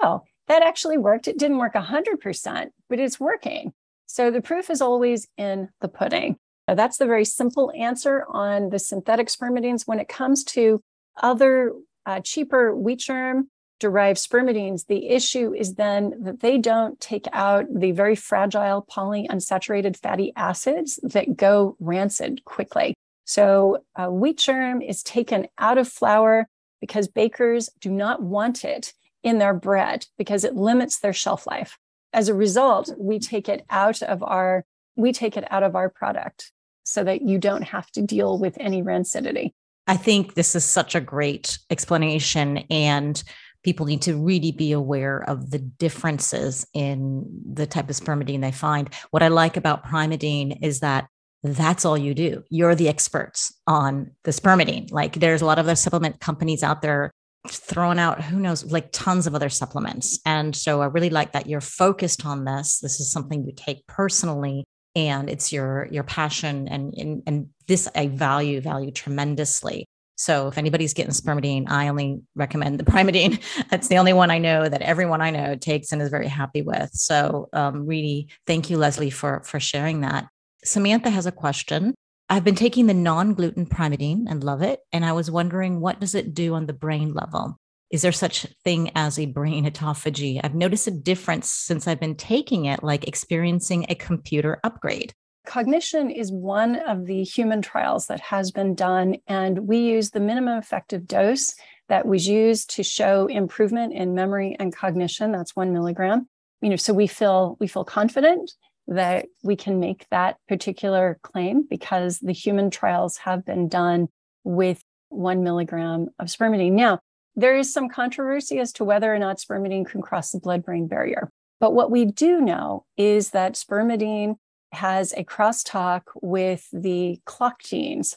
wow, 0.00 0.22
that 0.48 0.62
actually 0.62 0.98
worked. 0.98 1.28
It 1.28 1.38
didn't 1.38 1.58
work 1.58 1.74
100%, 1.74 2.70
but 2.88 2.98
it's 2.98 3.20
working. 3.20 3.72
So 4.06 4.30
the 4.30 4.42
proof 4.42 4.70
is 4.70 4.80
always 4.80 5.26
in 5.36 5.68
the 5.80 5.88
pudding. 5.88 6.36
Now, 6.68 6.74
that's 6.74 6.98
the 6.98 7.06
very 7.06 7.24
simple 7.24 7.72
answer 7.76 8.24
on 8.28 8.70
the 8.70 8.78
synthetic 8.78 9.28
spermidines. 9.28 9.86
When 9.86 9.98
it 9.98 10.08
comes 10.08 10.44
to 10.44 10.80
other 11.20 11.72
uh, 12.06 12.20
cheaper 12.20 12.74
wheat 12.74 13.00
germ 13.00 13.48
derived 13.82 14.18
spermidines, 14.18 14.86
the 14.86 15.08
issue 15.08 15.52
is 15.52 15.74
then 15.74 16.14
that 16.22 16.38
they 16.38 16.56
don't 16.56 16.98
take 17.00 17.26
out 17.32 17.66
the 17.68 17.90
very 17.90 18.14
fragile 18.14 18.86
polyunsaturated 18.88 19.96
fatty 19.96 20.32
acids 20.36 21.00
that 21.02 21.36
go 21.36 21.76
rancid 21.80 22.44
quickly. 22.44 22.94
So 23.24 23.84
uh, 23.96 24.06
wheat 24.06 24.38
germ 24.38 24.82
is 24.82 25.02
taken 25.02 25.48
out 25.58 25.78
of 25.78 25.88
flour 25.88 26.46
because 26.80 27.08
bakers 27.08 27.68
do 27.80 27.90
not 27.90 28.22
want 28.22 28.64
it 28.64 28.92
in 29.24 29.38
their 29.38 29.54
bread 29.54 30.06
because 30.16 30.44
it 30.44 30.54
limits 30.54 31.00
their 31.00 31.12
shelf 31.12 31.44
life. 31.44 31.76
As 32.12 32.28
a 32.28 32.34
result, 32.34 32.94
we 32.96 33.18
take 33.18 33.48
it 33.48 33.64
out 33.68 34.00
of 34.00 34.22
our 34.22 34.64
we 34.94 35.12
take 35.12 35.36
it 35.36 35.50
out 35.50 35.64
of 35.64 35.74
our 35.74 35.88
product 35.88 36.52
so 36.84 37.02
that 37.02 37.22
you 37.22 37.38
don't 37.38 37.62
have 37.62 37.90
to 37.92 38.02
deal 38.02 38.38
with 38.38 38.56
any 38.60 38.82
rancidity. 38.82 39.52
I 39.86 39.96
think 39.96 40.34
this 40.34 40.54
is 40.54 40.64
such 40.64 40.94
a 40.94 41.00
great 41.00 41.58
explanation 41.70 42.58
and 42.70 43.22
people 43.62 43.86
need 43.86 44.02
to 44.02 44.16
really 44.16 44.52
be 44.52 44.72
aware 44.72 45.22
of 45.28 45.50
the 45.50 45.58
differences 45.58 46.66
in 46.74 47.24
the 47.52 47.66
type 47.66 47.88
of 47.88 47.96
spermidine 47.96 48.40
they 48.40 48.52
find. 48.52 48.92
What 49.10 49.22
I 49.22 49.28
like 49.28 49.56
about 49.56 49.84
Primeadine 49.84 50.58
is 50.62 50.80
that 50.80 51.08
that's 51.42 51.84
all 51.84 51.98
you 51.98 52.14
do. 52.14 52.44
You're 52.50 52.74
the 52.74 52.88
experts 52.88 53.52
on 53.66 54.12
the 54.24 54.30
spermidine. 54.30 54.92
Like 54.92 55.14
there's 55.14 55.42
a 55.42 55.46
lot 55.46 55.58
of 55.58 55.66
other 55.66 55.74
supplement 55.74 56.20
companies 56.20 56.62
out 56.62 56.82
there 56.82 57.10
throwing 57.48 57.98
out 57.98 58.22
who 58.22 58.38
knows 58.38 58.64
like 58.70 58.92
tons 58.92 59.26
of 59.26 59.34
other 59.34 59.48
supplements 59.48 60.20
and 60.24 60.54
so 60.54 60.80
i 60.80 60.86
really 60.86 61.10
like 61.10 61.32
that 61.32 61.48
you're 61.48 61.60
focused 61.60 62.24
on 62.24 62.44
this 62.44 62.78
this 62.78 63.00
is 63.00 63.10
something 63.10 63.44
you 63.44 63.52
take 63.56 63.84
personally 63.88 64.64
and 64.94 65.28
it's 65.28 65.52
your 65.52 65.88
your 65.90 66.04
passion 66.04 66.68
and 66.68 66.94
and, 66.96 67.22
and 67.26 67.48
this 67.66 67.88
i 67.96 68.06
value 68.06 68.60
value 68.60 68.92
tremendously 68.92 69.84
So 70.16 70.48
if 70.48 70.58
anybody's 70.58 70.94
getting 70.94 71.12
spermidine, 71.12 71.68
I 71.68 71.88
only 71.88 72.20
recommend 72.34 72.78
the 72.78 72.84
Primeadine. 72.90 73.40
That's 73.70 73.88
the 73.88 73.98
only 73.98 74.12
one 74.12 74.30
I 74.30 74.38
know 74.38 74.68
that 74.68 74.82
everyone 74.82 75.20
I 75.20 75.30
know 75.30 75.56
takes 75.56 75.92
and 75.92 76.02
is 76.02 76.10
very 76.10 76.28
happy 76.28 76.62
with. 76.62 76.90
So 76.92 77.48
um, 77.52 77.86
really, 77.86 78.28
thank 78.46 78.70
you, 78.70 78.78
Leslie, 78.78 79.10
for 79.10 79.42
for 79.44 79.60
sharing 79.60 80.02
that. 80.02 80.28
Samantha 80.64 81.10
has 81.10 81.26
a 81.26 81.32
question. 81.32 81.94
I've 82.28 82.44
been 82.44 82.54
taking 82.54 82.86
the 82.86 82.94
non-gluten 82.94 83.66
Primeadine 83.66 84.24
and 84.28 84.42
love 84.42 84.62
it, 84.62 84.80
and 84.92 85.04
I 85.04 85.12
was 85.12 85.30
wondering 85.30 85.80
what 85.80 86.00
does 86.00 86.14
it 86.14 86.32
do 86.32 86.54
on 86.54 86.66
the 86.66 86.72
brain 86.72 87.12
level? 87.12 87.58
Is 87.90 88.00
there 88.00 88.12
such 88.12 88.46
thing 88.64 88.90
as 88.94 89.18
a 89.18 89.26
brain 89.26 89.66
autophagy? 89.66 90.40
I've 90.42 90.54
noticed 90.54 90.86
a 90.86 90.92
difference 90.92 91.50
since 91.50 91.86
I've 91.86 92.00
been 92.00 92.16
taking 92.16 92.64
it, 92.64 92.82
like 92.82 93.06
experiencing 93.06 93.84
a 93.90 93.94
computer 93.94 94.58
upgrade. 94.64 95.12
Cognition 95.46 96.10
is 96.10 96.30
one 96.30 96.76
of 96.76 97.06
the 97.06 97.24
human 97.24 97.62
trials 97.62 98.06
that 98.06 98.20
has 98.20 98.52
been 98.52 98.74
done, 98.74 99.16
and 99.26 99.66
we 99.66 99.78
use 99.78 100.10
the 100.10 100.20
minimum 100.20 100.56
effective 100.58 101.06
dose 101.06 101.54
that 101.88 102.06
was 102.06 102.28
used 102.28 102.70
to 102.70 102.82
show 102.82 103.26
improvement 103.26 103.92
in 103.92 104.14
memory 104.14 104.56
and 104.58 104.74
cognition. 104.74 105.32
That's 105.32 105.56
one 105.56 105.72
milligram. 105.72 106.28
You 106.60 106.70
know, 106.70 106.76
so 106.76 106.94
we 106.94 107.08
feel 107.08 107.56
we 107.58 107.66
feel 107.66 107.84
confident 107.84 108.52
that 108.86 109.26
we 109.42 109.56
can 109.56 109.80
make 109.80 110.06
that 110.10 110.36
particular 110.48 111.18
claim 111.22 111.66
because 111.68 112.18
the 112.20 112.32
human 112.32 112.70
trials 112.70 113.16
have 113.18 113.44
been 113.44 113.68
done 113.68 114.08
with 114.44 114.82
one 115.08 115.42
milligram 115.42 116.08
of 116.18 116.28
spermidine. 116.28 116.72
Now, 116.72 117.00
there 117.34 117.56
is 117.56 117.72
some 117.72 117.88
controversy 117.88 118.58
as 118.58 118.72
to 118.74 118.84
whether 118.84 119.12
or 119.12 119.18
not 119.18 119.38
spermidine 119.38 119.86
can 119.86 120.02
cross 120.02 120.30
the 120.30 120.40
blood 120.40 120.64
brain 120.64 120.86
barrier. 120.86 121.30
But 121.60 121.74
what 121.74 121.90
we 121.90 122.04
do 122.04 122.40
know 122.40 122.84
is 122.96 123.30
that 123.30 123.54
spermidine 123.54 124.36
has 124.72 125.12
a 125.12 125.24
crosstalk 125.24 126.02
with 126.20 126.68
the 126.72 127.20
clock 127.24 127.62
genes. 127.62 128.16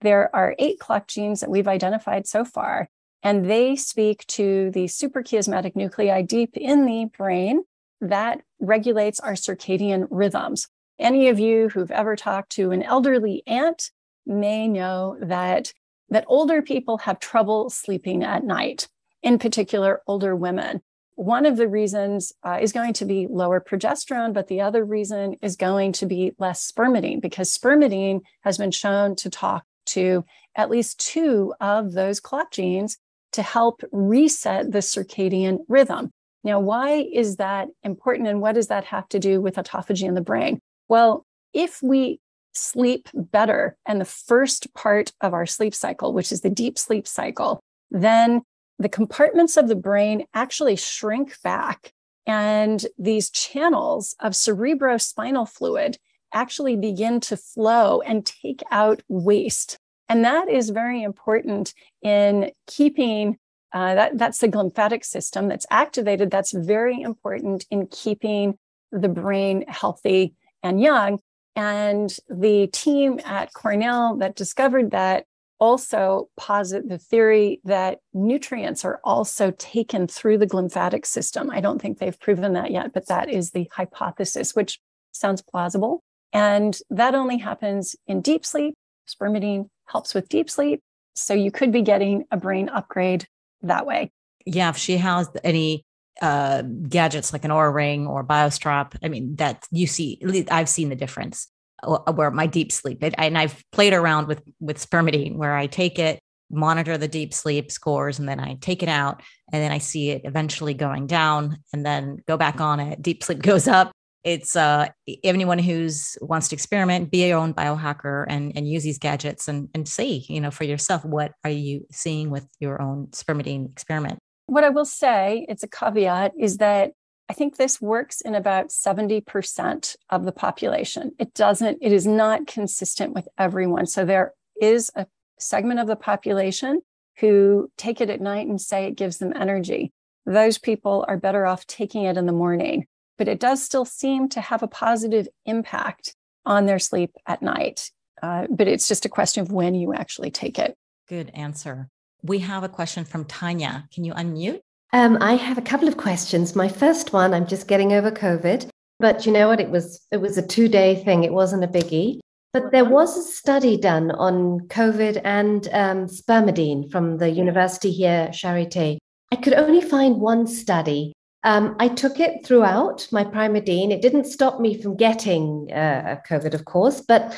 There 0.00 0.34
are 0.34 0.56
eight 0.58 0.80
clock 0.80 1.06
genes 1.06 1.40
that 1.40 1.50
we've 1.50 1.68
identified 1.68 2.26
so 2.26 2.44
far, 2.44 2.88
and 3.22 3.48
they 3.48 3.76
speak 3.76 4.26
to 4.26 4.70
the 4.72 4.84
suprachiasmatic 4.84 5.76
nuclei 5.76 6.22
deep 6.22 6.56
in 6.56 6.86
the 6.86 7.06
brain 7.16 7.62
that 8.00 8.42
regulates 8.58 9.20
our 9.20 9.34
circadian 9.34 10.08
rhythms. 10.10 10.68
Any 10.98 11.28
of 11.28 11.38
you 11.38 11.68
who've 11.68 11.90
ever 11.90 12.16
talked 12.16 12.50
to 12.52 12.72
an 12.72 12.82
elderly 12.82 13.42
aunt 13.46 13.90
may 14.26 14.66
know 14.68 15.16
that, 15.20 15.72
that 16.10 16.24
older 16.26 16.62
people 16.62 16.98
have 16.98 17.20
trouble 17.20 17.70
sleeping 17.70 18.24
at 18.24 18.44
night, 18.44 18.88
in 19.22 19.38
particular, 19.38 20.02
older 20.06 20.34
women. 20.34 20.82
One 21.22 21.46
of 21.46 21.56
the 21.56 21.68
reasons 21.68 22.32
uh, 22.42 22.58
is 22.60 22.72
going 22.72 22.94
to 22.94 23.04
be 23.04 23.28
lower 23.30 23.60
progesterone, 23.60 24.32
but 24.32 24.48
the 24.48 24.60
other 24.60 24.84
reason 24.84 25.36
is 25.40 25.54
going 25.54 25.92
to 25.92 26.06
be 26.06 26.32
less 26.40 26.68
spermidine 26.68 27.20
because 27.20 27.56
spermidine 27.56 28.22
has 28.40 28.58
been 28.58 28.72
shown 28.72 29.14
to 29.16 29.30
talk 29.30 29.64
to 29.86 30.24
at 30.56 30.68
least 30.68 30.98
two 30.98 31.54
of 31.60 31.92
those 31.92 32.18
clock 32.18 32.50
genes 32.50 32.98
to 33.34 33.42
help 33.42 33.82
reset 33.92 34.72
the 34.72 34.80
circadian 34.80 35.58
rhythm. 35.68 36.10
Now, 36.42 36.58
why 36.58 37.06
is 37.12 37.36
that 37.36 37.68
important 37.84 38.26
and 38.26 38.40
what 38.40 38.56
does 38.56 38.66
that 38.66 38.86
have 38.86 39.08
to 39.10 39.20
do 39.20 39.40
with 39.40 39.54
autophagy 39.54 40.08
in 40.08 40.14
the 40.14 40.22
brain? 40.22 40.58
Well, 40.88 41.24
if 41.52 41.80
we 41.84 42.18
sleep 42.52 43.08
better 43.14 43.76
and 43.86 44.00
the 44.00 44.04
first 44.04 44.74
part 44.74 45.12
of 45.20 45.34
our 45.34 45.46
sleep 45.46 45.76
cycle, 45.76 46.12
which 46.12 46.32
is 46.32 46.40
the 46.40 46.50
deep 46.50 46.80
sleep 46.80 47.06
cycle, 47.06 47.60
then 47.92 48.42
the 48.82 48.88
compartments 48.88 49.56
of 49.56 49.68
the 49.68 49.76
brain 49.76 50.26
actually 50.34 50.76
shrink 50.76 51.40
back. 51.42 51.92
And 52.26 52.84
these 52.98 53.30
channels 53.30 54.14
of 54.20 54.32
cerebrospinal 54.32 55.48
fluid 55.48 55.98
actually 56.32 56.76
begin 56.76 57.20
to 57.20 57.36
flow 57.36 58.00
and 58.00 58.24
take 58.24 58.62
out 58.70 59.02
waste. 59.08 59.78
And 60.08 60.24
that 60.24 60.48
is 60.48 60.70
very 60.70 61.02
important 61.02 61.74
in 62.02 62.50
keeping 62.66 63.38
uh, 63.72 63.94
that, 63.94 64.18
that's 64.18 64.38
the 64.38 64.48
glymphatic 64.48 65.02
system 65.04 65.48
that's 65.48 65.66
activated. 65.70 66.30
That's 66.30 66.52
very 66.52 67.00
important 67.00 67.64
in 67.70 67.86
keeping 67.86 68.58
the 68.90 69.08
brain 69.08 69.64
healthy 69.66 70.34
and 70.62 70.80
young. 70.80 71.20
And 71.56 72.14
the 72.28 72.66
team 72.66 73.20
at 73.24 73.54
Cornell 73.54 74.16
that 74.18 74.36
discovered 74.36 74.90
that 74.90 75.24
also 75.62 76.28
posit 76.36 76.88
the 76.88 76.98
theory 76.98 77.60
that 77.62 78.00
nutrients 78.12 78.84
are 78.84 78.98
also 79.04 79.52
taken 79.52 80.08
through 80.08 80.36
the 80.36 80.46
glymphatic 80.46 81.06
system. 81.06 81.50
I 81.50 81.60
don't 81.60 81.80
think 81.80 81.98
they've 81.98 82.18
proven 82.18 82.54
that 82.54 82.72
yet, 82.72 82.92
but 82.92 83.06
that 83.06 83.30
is 83.30 83.52
the 83.52 83.70
hypothesis, 83.70 84.56
which 84.56 84.80
sounds 85.12 85.40
plausible. 85.40 86.02
And 86.32 86.76
that 86.90 87.14
only 87.14 87.38
happens 87.38 87.94
in 88.08 88.22
deep 88.22 88.44
sleep. 88.44 88.74
Spermidine 89.08 89.68
helps 89.86 90.14
with 90.14 90.28
deep 90.28 90.50
sleep. 90.50 90.80
So 91.14 91.32
you 91.32 91.52
could 91.52 91.70
be 91.70 91.82
getting 91.82 92.24
a 92.32 92.36
brain 92.36 92.68
upgrade 92.68 93.28
that 93.62 93.86
way. 93.86 94.10
Yeah, 94.44 94.68
if 94.70 94.76
she 94.76 94.96
has 94.96 95.30
any 95.44 95.84
uh, 96.20 96.62
gadgets 96.62 97.32
like 97.32 97.44
an 97.44 97.52
Oura 97.52 97.72
ring 97.72 98.08
or 98.08 98.24
BioStrap, 98.24 98.96
I 99.00 99.08
mean, 99.08 99.36
that 99.36 99.64
you 99.70 99.86
see, 99.86 100.20
I've 100.50 100.68
seen 100.68 100.88
the 100.88 100.96
difference 100.96 101.51
where 101.84 102.30
my 102.30 102.46
deep 102.46 102.72
sleep 102.72 103.02
it, 103.02 103.14
and 103.18 103.36
I've 103.36 103.62
played 103.72 103.92
around 103.92 104.28
with 104.28 104.42
with 104.60 104.78
spermidine 104.78 105.36
where 105.36 105.54
I 105.54 105.66
take 105.66 105.98
it 105.98 106.20
monitor 106.50 106.98
the 106.98 107.08
deep 107.08 107.32
sleep 107.32 107.72
scores 107.72 108.18
and 108.18 108.28
then 108.28 108.38
I 108.38 108.58
take 108.60 108.82
it 108.82 108.88
out 108.88 109.22
and 109.52 109.62
then 109.62 109.72
I 109.72 109.78
see 109.78 110.10
it 110.10 110.22
eventually 110.24 110.74
going 110.74 111.06
down 111.06 111.56
and 111.72 111.84
then 111.84 112.18
go 112.28 112.36
back 112.36 112.60
on 112.60 112.78
it 112.78 113.00
deep 113.00 113.24
sleep 113.24 113.42
goes 113.42 113.66
up. 113.66 113.92
It's 114.22 114.54
uh 114.54 114.88
anyone 115.24 115.58
who's 115.58 116.16
wants 116.20 116.48
to 116.48 116.54
experiment 116.54 117.10
be 117.10 117.26
your 117.26 117.38
own 117.38 117.54
biohacker 117.54 118.26
and 118.28 118.52
and 118.54 118.68
use 118.68 118.84
these 118.84 118.98
gadgets 118.98 119.48
and 119.48 119.68
and 119.74 119.88
see 119.88 120.24
you 120.28 120.40
know 120.40 120.52
for 120.52 120.62
yourself 120.62 121.04
what 121.04 121.32
are 121.42 121.50
you 121.50 121.86
seeing 121.90 122.30
with 122.30 122.46
your 122.60 122.80
own 122.80 123.08
spermidine 123.08 123.72
experiment? 123.72 124.20
What 124.46 124.62
I 124.62 124.68
will 124.68 124.84
say 124.84 125.46
it's 125.48 125.64
a 125.64 125.68
caveat 125.68 126.32
is 126.38 126.58
that 126.58 126.92
I 127.32 127.34
think 127.34 127.56
this 127.56 127.80
works 127.80 128.20
in 128.20 128.34
about 128.34 128.68
70% 128.68 129.96
of 130.10 130.24
the 130.26 130.32
population. 130.32 131.12
It 131.18 131.32
doesn't, 131.32 131.78
it 131.80 131.90
is 131.90 132.06
not 132.06 132.46
consistent 132.46 133.14
with 133.14 133.26
everyone. 133.38 133.86
So 133.86 134.04
there 134.04 134.34
is 134.60 134.90
a 134.94 135.06
segment 135.38 135.80
of 135.80 135.86
the 135.86 135.96
population 135.96 136.82
who 137.20 137.70
take 137.78 138.02
it 138.02 138.10
at 138.10 138.20
night 138.20 138.48
and 138.48 138.60
say 138.60 138.84
it 138.84 138.98
gives 138.98 139.16
them 139.16 139.32
energy. 139.34 139.92
Those 140.26 140.58
people 140.58 141.06
are 141.08 141.16
better 141.16 141.46
off 141.46 141.66
taking 141.66 142.04
it 142.04 142.18
in 142.18 142.26
the 142.26 142.32
morning, 142.32 142.84
but 143.16 143.28
it 143.28 143.40
does 143.40 143.62
still 143.62 143.86
seem 143.86 144.28
to 144.28 144.42
have 144.42 144.62
a 144.62 144.68
positive 144.68 145.26
impact 145.46 146.14
on 146.44 146.66
their 146.66 146.78
sleep 146.78 147.12
at 147.26 147.40
night. 147.40 147.90
Uh, 148.22 148.46
but 148.50 148.68
it's 148.68 148.88
just 148.88 149.06
a 149.06 149.08
question 149.08 149.40
of 149.40 149.50
when 149.50 149.74
you 149.74 149.94
actually 149.94 150.30
take 150.30 150.58
it. 150.58 150.76
Good 151.08 151.30
answer. 151.32 151.88
We 152.22 152.40
have 152.40 152.62
a 152.62 152.68
question 152.68 153.06
from 153.06 153.24
Tanya. 153.24 153.88
Can 153.90 154.04
you 154.04 154.12
unmute? 154.12 154.60
Um, 154.94 155.16
I 155.20 155.34
have 155.34 155.56
a 155.56 155.62
couple 155.62 155.88
of 155.88 155.96
questions. 155.96 156.54
My 156.54 156.68
first 156.68 157.12
one, 157.12 157.32
I'm 157.32 157.46
just 157.46 157.66
getting 157.66 157.94
over 157.94 158.10
COVID, 158.10 158.68
but 158.98 159.24
you 159.24 159.32
know 159.32 159.48
what? 159.48 159.60
It 159.60 159.70
was 159.70 160.06
it 160.10 160.18
was 160.18 160.36
a 160.36 160.46
two 160.46 160.68
day 160.68 161.02
thing. 161.02 161.24
It 161.24 161.32
wasn't 161.32 161.64
a 161.64 161.68
biggie. 161.68 162.20
But 162.52 162.70
there 162.70 162.84
was 162.84 163.16
a 163.16 163.22
study 163.22 163.78
done 163.78 164.10
on 164.10 164.60
COVID 164.68 165.22
and 165.24 165.66
um, 165.72 166.06
spermidine 166.06 166.90
from 166.90 167.16
the 167.16 167.30
university 167.30 167.90
here, 167.90 168.28
Charité. 168.28 168.98
I 169.32 169.36
could 169.36 169.54
only 169.54 169.80
find 169.80 170.20
one 170.20 170.46
study. 170.46 171.14
Um, 171.44 171.74
I 171.80 171.88
took 171.88 172.20
it 172.20 172.44
throughout 172.44 173.08
my 173.10 173.24
Primeadine. 173.24 173.90
It 173.90 174.02
didn't 174.02 174.26
stop 174.26 174.60
me 174.60 174.80
from 174.80 174.96
getting 174.96 175.72
uh, 175.72 176.20
COVID, 176.28 176.52
of 176.52 176.66
course, 176.66 177.00
but 177.00 177.36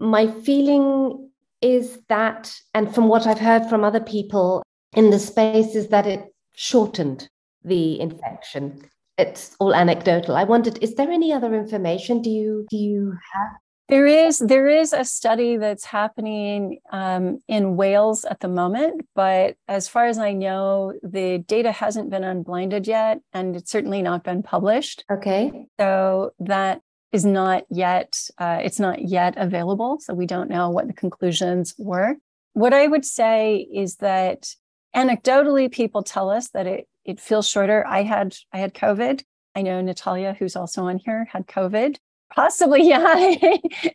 my 0.00 0.26
feeling 0.26 1.30
is 1.62 2.00
that, 2.08 2.52
and 2.74 2.92
from 2.92 3.06
what 3.06 3.28
I've 3.28 3.38
heard 3.38 3.66
from 3.70 3.84
other 3.84 4.00
people 4.00 4.64
in 4.94 5.10
the 5.10 5.20
space, 5.20 5.76
is 5.76 5.88
that 5.88 6.08
it 6.08 6.34
shortened 6.56 7.28
the 7.62 8.00
infection. 8.00 8.82
It's 9.18 9.54
all 9.60 9.74
anecdotal. 9.74 10.36
I 10.36 10.44
wondered, 10.44 10.78
is 10.82 10.94
there 10.96 11.10
any 11.10 11.32
other 11.32 11.54
information? 11.54 12.20
Do 12.20 12.30
you 12.30 12.66
do 12.68 12.76
you 12.76 13.14
have? 13.32 13.52
There 13.88 14.06
is 14.06 14.38
there 14.40 14.68
is 14.68 14.92
a 14.92 15.04
study 15.04 15.56
that's 15.56 15.84
happening 15.84 16.80
um, 16.90 17.40
in 17.46 17.76
Wales 17.76 18.24
at 18.24 18.40
the 18.40 18.48
moment, 18.48 19.06
but 19.14 19.56
as 19.68 19.86
far 19.86 20.06
as 20.06 20.18
I 20.18 20.32
know, 20.32 20.92
the 21.02 21.38
data 21.38 21.70
hasn't 21.70 22.10
been 22.10 22.24
unblinded 22.24 22.88
yet, 22.88 23.20
and 23.32 23.54
it's 23.54 23.70
certainly 23.70 24.02
not 24.02 24.24
been 24.24 24.42
published. 24.42 25.04
Okay. 25.10 25.66
So 25.78 26.32
that 26.40 26.80
is 27.12 27.24
not 27.24 27.64
yet 27.70 28.20
uh, 28.38 28.58
it's 28.62 28.80
not 28.80 29.08
yet 29.08 29.34
available, 29.36 29.98
so 30.00 30.14
we 30.14 30.26
don't 30.26 30.50
know 30.50 30.68
what 30.70 30.88
the 30.88 30.92
conclusions 30.92 31.74
were. 31.78 32.16
What 32.54 32.74
I 32.74 32.86
would 32.86 33.04
say 33.04 33.68
is 33.72 33.96
that 33.96 34.48
anecdotally 34.96 35.70
people 35.70 36.02
tell 36.02 36.30
us 36.30 36.48
that 36.50 36.66
it 36.66 36.88
it 37.04 37.20
feels 37.20 37.48
shorter. 37.48 37.86
I 37.86 38.02
had 38.02 38.36
i 38.52 38.58
had 38.58 38.74
covid. 38.74 39.22
I 39.54 39.62
know 39.62 39.80
natalia 39.80 40.34
who's 40.38 40.56
also 40.56 40.84
on 40.84 40.98
here 40.98 41.28
had 41.30 41.46
covid. 41.46 41.96
Possibly 42.34 42.82
yeah 42.88 43.36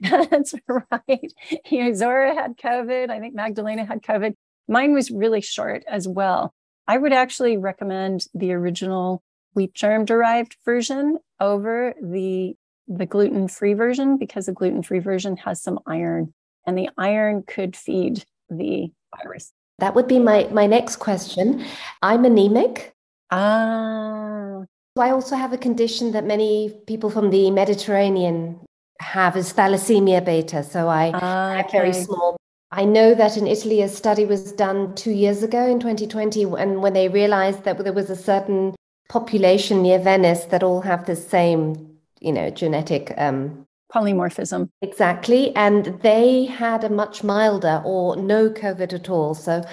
that's 0.01 0.53
right. 0.67 1.33
You 1.69 1.83
know, 1.83 1.93
zora 1.93 2.35
had 2.35 2.57
covid. 2.57 3.09
I 3.09 3.19
think 3.19 3.35
magdalena 3.35 3.85
had 3.85 4.01
covid. 4.01 4.33
Mine 4.67 4.93
was 4.93 5.11
really 5.11 5.41
short 5.41 5.83
as 5.87 6.07
well. 6.07 6.53
I 6.87 6.97
would 6.97 7.13
actually 7.13 7.57
recommend 7.57 8.25
the 8.33 8.53
original 8.53 9.21
wheat 9.53 9.73
germ 9.73 10.05
derived 10.05 10.55
version 10.63 11.17
over 11.39 11.93
the 12.01 12.55
the 12.87 13.05
gluten 13.05 13.47
free 13.47 13.73
version 13.73 14.17
because 14.17 14.45
the 14.45 14.51
gluten 14.51 14.83
free 14.83 14.99
version 14.99 15.37
has 15.37 15.61
some 15.61 15.79
iron 15.85 16.33
and 16.65 16.77
the 16.77 16.89
iron 16.97 17.43
could 17.43 17.75
feed 17.75 18.25
the 18.49 18.91
virus. 19.15 19.51
That 19.81 19.95
would 19.95 20.07
be 20.07 20.19
my, 20.19 20.47
my 20.51 20.67
next 20.67 20.97
question. 20.97 21.65
I'm 22.03 22.23
anemic. 22.23 22.93
Ah. 23.31 24.61
I 24.99 25.09
also 25.09 25.35
have 25.35 25.53
a 25.53 25.57
condition 25.57 26.11
that 26.11 26.23
many 26.23 26.69
people 26.85 27.09
from 27.09 27.31
the 27.31 27.49
Mediterranean 27.49 28.59
have 28.99 29.35
is 29.35 29.51
thalassemia 29.53 30.23
beta. 30.23 30.63
So 30.63 30.87
I 30.87 31.11
ah, 31.15 31.53
have 31.57 31.71
very 31.71 31.93
small. 31.93 32.37
I 32.71 32.85
know 32.85 33.15
that 33.15 33.37
in 33.37 33.47
Italy, 33.47 33.81
a 33.81 33.89
study 33.89 34.25
was 34.25 34.51
done 34.51 34.93
two 34.93 35.11
years 35.11 35.41
ago 35.41 35.65
in 35.65 35.79
2020, 35.79 36.43
and 36.59 36.81
when 36.83 36.93
they 36.93 37.09
realized 37.09 37.63
that 37.63 37.83
there 37.83 37.91
was 37.91 38.09
a 38.11 38.15
certain 38.15 38.75
population 39.09 39.81
near 39.81 39.97
Venice 39.97 40.45
that 40.45 40.63
all 40.63 40.81
have 40.81 41.05
the 41.05 41.15
same, 41.15 41.97
you 42.19 42.31
know, 42.31 42.51
genetic 42.51 43.13
um, 43.17 43.65
polymorphism. 43.93 44.69
Exactly. 44.81 45.55
And 45.55 45.99
they 46.01 46.45
had 46.45 46.83
a 46.83 46.89
much 46.89 47.23
milder 47.23 47.81
or 47.85 48.15
no 48.15 48.49
COVID 48.49 48.93
at 48.93 49.09
all. 49.09 49.33
So 49.35 49.63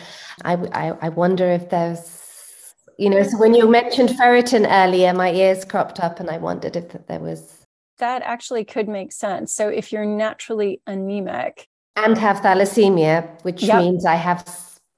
I, 0.44 0.54
I, 0.72 0.92
I 1.00 1.08
wonder 1.10 1.46
if 1.50 1.70
there's, 1.70 2.74
you 2.98 3.10
know, 3.10 3.22
so 3.22 3.38
when 3.38 3.54
you 3.54 3.68
mentioned 3.68 4.10
ferritin 4.10 4.66
earlier, 4.68 5.12
my 5.14 5.32
ears 5.32 5.64
cropped 5.64 6.00
up 6.00 6.20
and 6.20 6.30
I 6.30 6.38
wondered 6.38 6.76
if 6.76 6.88
there 7.06 7.20
was. 7.20 7.64
That 7.98 8.22
actually 8.22 8.64
could 8.64 8.88
make 8.88 9.12
sense. 9.12 9.54
So 9.54 9.68
if 9.68 9.92
you're 9.92 10.04
naturally 10.04 10.80
anemic 10.86 11.68
and 11.96 12.16
have 12.16 12.38
thalassemia, 12.38 13.28
which 13.42 13.62
yep. 13.62 13.78
means 13.78 14.04
I 14.04 14.14
have 14.14 14.44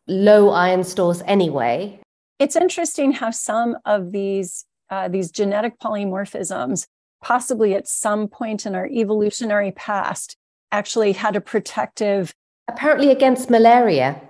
low 0.07 0.51
iron 0.51 0.85
stores 0.85 1.23
anyway. 1.27 2.01
It's 2.39 2.57
interesting 2.57 3.13
how 3.13 3.31
some 3.31 3.77
of 3.85 4.13
these 4.13 4.67
uh, 4.91 5.09
these 5.09 5.31
genetic 5.31 5.79
polymorphisms 5.79 6.87
possibly 7.21 7.75
at 7.75 7.89
some 7.89 8.29
point 8.29 8.67
in 8.67 8.75
our 8.75 8.87
evolutionary 8.87 9.73
past 9.73 10.37
actually 10.73 11.13
had 11.13 11.37
a 11.37 11.41
protective 11.41 12.35
apparently 12.69 13.11
against 13.11 13.51
malaria. 13.51 14.21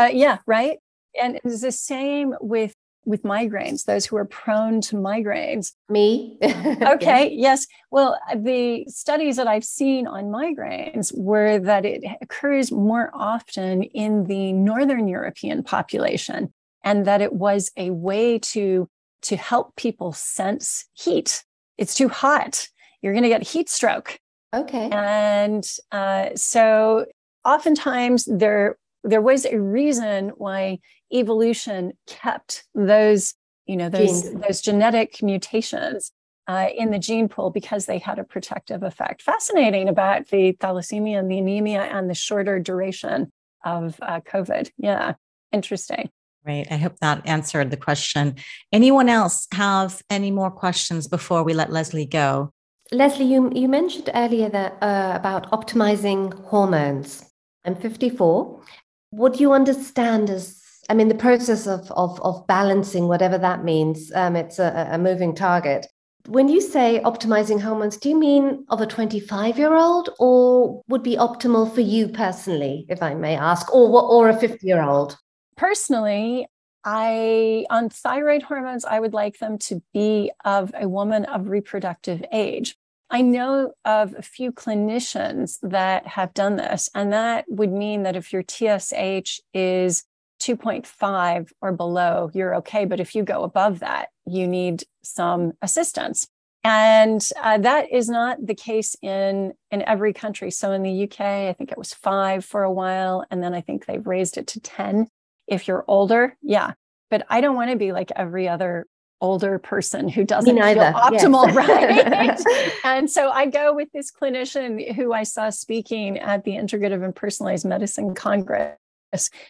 Uh, 0.00 0.10
yeah 0.12 0.38
right? 0.46 0.78
And 1.20 1.40
it's 1.44 1.60
the 1.62 1.72
same 1.72 2.34
with 2.40 2.74
with 3.04 3.22
migraines 3.22 3.84
those 3.84 4.04
who 4.04 4.16
are 4.16 4.24
prone 4.26 4.80
to 4.82 4.96
migraines. 4.96 5.72
Me? 5.88 6.38
Okay 6.42 7.32
yes. 7.32 7.66
Well 7.90 8.18
the 8.36 8.84
studies 8.88 9.36
that 9.36 9.46
i've 9.46 9.64
seen 9.64 10.06
on 10.06 10.24
migraines 10.24 11.16
were 11.16 11.58
that 11.58 11.84
it 11.84 12.04
occurs 12.20 12.70
more 12.70 13.10
often 13.14 13.82
in 13.82 14.24
the 14.24 14.52
northern 14.52 15.08
european 15.08 15.62
population 15.62 16.52
and 16.84 17.06
that 17.06 17.20
it 17.20 17.32
was 17.32 17.70
a 17.76 17.90
way 17.90 18.38
to 18.38 18.88
to 19.22 19.36
help 19.36 19.74
people 19.76 20.12
sense 20.12 20.86
heat 20.94 21.44
it's 21.78 21.94
too 21.94 22.08
hot. 22.08 22.68
You're 23.00 23.12
going 23.12 23.22
to 23.22 23.28
get 23.28 23.42
heat 23.42 23.68
stroke. 23.68 24.18
Okay. 24.54 24.88
And 24.90 25.64
uh, 25.92 26.30
so 26.34 27.06
oftentimes 27.44 28.28
there 28.30 28.76
there 29.04 29.22
was 29.22 29.46
a 29.46 29.60
reason 29.60 30.30
why 30.30 30.78
evolution 31.12 31.92
kept 32.06 32.64
those 32.74 33.34
you 33.66 33.76
know 33.76 33.88
those 33.88 34.22
Genes. 34.22 34.42
those 34.42 34.60
genetic 34.60 35.22
mutations 35.22 36.12
uh, 36.48 36.68
in 36.74 36.90
the 36.90 36.98
gene 36.98 37.28
pool 37.28 37.50
because 37.50 37.86
they 37.86 37.98
had 37.98 38.18
a 38.18 38.24
protective 38.24 38.82
effect. 38.82 39.22
Fascinating 39.22 39.88
about 39.88 40.28
the 40.28 40.54
thalassemia 40.54 41.18
and 41.18 41.30
the 41.30 41.38
anemia 41.38 41.82
and 41.82 42.08
the 42.08 42.14
shorter 42.14 42.58
duration 42.58 43.30
of 43.64 43.98
uh, 44.00 44.20
COVID. 44.20 44.70
Yeah, 44.78 45.14
interesting. 45.52 46.10
Great. 46.48 46.72
I 46.72 46.78
hope 46.78 46.96
that 47.00 47.20
answered 47.26 47.70
the 47.70 47.76
question. 47.76 48.36
Anyone 48.72 49.10
else 49.10 49.46
have 49.52 50.00
any 50.08 50.30
more 50.30 50.50
questions 50.50 51.06
before 51.06 51.42
we 51.42 51.52
let 51.52 51.70
Leslie 51.70 52.06
go? 52.06 52.54
Leslie, 52.90 53.26
you, 53.26 53.52
you 53.54 53.68
mentioned 53.68 54.08
earlier 54.14 54.48
that 54.48 54.82
uh, 54.82 55.12
about 55.14 55.50
optimizing 55.50 56.32
hormones. 56.44 57.22
I'm 57.66 57.74
54. 57.74 58.62
What 59.10 59.34
do 59.34 59.40
you 59.40 59.52
understand 59.52 60.30
as, 60.30 60.58
I 60.88 60.94
mean, 60.94 61.08
the 61.08 61.14
process 61.14 61.66
of, 61.66 61.90
of, 61.90 62.18
of 62.22 62.46
balancing, 62.46 63.08
whatever 63.08 63.36
that 63.36 63.62
means, 63.62 64.10
um, 64.14 64.34
it's 64.34 64.58
a, 64.58 64.88
a 64.92 64.96
moving 64.96 65.34
target. 65.34 65.86
When 66.28 66.48
you 66.48 66.62
say 66.62 67.02
optimizing 67.04 67.60
hormones, 67.60 67.98
do 67.98 68.08
you 68.08 68.18
mean 68.18 68.64
of 68.70 68.80
a 68.80 68.86
25 68.86 69.58
year 69.58 69.74
old 69.74 70.08
or 70.18 70.80
would 70.88 71.02
be 71.02 71.16
optimal 71.16 71.70
for 71.74 71.82
you 71.82 72.08
personally, 72.08 72.86
if 72.88 73.02
I 73.02 73.12
may 73.12 73.36
ask, 73.36 73.70
or, 73.74 74.02
or 74.02 74.30
a 74.30 74.40
50 74.40 74.66
year 74.66 74.82
old? 74.82 75.18
Personally, 75.58 76.46
I 76.84 77.66
on 77.68 77.90
thyroid 77.90 78.44
hormones, 78.44 78.86
I 78.86 78.98
would 79.00 79.12
like 79.12 79.38
them 79.38 79.58
to 79.58 79.82
be 79.92 80.30
of 80.44 80.72
a 80.74 80.88
woman 80.88 81.26
of 81.26 81.48
reproductive 81.48 82.24
age. 82.32 82.76
I 83.10 83.22
know 83.22 83.72
of 83.84 84.14
a 84.16 84.22
few 84.22 84.52
clinicians 84.52 85.58
that 85.62 86.06
have 86.06 86.32
done 86.34 86.56
this, 86.56 86.88
and 86.94 87.12
that 87.12 87.44
would 87.48 87.72
mean 87.72 88.04
that 88.04 88.16
if 88.16 88.32
your 88.32 88.42
TSH 88.42 89.40
is 89.52 90.04
2.5 90.40 91.50
or 91.60 91.72
below, 91.72 92.30
you're 92.32 92.54
okay. 92.56 92.84
But 92.84 93.00
if 93.00 93.14
you 93.14 93.22
go 93.24 93.42
above 93.42 93.80
that, 93.80 94.08
you 94.24 94.46
need 94.46 94.84
some 95.02 95.52
assistance. 95.62 96.28
And 96.64 97.26
uh, 97.42 97.58
that 97.58 97.90
is 97.90 98.08
not 98.08 98.44
the 98.44 98.54
case 98.54 98.94
in, 99.00 99.54
in 99.70 99.82
every 99.82 100.12
country. 100.12 100.50
So 100.50 100.72
in 100.72 100.82
the 100.82 101.04
UK, 101.04 101.20
I 101.20 101.54
think 101.54 101.72
it 101.72 101.78
was 101.78 101.94
five 101.94 102.44
for 102.44 102.62
a 102.62 102.72
while, 102.72 103.24
and 103.30 103.42
then 103.42 103.54
I 103.54 103.62
think 103.62 103.86
they've 103.86 104.06
raised 104.06 104.36
it 104.36 104.46
to 104.48 104.60
10 104.60 105.08
if 105.48 105.66
you're 105.66 105.84
older, 105.88 106.36
yeah. 106.42 106.72
But 107.10 107.26
I 107.28 107.40
don't 107.40 107.56
want 107.56 107.70
to 107.70 107.76
be 107.76 107.92
like 107.92 108.12
every 108.14 108.48
other 108.48 108.86
older 109.20 109.58
person 109.58 110.08
who 110.08 110.24
doesn't 110.24 110.54
feel 110.54 110.62
optimal, 110.62 111.46
yes. 111.52 112.44
right? 112.46 112.72
and 112.84 113.10
so 113.10 113.30
I 113.30 113.46
go 113.46 113.74
with 113.74 113.88
this 113.92 114.12
clinician 114.12 114.94
who 114.94 115.12
I 115.12 115.24
saw 115.24 115.50
speaking 115.50 116.18
at 116.18 116.44
the 116.44 116.52
Integrative 116.52 117.04
and 117.04 117.14
Personalized 117.14 117.66
Medicine 117.66 118.14
Congress 118.14 118.76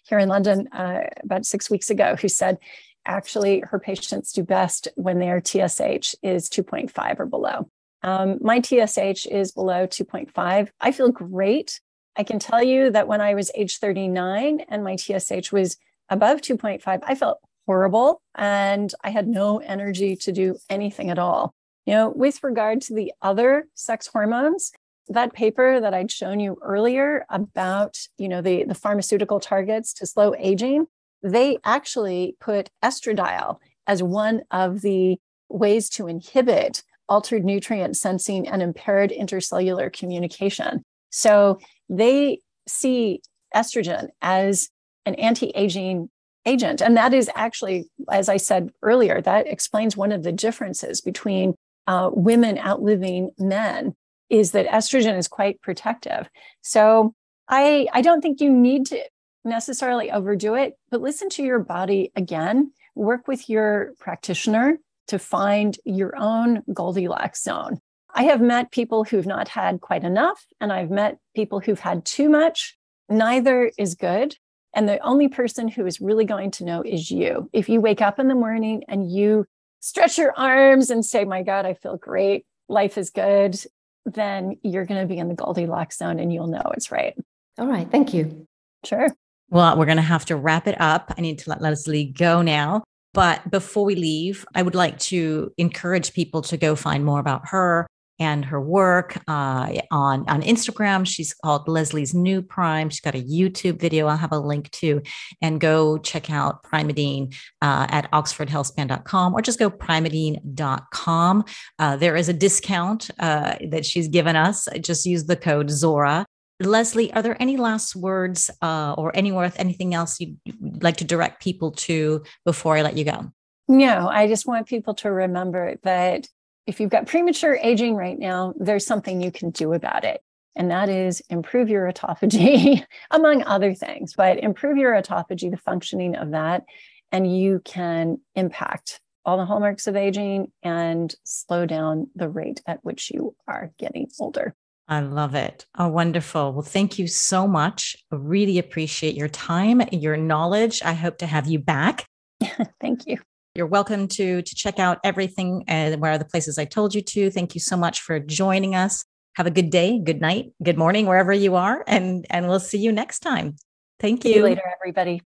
here 0.04 0.18
in 0.18 0.28
London 0.28 0.68
uh, 0.68 1.02
about 1.22 1.44
six 1.44 1.68
weeks 1.68 1.90
ago, 1.90 2.16
who 2.16 2.28
said 2.28 2.58
actually 3.04 3.60
her 3.60 3.78
patients 3.78 4.32
do 4.32 4.42
best 4.42 4.88
when 4.94 5.18
their 5.18 5.40
TSH 5.40 6.14
is 6.22 6.48
2.5 6.48 7.20
or 7.20 7.26
below. 7.26 7.68
Um, 8.02 8.38
my 8.40 8.60
TSH 8.60 9.26
is 9.26 9.52
below 9.52 9.86
2.5. 9.86 10.68
I 10.80 10.92
feel 10.92 11.10
great. 11.10 11.80
I 12.16 12.22
can 12.22 12.38
tell 12.38 12.62
you 12.62 12.90
that 12.90 13.08
when 13.08 13.20
I 13.20 13.34
was 13.34 13.50
age 13.54 13.78
39 13.78 14.60
and 14.68 14.84
my 14.84 14.96
TSH 14.96 15.52
was 15.52 15.76
above 16.08 16.40
2.5, 16.40 17.00
I 17.02 17.14
felt 17.14 17.38
horrible 17.66 18.22
and 18.34 18.92
I 19.04 19.10
had 19.10 19.28
no 19.28 19.58
energy 19.58 20.16
to 20.16 20.32
do 20.32 20.56
anything 20.70 21.10
at 21.10 21.18
all. 21.18 21.54
You 21.86 21.94
know, 21.94 22.08
with 22.10 22.42
regard 22.42 22.80
to 22.82 22.94
the 22.94 23.12
other 23.22 23.68
sex 23.74 24.06
hormones, 24.06 24.72
that 25.08 25.32
paper 25.32 25.80
that 25.80 25.94
I'd 25.94 26.10
shown 26.10 26.40
you 26.40 26.58
earlier 26.62 27.24
about, 27.30 27.98
you 28.18 28.28
know, 28.28 28.42
the, 28.42 28.64
the 28.64 28.74
pharmaceutical 28.74 29.40
targets 29.40 29.92
to 29.94 30.06
slow 30.06 30.34
aging, 30.38 30.86
they 31.22 31.58
actually 31.64 32.36
put 32.40 32.70
estradiol 32.84 33.58
as 33.86 34.02
one 34.02 34.42
of 34.50 34.82
the 34.82 35.18
ways 35.48 35.88
to 35.90 36.06
inhibit 36.06 36.82
altered 37.08 37.44
nutrient 37.44 37.96
sensing 37.96 38.46
and 38.46 38.62
impaired 38.62 39.10
intercellular 39.10 39.90
communication. 39.90 40.82
So 41.10 41.58
they 41.88 42.40
see 42.66 43.22
estrogen 43.54 44.08
as 44.20 44.68
an 45.08 45.14
anti-aging 45.16 46.08
agent. 46.46 46.80
And 46.80 46.96
that 46.96 47.12
is 47.12 47.30
actually 47.34 47.88
as 48.10 48.28
i 48.28 48.36
said 48.36 48.70
earlier 48.82 49.20
that 49.20 49.46
explains 49.46 49.96
one 49.96 50.12
of 50.12 50.22
the 50.22 50.32
differences 50.32 51.00
between 51.00 51.54
uh, 51.86 52.10
women 52.12 52.58
outliving 52.58 53.30
men 53.38 53.94
is 54.28 54.52
that 54.52 54.66
estrogen 54.66 55.16
is 55.16 55.28
quite 55.28 55.60
protective. 55.60 56.28
So 56.62 57.14
i 57.48 57.86
i 57.92 58.00
don't 58.00 58.22
think 58.22 58.40
you 58.40 58.50
need 58.50 58.86
to 58.86 58.98
necessarily 59.44 60.10
overdo 60.10 60.54
it 60.54 60.74
but 60.90 61.00
listen 61.00 61.28
to 61.30 61.42
your 61.42 61.58
body 61.58 62.12
again. 62.16 62.72
Work 62.94 63.28
with 63.28 63.48
your 63.48 63.94
practitioner 64.00 64.78
to 65.08 65.18
find 65.18 65.76
your 65.84 66.14
own 66.16 66.62
goldilocks 66.72 67.42
zone. 67.42 67.80
I 68.14 68.24
have 68.24 68.40
met 68.40 68.72
people 68.72 69.04
who've 69.04 69.26
not 69.26 69.48
had 69.48 69.80
quite 69.80 70.04
enough 70.04 70.44
and 70.60 70.72
i've 70.72 70.90
met 70.90 71.18
people 71.34 71.60
who've 71.60 71.86
had 71.90 72.04
too 72.04 72.28
much. 72.28 72.76
Neither 73.08 73.70
is 73.78 73.94
good 73.94 74.36
and 74.74 74.88
the 74.88 74.98
only 75.00 75.28
person 75.28 75.68
who 75.68 75.86
is 75.86 76.00
really 76.00 76.24
going 76.24 76.50
to 76.52 76.64
know 76.64 76.82
is 76.82 77.10
you. 77.10 77.48
If 77.52 77.68
you 77.68 77.80
wake 77.80 78.02
up 78.02 78.18
in 78.18 78.28
the 78.28 78.34
morning 78.34 78.84
and 78.88 79.10
you 79.10 79.46
stretch 79.80 80.18
your 80.18 80.32
arms 80.36 80.90
and 80.90 81.04
say, 81.04 81.24
My 81.24 81.42
God, 81.42 81.66
I 81.66 81.74
feel 81.74 81.96
great, 81.96 82.46
life 82.68 82.98
is 82.98 83.10
good, 83.10 83.58
then 84.04 84.58
you're 84.62 84.84
going 84.84 85.00
to 85.00 85.06
be 85.06 85.18
in 85.18 85.28
the 85.28 85.34
Goldilocks 85.34 85.98
zone 85.98 86.18
and 86.18 86.32
you'll 86.32 86.46
know 86.46 86.72
it's 86.74 86.90
right. 86.90 87.14
All 87.58 87.66
right. 87.66 87.90
Thank 87.90 88.14
you. 88.14 88.46
Sure. 88.84 89.08
Well, 89.50 89.76
we're 89.76 89.86
going 89.86 89.96
to 89.96 90.02
have 90.02 90.26
to 90.26 90.36
wrap 90.36 90.66
it 90.66 90.80
up. 90.80 91.12
I 91.16 91.20
need 91.20 91.38
to 91.40 91.50
let 91.50 91.62
Leslie 91.62 92.04
go 92.04 92.42
now. 92.42 92.84
But 93.14 93.50
before 93.50 93.84
we 93.84 93.94
leave, 93.94 94.46
I 94.54 94.62
would 94.62 94.74
like 94.74 94.98
to 95.00 95.52
encourage 95.56 96.12
people 96.12 96.42
to 96.42 96.56
go 96.56 96.76
find 96.76 97.04
more 97.04 97.18
about 97.18 97.48
her 97.48 97.86
and 98.18 98.44
her 98.44 98.60
work 98.60 99.18
uh, 99.28 99.72
on 99.90 100.28
on 100.28 100.42
Instagram. 100.42 101.06
She's 101.06 101.34
called 101.34 101.68
Leslie's 101.68 102.14
New 102.14 102.42
Prime. 102.42 102.90
She's 102.90 103.00
got 103.00 103.14
a 103.14 103.22
YouTube 103.22 103.78
video. 103.80 104.06
I'll 104.06 104.16
have 104.16 104.32
a 104.32 104.38
link 104.38 104.70
to, 104.72 105.02
and 105.42 105.60
go 105.60 105.98
check 105.98 106.30
out 106.30 106.62
Primeadine 106.62 107.34
uh, 107.62 107.86
at 107.90 108.10
oxfordhealthspan.com 108.12 109.34
or 109.34 109.42
just 109.42 109.58
go 109.58 109.70
primeadine.com. 109.70 111.44
Uh, 111.78 111.96
there 111.96 112.16
is 112.16 112.28
a 112.28 112.32
discount 112.32 113.10
uh, 113.18 113.56
that 113.70 113.84
she's 113.84 114.08
given 114.08 114.36
us. 114.36 114.68
Just 114.80 115.06
use 115.06 115.26
the 115.26 115.36
code 115.36 115.70
Zora 115.70 116.26
Leslie, 116.60 117.12
are 117.12 117.22
there 117.22 117.40
any 117.40 117.56
last 117.56 117.94
words 117.94 118.50
uh, 118.62 118.94
or 118.98 119.14
any 119.14 119.30
worth 119.30 119.58
anything 119.58 119.94
else 119.94 120.18
you'd 120.18 120.38
like 120.82 120.96
to 120.96 121.04
direct 121.04 121.40
people 121.42 121.70
to 121.72 122.24
before 122.44 122.76
I 122.76 122.82
let 122.82 122.96
you 122.96 123.04
go? 123.04 123.32
No, 123.68 124.08
I 124.08 124.26
just 124.26 124.46
want 124.46 124.66
people 124.66 124.94
to 124.94 125.12
remember 125.12 125.76
that 125.84 126.26
if 126.68 126.78
you've 126.78 126.90
got 126.90 127.06
premature 127.06 127.58
aging 127.62 127.96
right 127.96 128.18
now, 128.18 128.52
there's 128.58 128.84
something 128.84 129.22
you 129.22 129.32
can 129.32 129.50
do 129.50 129.72
about 129.72 130.04
it. 130.04 130.20
And 130.54 130.70
that 130.70 130.90
is 130.90 131.22
improve 131.30 131.70
your 131.70 131.90
autophagy, 131.90 132.84
among 133.10 133.42
other 133.44 133.72
things, 133.72 134.12
but 134.14 134.38
improve 134.38 134.76
your 134.76 134.92
autophagy, 134.92 135.50
the 135.50 135.56
functioning 135.56 136.14
of 136.14 136.32
that, 136.32 136.64
and 137.10 137.38
you 137.38 137.62
can 137.64 138.18
impact 138.34 139.00
all 139.24 139.38
the 139.38 139.46
hallmarks 139.46 139.86
of 139.86 139.96
aging 139.96 140.52
and 140.62 141.14
slow 141.24 141.64
down 141.64 142.08
the 142.14 142.28
rate 142.28 142.60
at 142.66 142.84
which 142.84 143.10
you 143.10 143.34
are 143.46 143.72
getting 143.78 144.08
older. 144.20 144.54
I 144.88 145.00
love 145.00 145.34
it. 145.34 145.66
Oh, 145.78 145.88
wonderful. 145.88 146.52
Well, 146.52 146.62
thank 146.62 146.98
you 146.98 147.06
so 147.06 147.46
much. 147.46 147.96
I 148.12 148.16
really 148.16 148.58
appreciate 148.58 149.14
your 149.14 149.28
time, 149.28 149.82
your 149.92 150.16
knowledge. 150.16 150.82
I 150.82 150.92
hope 150.92 151.18
to 151.18 151.26
have 151.26 151.46
you 151.46 151.58
back. 151.58 152.06
thank 152.80 153.06
you. 153.06 153.18
You're 153.58 153.66
welcome 153.66 154.06
to 154.06 154.40
to 154.40 154.54
check 154.54 154.78
out 154.78 155.00
everything 155.02 155.64
and 155.66 156.00
where 156.00 156.12
are 156.12 156.18
the 156.18 156.24
places 156.24 156.58
I 156.58 156.64
told 156.64 156.94
you 156.94 157.02
to. 157.02 157.28
Thank 157.28 157.56
you 157.56 157.60
so 157.60 157.76
much 157.76 158.02
for 158.02 158.20
joining 158.20 158.76
us. 158.76 159.04
Have 159.34 159.48
a 159.48 159.50
good 159.50 159.70
day, 159.70 159.98
good 159.98 160.20
night, 160.20 160.52
good 160.62 160.78
morning, 160.78 161.06
wherever 161.06 161.32
you 161.32 161.56
are, 161.56 161.82
and 161.88 162.24
and 162.30 162.46
we'll 162.46 162.60
see 162.60 162.78
you 162.78 162.92
next 162.92 163.18
time. 163.18 163.56
Thank 163.98 164.24
you. 164.24 164.30
See 164.30 164.36
you 164.36 164.44
later, 164.44 164.62
everybody. 164.80 165.22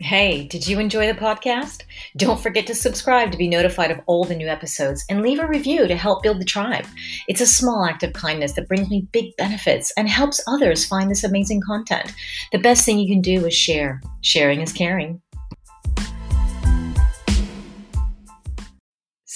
Hey, 0.00 0.48
did 0.48 0.66
you 0.66 0.80
enjoy 0.80 1.06
the 1.06 1.16
podcast? 1.16 1.84
Don't 2.16 2.40
forget 2.40 2.66
to 2.66 2.74
subscribe 2.74 3.30
to 3.30 3.38
be 3.38 3.46
notified 3.46 3.92
of 3.92 4.00
all 4.06 4.24
the 4.24 4.34
new 4.34 4.48
episodes 4.48 5.04
and 5.08 5.22
leave 5.22 5.38
a 5.38 5.46
review 5.46 5.86
to 5.86 5.94
help 5.94 6.24
build 6.24 6.40
the 6.40 6.44
tribe. 6.44 6.86
It's 7.28 7.40
a 7.40 7.46
small 7.46 7.84
act 7.84 8.02
of 8.02 8.12
kindness 8.12 8.54
that 8.54 8.66
brings 8.66 8.90
me 8.90 9.06
big 9.12 9.36
benefits 9.36 9.92
and 9.96 10.08
helps 10.08 10.40
others 10.48 10.84
find 10.84 11.08
this 11.08 11.22
amazing 11.22 11.60
content. 11.64 12.12
The 12.50 12.58
best 12.58 12.84
thing 12.84 12.98
you 12.98 13.06
can 13.06 13.22
do 13.22 13.46
is 13.46 13.54
share. 13.54 14.02
Sharing 14.20 14.62
is 14.62 14.72
caring. 14.72 15.21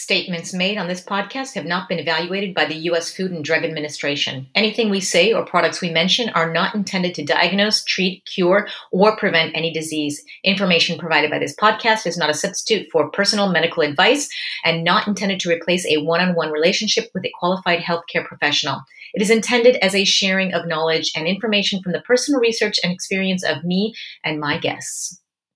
Statements 0.06 0.54
made 0.54 0.78
on 0.78 0.86
this 0.86 1.00
podcast 1.00 1.54
have 1.54 1.64
not 1.64 1.88
been 1.88 1.98
evaluated 1.98 2.54
by 2.54 2.64
the 2.64 2.76
U.S. 2.90 3.12
Food 3.12 3.32
and 3.32 3.44
Drug 3.44 3.64
Administration. 3.64 4.46
Anything 4.54 4.88
we 4.88 5.00
say 5.00 5.32
or 5.32 5.44
products 5.44 5.80
we 5.80 5.90
mention 5.90 6.28
are 6.28 6.52
not 6.52 6.76
intended 6.76 7.12
to 7.16 7.24
diagnose, 7.24 7.82
treat, 7.82 8.24
cure, 8.24 8.68
or 8.92 9.16
prevent 9.16 9.56
any 9.56 9.72
disease. 9.72 10.22
Information 10.44 10.96
provided 10.96 11.28
by 11.28 11.40
this 11.40 11.56
podcast 11.56 12.06
is 12.06 12.16
not 12.16 12.30
a 12.30 12.34
substitute 12.34 12.86
for 12.92 13.10
personal 13.10 13.50
medical 13.50 13.82
advice 13.82 14.28
and 14.64 14.84
not 14.84 15.08
intended 15.08 15.40
to 15.40 15.50
replace 15.50 15.84
a 15.86 15.96
one 15.96 16.20
on 16.20 16.36
one 16.36 16.52
relationship 16.52 17.10
with 17.12 17.24
a 17.24 17.32
qualified 17.40 17.80
healthcare 17.80 18.24
professional. 18.24 18.82
It 19.12 19.22
is 19.22 19.30
intended 19.30 19.74
as 19.82 19.96
a 19.96 20.04
sharing 20.04 20.54
of 20.54 20.68
knowledge 20.68 21.10
and 21.16 21.26
information 21.26 21.82
from 21.82 21.90
the 21.90 22.02
personal 22.02 22.40
research 22.40 22.78
and 22.84 22.92
experience 22.92 23.42
of 23.42 23.64
me 23.64 23.92
and 24.22 24.38
my 24.38 24.58
guests. 24.58 25.20